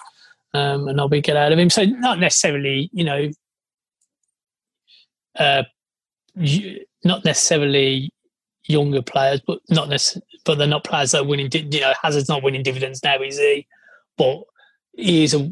[0.52, 1.70] um, and I'll be get out of him.
[1.70, 3.30] So not necessarily, you know,
[5.38, 5.62] uh,
[7.04, 8.12] not necessarily
[8.66, 11.48] younger players, but not necessarily, but they're not players that are winning.
[11.52, 13.66] You know, Hazard's not winning dividends now, is he?
[14.18, 14.42] But
[14.93, 15.51] he is a,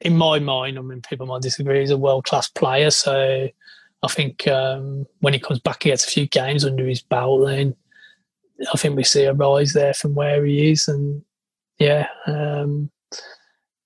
[0.00, 0.78] in my mind.
[0.78, 1.80] I mean, people might disagree.
[1.80, 3.48] He's a world class player, so
[4.02, 7.46] I think um, when he comes back, he gets a few games under his belt.
[7.46, 7.74] Then
[8.72, 11.22] I think we see a rise there from where he is, and
[11.78, 12.90] yeah, um,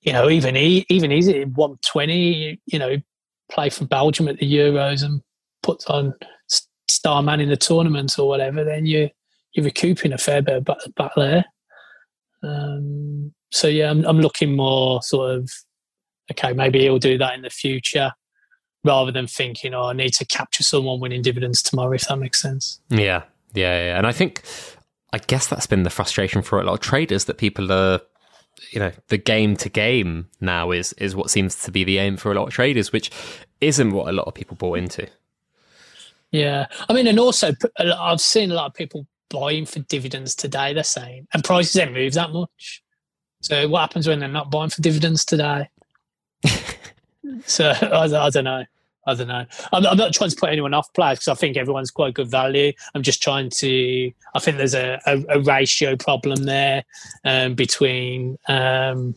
[0.01, 2.61] you know, even he, even he's at one twenty.
[2.67, 2.97] You know,
[3.51, 5.23] play for Belgium at the Euros and
[5.63, 6.15] puts on
[6.89, 9.11] star man in the tournament or whatever, then you
[9.53, 11.45] you're recouping a fair bit back, back there.
[12.43, 15.51] Um, so yeah, I'm, I'm looking more sort of
[16.31, 18.13] okay, maybe he'll do that in the future
[18.85, 22.41] rather than thinking, oh, I need to capture someone winning dividends tomorrow, if that makes
[22.41, 22.81] sense.
[22.89, 23.23] Yeah,
[23.55, 23.99] yeah, yeah.
[23.99, 24.43] And I think,
[25.13, 28.01] I guess that's been the frustration for a lot of traders that people are,
[28.71, 32.17] you know, the game to game now is is what seems to be the aim
[32.17, 33.11] for a lot of traders, which
[33.61, 35.07] isn't what a lot of people bought into.
[36.31, 40.73] Yeah, I mean, and also I've seen a lot of people buying for dividends today.
[40.73, 42.82] They're saying, and prices haven't moved that much.
[43.43, 45.69] So what happens when they're not buying for dividends today?
[47.45, 48.65] so I, I, don't know.
[49.07, 49.45] I don't know.
[49.73, 52.31] I'm, I'm, not trying to put anyone off players because I think everyone's quite good
[52.31, 52.73] value.
[52.95, 54.13] I'm just trying to.
[54.35, 56.85] I think there's a, a, a ratio problem there
[57.25, 59.17] um, between um,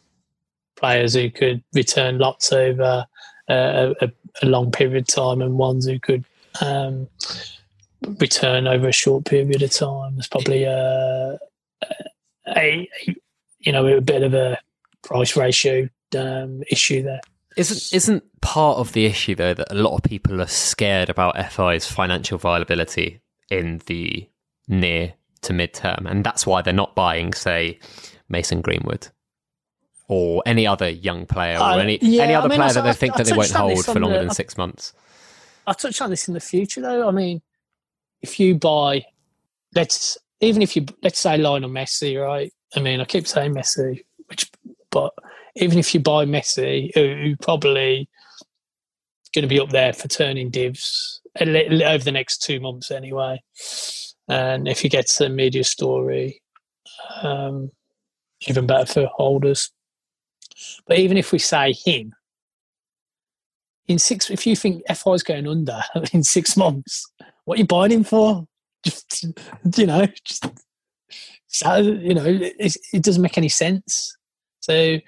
[0.75, 3.05] players who could return lots over
[3.47, 3.95] a,
[4.41, 6.25] a, long period of time and ones who could
[6.61, 7.07] um,
[8.19, 10.15] return over a short period of time.
[10.15, 11.37] There's probably a,
[12.47, 12.89] a,
[13.65, 14.57] you know a bit of a
[15.03, 17.21] price ratio um, issue there.
[17.57, 21.35] Isn't isn't part of the issue though that a lot of people are scared about
[21.51, 24.29] FI's financial viability in the
[24.67, 27.79] near to mid term, and that's why they're not buying, say,
[28.29, 29.09] Mason Greenwood
[30.07, 32.83] or any other young player or uh, any yeah, any other I mean, player that
[32.83, 34.93] they think I, that they won't hold for longer the, than six months.
[35.65, 37.07] I'll touch on this in the future though.
[37.07, 37.41] I mean,
[38.21, 39.05] if you buy,
[39.73, 42.53] let's even if you let's say Lionel Messi, right?
[42.75, 44.49] I mean, I keep saying Messi, which
[44.91, 45.13] but
[45.55, 48.09] even if you buy Messi, who, who probably
[49.33, 53.41] going to be up there for turning divs over the next two months anyway,
[54.27, 56.41] and if he gets a media story,
[57.21, 57.71] um,
[58.47, 59.71] even better for holders.
[60.87, 62.13] But even if we say him,
[63.87, 65.81] in six, if you think FI is going under
[66.13, 67.05] in six months,
[67.45, 68.47] what are you buying him for?
[68.85, 69.25] Just
[69.77, 70.45] you know, just
[71.55, 74.17] so you know, it, it doesn't make any sense.
[74.59, 74.99] So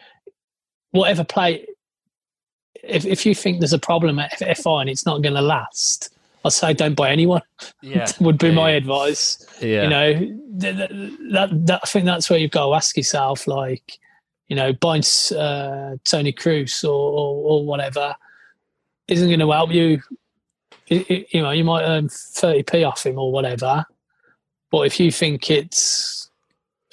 [0.91, 1.65] whatever play,
[2.83, 6.09] if if you think there's a problem at FI and it's not going to last,
[6.45, 7.41] I'd say don't buy anyone.
[7.81, 8.53] Yeah, would be yeah.
[8.53, 9.45] my advice.
[9.61, 10.89] Yeah, you know, that,
[11.31, 13.99] that, that I think that's where you've got to ask yourself, like,
[14.47, 15.03] you know, buying
[15.35, 18.15] uh, Toni Kroos or, or, or whatever
[19.09, 20.01] isn't going to help you.
[20.87, 23.85] It, it, you know, you might earn 30p off him or whatever.
[24.71, 26.16] But if you think it's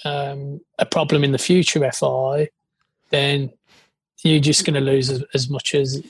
[0.04, 2.48] um, a problem in the future, FI,
[3.10, 3.50] then
[4.22, 6.02] you're just going to lose as, as, much as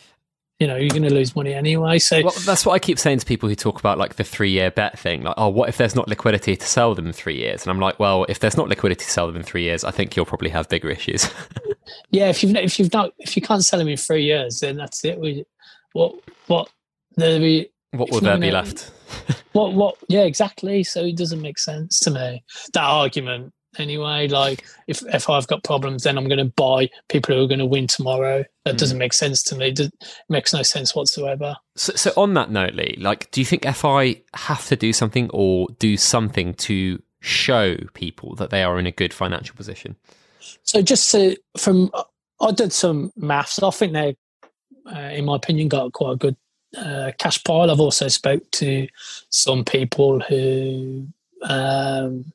[0.61, 1.99] you know you're going to lose money anyway.
[1.99, 4.51] So well, that's what I keep saying to people who talk about like the three
[4.51, 5.23] year bet thing.
[5.23, 7.62] Like, oh, what if there's not liquidity to sell them in three years?
[7.62, 9.91] And I'm like, well, if there's not liquidity to sell them in three years, I
[9.91, 11.29] think you'll probably have bigger issues.
[12.11, 14.77] yeah, if you've if you've not if you can't sell them in three years, then
[14.77, 15.19] that's it.
[15.19, 15.45] We,
[15.93, 16.15] what
[16.47, 16.71] what
[17.16, 18.93] the what will there be left?
[19.53, 20.85] what what yeah exactly.
[20.85, 24.28] So it doesn't make sense to me that argument anyway.
[24.28, 27.59] Like if if I've got problems, then I'm going to buy people who are going
[27.59, 28.44] to win tomorrow.
[28.64, 28.78] That mm.
[28.78, 29.68] doesn't make sense to me.
[29.68, 29.92] It
[30.28, 31.56] makes no sense whatsoever.
[31.76, 35.30] So, so on that note, Lee, like, do you think FI have to do something
[35.32, 39.96] or do something to show people that they are in a good financial position?
[40.62, 41.90] So just to, from
[42.40, 43.62] I did some maths.
[43.62, 44.16] I think they,
[44.86, 46.36] uh, in my opinion, got quite a good
[46.76, 47.70] uh, cash pile.
[47.70, 48.88] I've also spoke to
[49.30, 51.06] some people who
[51.42, 52.32] um,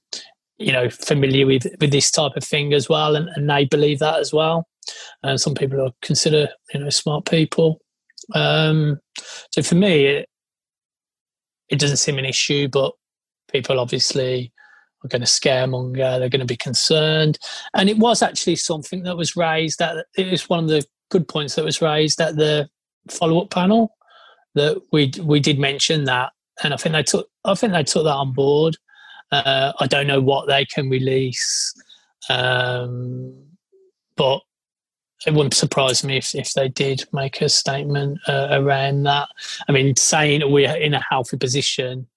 [0.59, 3.99] you know familiar with with this type of thing as well, and, and they believe
[3.99, 4.67] that as well.
[5.23, 7.79] And some people are consider you know smart people.
[8.35, 8.99] Um,
[9.51, 10.29] so for me, it,
[11.69, 12.93] it doesn't seem an issue, but
[13.51, 14.51] people obviously
[15.03, 16.19] are going to scaremonger.
[16.19, 17.39] They're going to be concerned,
[17.73, 19.79] and it was actually something that was raised.
[19.79, 22.69] That it was one of the good points that was raised at the
[23.09, 23.95] follow-up panel
[24.55, 26.31] that we we did mention that,
[26.63, 28.77] and I think they took I think they took that on board.
[29.31, 31.73] Uh, I don't know what they can release,
[32.29, 33.33] um,
[34.15, 34.41] but
[35.25, 39.27] it wouldn't surprise me if, if they did make a statement uh, around that.
[39.67, 42.07] I mean, saying we're in a healthy position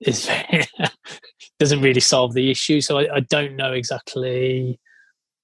[0.00, 0.28] is
[1.58, 2.80] doesn't really solve the issue.
[2.80, 4.78] So I, I, don't know exactly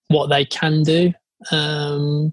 [0.09, 1.13] what they can do.
[1.51, 2.33] Um,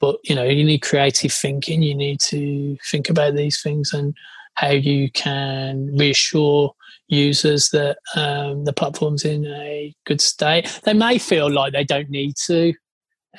[0.00, 1.82] but you know, you need creative thinking.
[1.82, 4.14] You need to think about these things and
[4.54, 6.74] how you can reassure
[7.10, 10.80] users that um, the platform's in a good state.
[10.84, 12.72] They may feel like they don't need to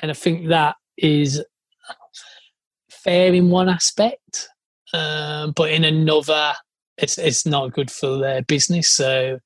[0.00, 1.44] and I think that is
[2.90, 4.48] fair in one aspect,
[4.94, 6.54] um, but in another,
[6.96, 8.88] it's it's not good for their business.
[8.88, 9.38] So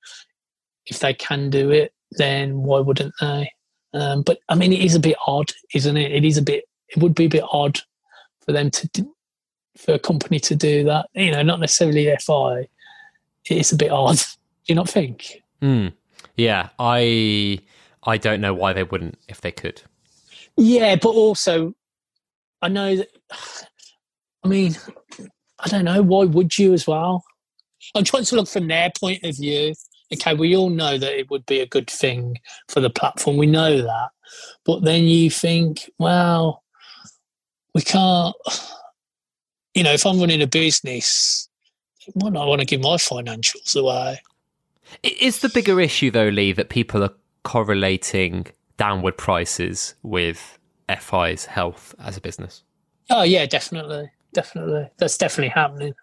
[0.86, 3.50] if they can do it, then why wouldn't they?
[3.94, 6.12] Um, but I mean, it is a bit odd, isn't it?
[6.12, 6.64] It is a bit.
[6.88, 7.80] It would be a bit odd
[8.44, 9.14] for them to do,
[9.76, 11.08] for a company to do that.
[11.14, 12.68] You know, not necessarily FI.
[13.48, 14.16] It's a bit odd.
[14.16, 14.24] Do
[14.66, 15.42] you not think?
[15.62, 15.92] Mm.
[16.36, 17.60] Yeah, I
[18.02, 19.82] I don't know why they wouldn't if they could.
[20.56, 21.74] Yeah, but also,
[22.62, 23.08] I know that.
[24.44, 24.76] I mean,
[25.58, 26.02] I don't know.
[26.02, 27.24] Why would you as well?
[27.96, 29.74] I'm trying to look from their point of view.
[30.12, 32.36] Okay, we all know that it would be a good thing
[32.68, 33.36] for the platform.
[33.36, 34.10] We know that.
[34.64, 36.62] But then you think, well,
[37.74, 38.34] we can't.
[39.74, 41.50] You know, if I'm running a business,
[42.14, 44.20] why not want to give my financials away?
[45.02, 47.12] Is the bigger issue, though, Lee, that people are
[47.42, 48.46] correlating
[48.76, 50.58] downward prices with
[50.88, 52.62] FI's health as a business?
[53.10, 54.88] Oh yeah, definitely, definitely.
[54.98, 55.94] That's definitely happening.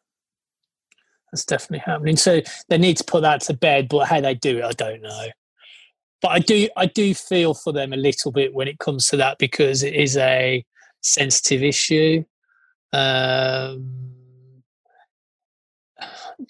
[1.32, 2.18] That's definitely happening.
[2.18, 5.02] So they need to put that to bed, but how they do it, I don't
[5.02, 5.28] know.
[6.22, 9.18] But I do, I do feel for them a little bit when it comes to
[9.18, 10.64] that because it is a
[11.02, 12.24] sensitive issue.
[12.94, 14.13] Um,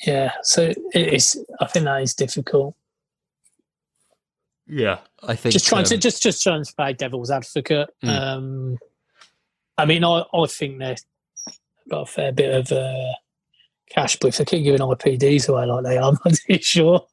[0.05, 1.43] yeah, so it is.
[1.59, 2.75] I think that is difficult.
[4.67, 7.89] Yeah, I think just trying um, to just just trying to play devil's advocate.
[8.03, 8.09] Mm.
[8.09, 8.77] Um,
[9.77, 10.97] I mean, I I think they've
[11.89, 13.13] got a fair bit of uh,
[13.89, 17.07] cash, but if they keep giving IPDs away like they are, I'm not too sure.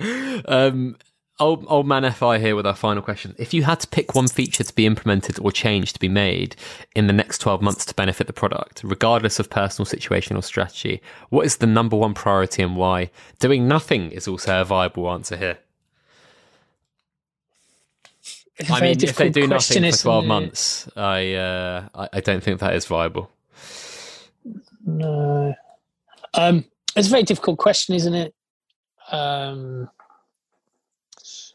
[0.46, 0.96] um,
[1.40, 3.34] old old man FI here with our final question.
[3.38, 6.56] If you had to pick one feature to be implemented or change to be made
[6.94, 11.02] in the next twelve months to benefit the product, regardless of personal situation or strategy,
[11.30, 13.10] what is the number one priority and why?
[13.38, 15.58] Doing nothing is also a viable answer here.
[18.70, 22.60] I mean, if they do nothing for twelve months, I, uh, I, I don't think
[22.60, 23.30] that is viable.
[24.86, 25.54] No,
[26.34, 28.34] um, it's a very difficult question, isn't it?
[29.10, 29.90] Um,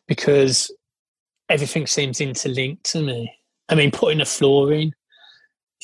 [0.09, 0.75] because
[1.47, 3.31] everything seems interlinked to me.
[3.69, 4.93] I mean, putting a floor in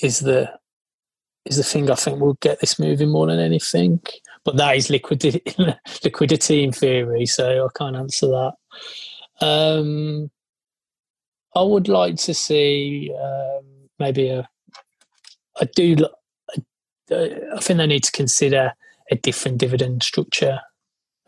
[0.02, 0.52] is the
[1.46, 4.02] is the thing I think will get this moving more than anything.
[4.44, 5.44] But that is liquidity,
[6.04, 8.54] liquidity in theory, so I can't answer that.
[9.42, 10.32] Um,
[11.56, 13.66] I would like to see um,
[14.00, 14.50] maybe a.
[15.62, 15.96] I do.
[17.12, 18.74] I think they need to consider
[19.12, 20.60] a different dividend structure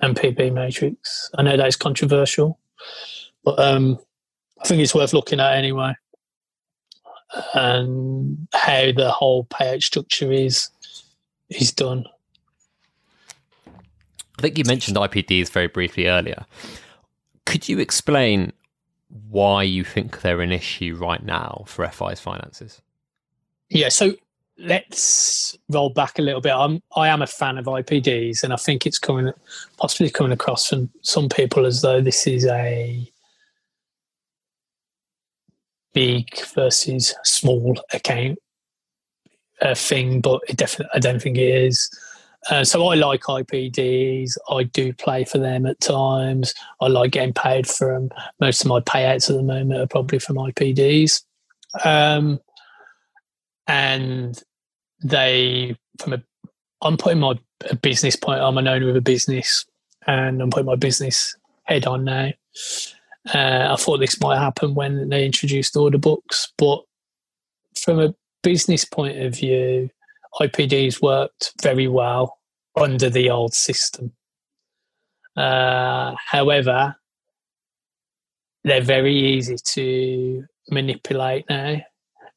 [0.02, 1.30] and PB matrix.
[1.38, 2.60] I know that is controversial,
[3.44, 4.00] but um,
[4.62, 5.94] I think it's worth looking at anyway.
[7.54, 10.70] And how the whole payout structure is
[11.50, 12.06] is done.
[13.68, 16.46] I think you mentioned IPDs very briefly earlier.
[17.46, 18.54] Could you explain
[19.30, 22.82] why you think they're an issue right now for FI's finances.
[23.70, 24.14] Yeah, so
[24.60, 26.54] let's roll back a little bit.
[26.54, 29.32] I'm I am a fan of IPDs, and I think it's coming
[29.78, 33.12] possibly coming across from some people as though this is a
[35.94, 38.38] big versus small account
[39.62, 41.90] uh, thing, but it definitely I don't think it is.
[42.50, 44.38] Uh, so I like IPDs.
[44.50, 46.54] I do play for them at times.
[46.80, 48.10] I like getting paid for them.
[48.40, 51.24] Most of my payouts at the moment are probably from IPDs.
[51.84, 52.40] Um,
[53.68, 54.42] and
[55.04, 56.24] they, from a,
[56.82, 57.34] I'm putting my
[57.82, 58.42] business point.
[58.42, 59.66] I'm an owner of a business,
[60.06, 62.32] and I'm putting my business head on now.
[63.34, 66.82] Uh, I thought this might happen when they introduced order books, but
[67.76, 69.90] from a business point of view,
[70.40, 72.38] IPDs worked very well
[72.76, 74.14] under the old system.
[75.36, 76.96] Uh, however,
[78.64, 81.82] they're very easy to manipulate now.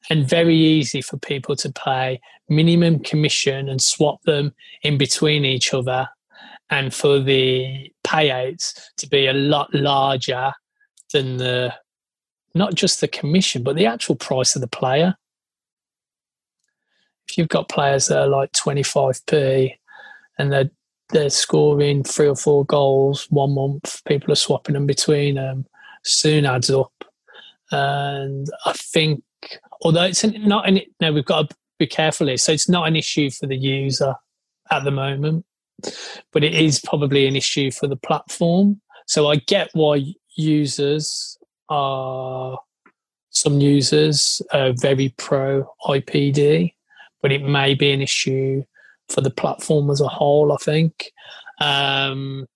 [0.09, 2.21] and very easy for people to pay
[2.51, 4.53] minimum commission and swap them
[4.83, 6.09] in between each other.
[6.69, 10.53] And for the payouts to be a lot larger
[11.13, 11.75] than the
[12.55, 15.15] not just the commission but the actual price of the player.
[17.29, 19.73] If you've got players that are like 25p
[20.39, 20.71] and they're
[21.11, 25.67] they're scoring three or four goals one month people are swapping them between them
[26.05, 26.93] soon adds up.
[27.73, 29.23] And i think
[29.83, 32.37] although it's not in it no we've got to be careful here.
[32.37, 34.15] So it's not an issue for the user
[34.71, 35.45] at the moment
[36.33, 38.81] but it is probably an issue for the platform.
[39.07, 40.05] So i get why
[40.37, 41.39] users
[41.69, 42.59] are
[43.31, 46.73] some users are very pro ipd
[47.23, 48.63] but it may be an issue
[49.09, 51.11] for the platform as a whole i think.
[51.61, 52.47] Um,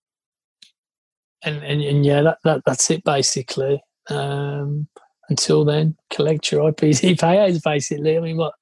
[1.44, 3.82] and, and, and yeah that, that that's it basically.
[4.10, 4.88] Um,
[5.30, 7.62] until then, collect your IPD payouts.
[7.62, 8.52] Basically, I mean, what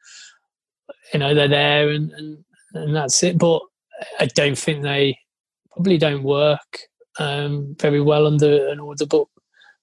[1.12, 2.44] you know, they're there, and, and
[2.74, 3.38] and that's it.
[3.38, 3.60] But
[4.18, 5.18] I don't think they
[5.72, 6.80] probably don't work
[7.18, 9.30] um, very well under an order book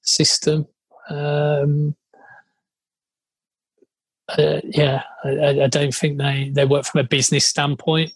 [0.02, 0.68] system.
[1.10, 1.96] Um,
[4.38, 8.12] uh, yeah, I, I, don't think they, they work from a business standpoint.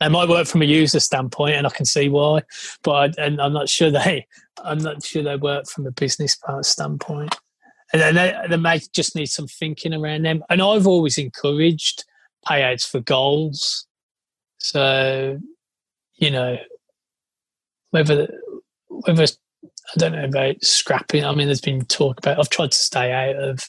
[0.00, 2.42] They might work from a user standpoint, and I can see why,
[2.82, 4.26] but I, and I'm not sure they
[4.64, 7.36] I'm not sure they work from a business part standpoint.
[7.92, 10.44] And they, they may just need some thinking around them.
[10.48, 12.04] And I've always encouraged
[12.46, 13.86] payouts for goals.
[14.58, 15.38] So,
[16.14, 16.58] you know,
[17.90, 18.28] whether
[18.88, 21.24] whether I don't know about scrapping.
[21.24, 22.38] I mean, there's been talk about.
[22.38, 23.68] I've tried to stay out of,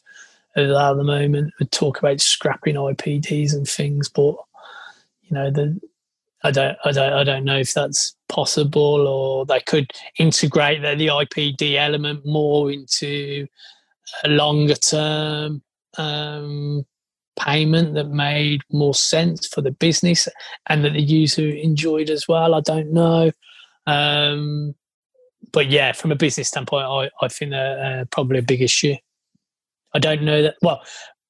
[0.55, 1.53] of that at the moment.
[1.71, 4.35] Talk about scrapping IPDs and things, but
[5.23, 5.79] you know, the
[6.43, 10.95] I don't, I don't, I don't know if that's possible, or they could integrate the,
[10.95, 13.47] the IPD element more into
[14.23, 15.61] a longer term
[15.97, 16.85] um,
[17.39, 20.27] payment that made more sense for the business
[20.67, 22.53] and that the user enjoyed as well.
[22.53, 23.31] I don't know.
[23.87, 24.75] Um,
[25.51, 28.95] but yeah, from a business standpoint, I, I think they're uh, probably a big issue.
[29.93, 30.55] I don't know that.
[30.61, 30.81] Well,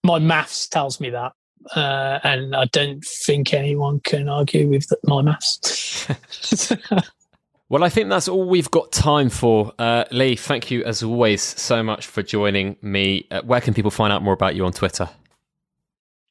[0.03, 1.33] my maths tells me that
[1.75, 6.07] uh, and I don't think anyone can argue with my maths.
[7.71, 9.71] well, I think that's all we've got time for.
[9.79, 13.25] Uh, Lee, thank you as always so much for joining me.
[13.31, 15.07] Uh, where can people find out more about you on Twitter?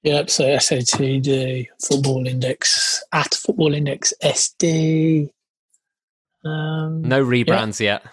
[0.02, 5.30] Yep, so SOTD, Football Index, at Football Index SD.
[6.44, 8.00] Um, no rebrands yeah.
[8.02, 8.06] yet.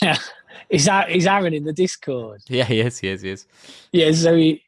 [0.00, 0.16] Yeah.
[0.70, 2.40] Is that is Aaron in the Discord?
[2.48, 2.96] Yeah, he is.
[2.96, 3.20] He is.
[3.20, 3.46] He is.
[3.92, 4.62] Yeah, so he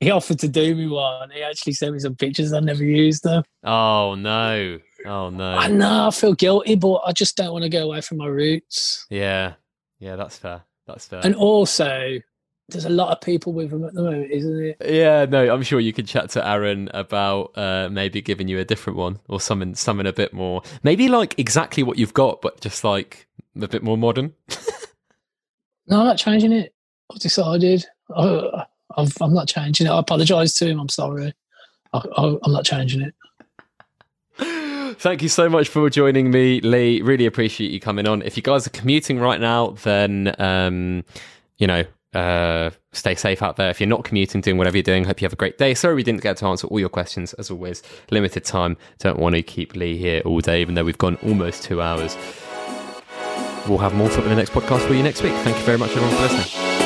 [0.00, 1.30] he offered to do me one.
[1.30, 2.54] He actually sent me some pictures.
[2.54, 3.42] I never used them.
[3.64, 4.78] Oh no!
[5.06, 5.52] Oh no!
[5.52, 6.08] I know.
[6.08, 9.06] I feel guilty, but I just don't want to go away from my roots.
[9.10, 9.54] Yeah,
[9.98, 10.62] yeah, that's fair.
[10.86, 11.20] That's fair.
[11.22, 12.18] And also,
[12.68, 14.76] there's a lot of people with them at the moment, isn't it?
[14.84, 18.64] Yeah, no, I'm sure you could chat to Aaron about uh, maybe giving you a
[18.64, 22.60] different one or something, something a bit more, maybe like exactly what you've got, but
[22.60, 23.28] just like
[23.60, 24.34] a bit more modern.
[25.88, 26.74] No, I'm not changing it.
[27.10, 27.84] I've decided.
[28.14, 28.66] I,
[28.96, 29.90] am not changing it.
[29.90, 30.80] I apologise to him.
[30.80, 31.32] I'm sorry.
[31.94, 33.14] I, am not changing it.
[34.98, 37.02] Thank you so much for joining me, Lee.
[37.02, 38.20] Really appreciate you coming on.
[38.22, 41.04] If you guys are commuting right now, then um,
[41.56, 41.84] you know,
[42.14, 43.70] uh, stay safe out there.
[43.70, 45.74] If you're not commuting, doing whatever you're doing, hope you have a great day.
[45.74, 47.32] Sorry we didn't get to answer all your questions.
[47.34, 47.80] As always,
[48.10, 48.76] limited time.
[48.98, 52.16] Don't want to keep Lee here all day, even though we've gone almost two hours.
[53.68, 55.34] We'll have more for in the next podcast for you next week.
[55.44, 56.77] Thank you very much, everyone, for listening.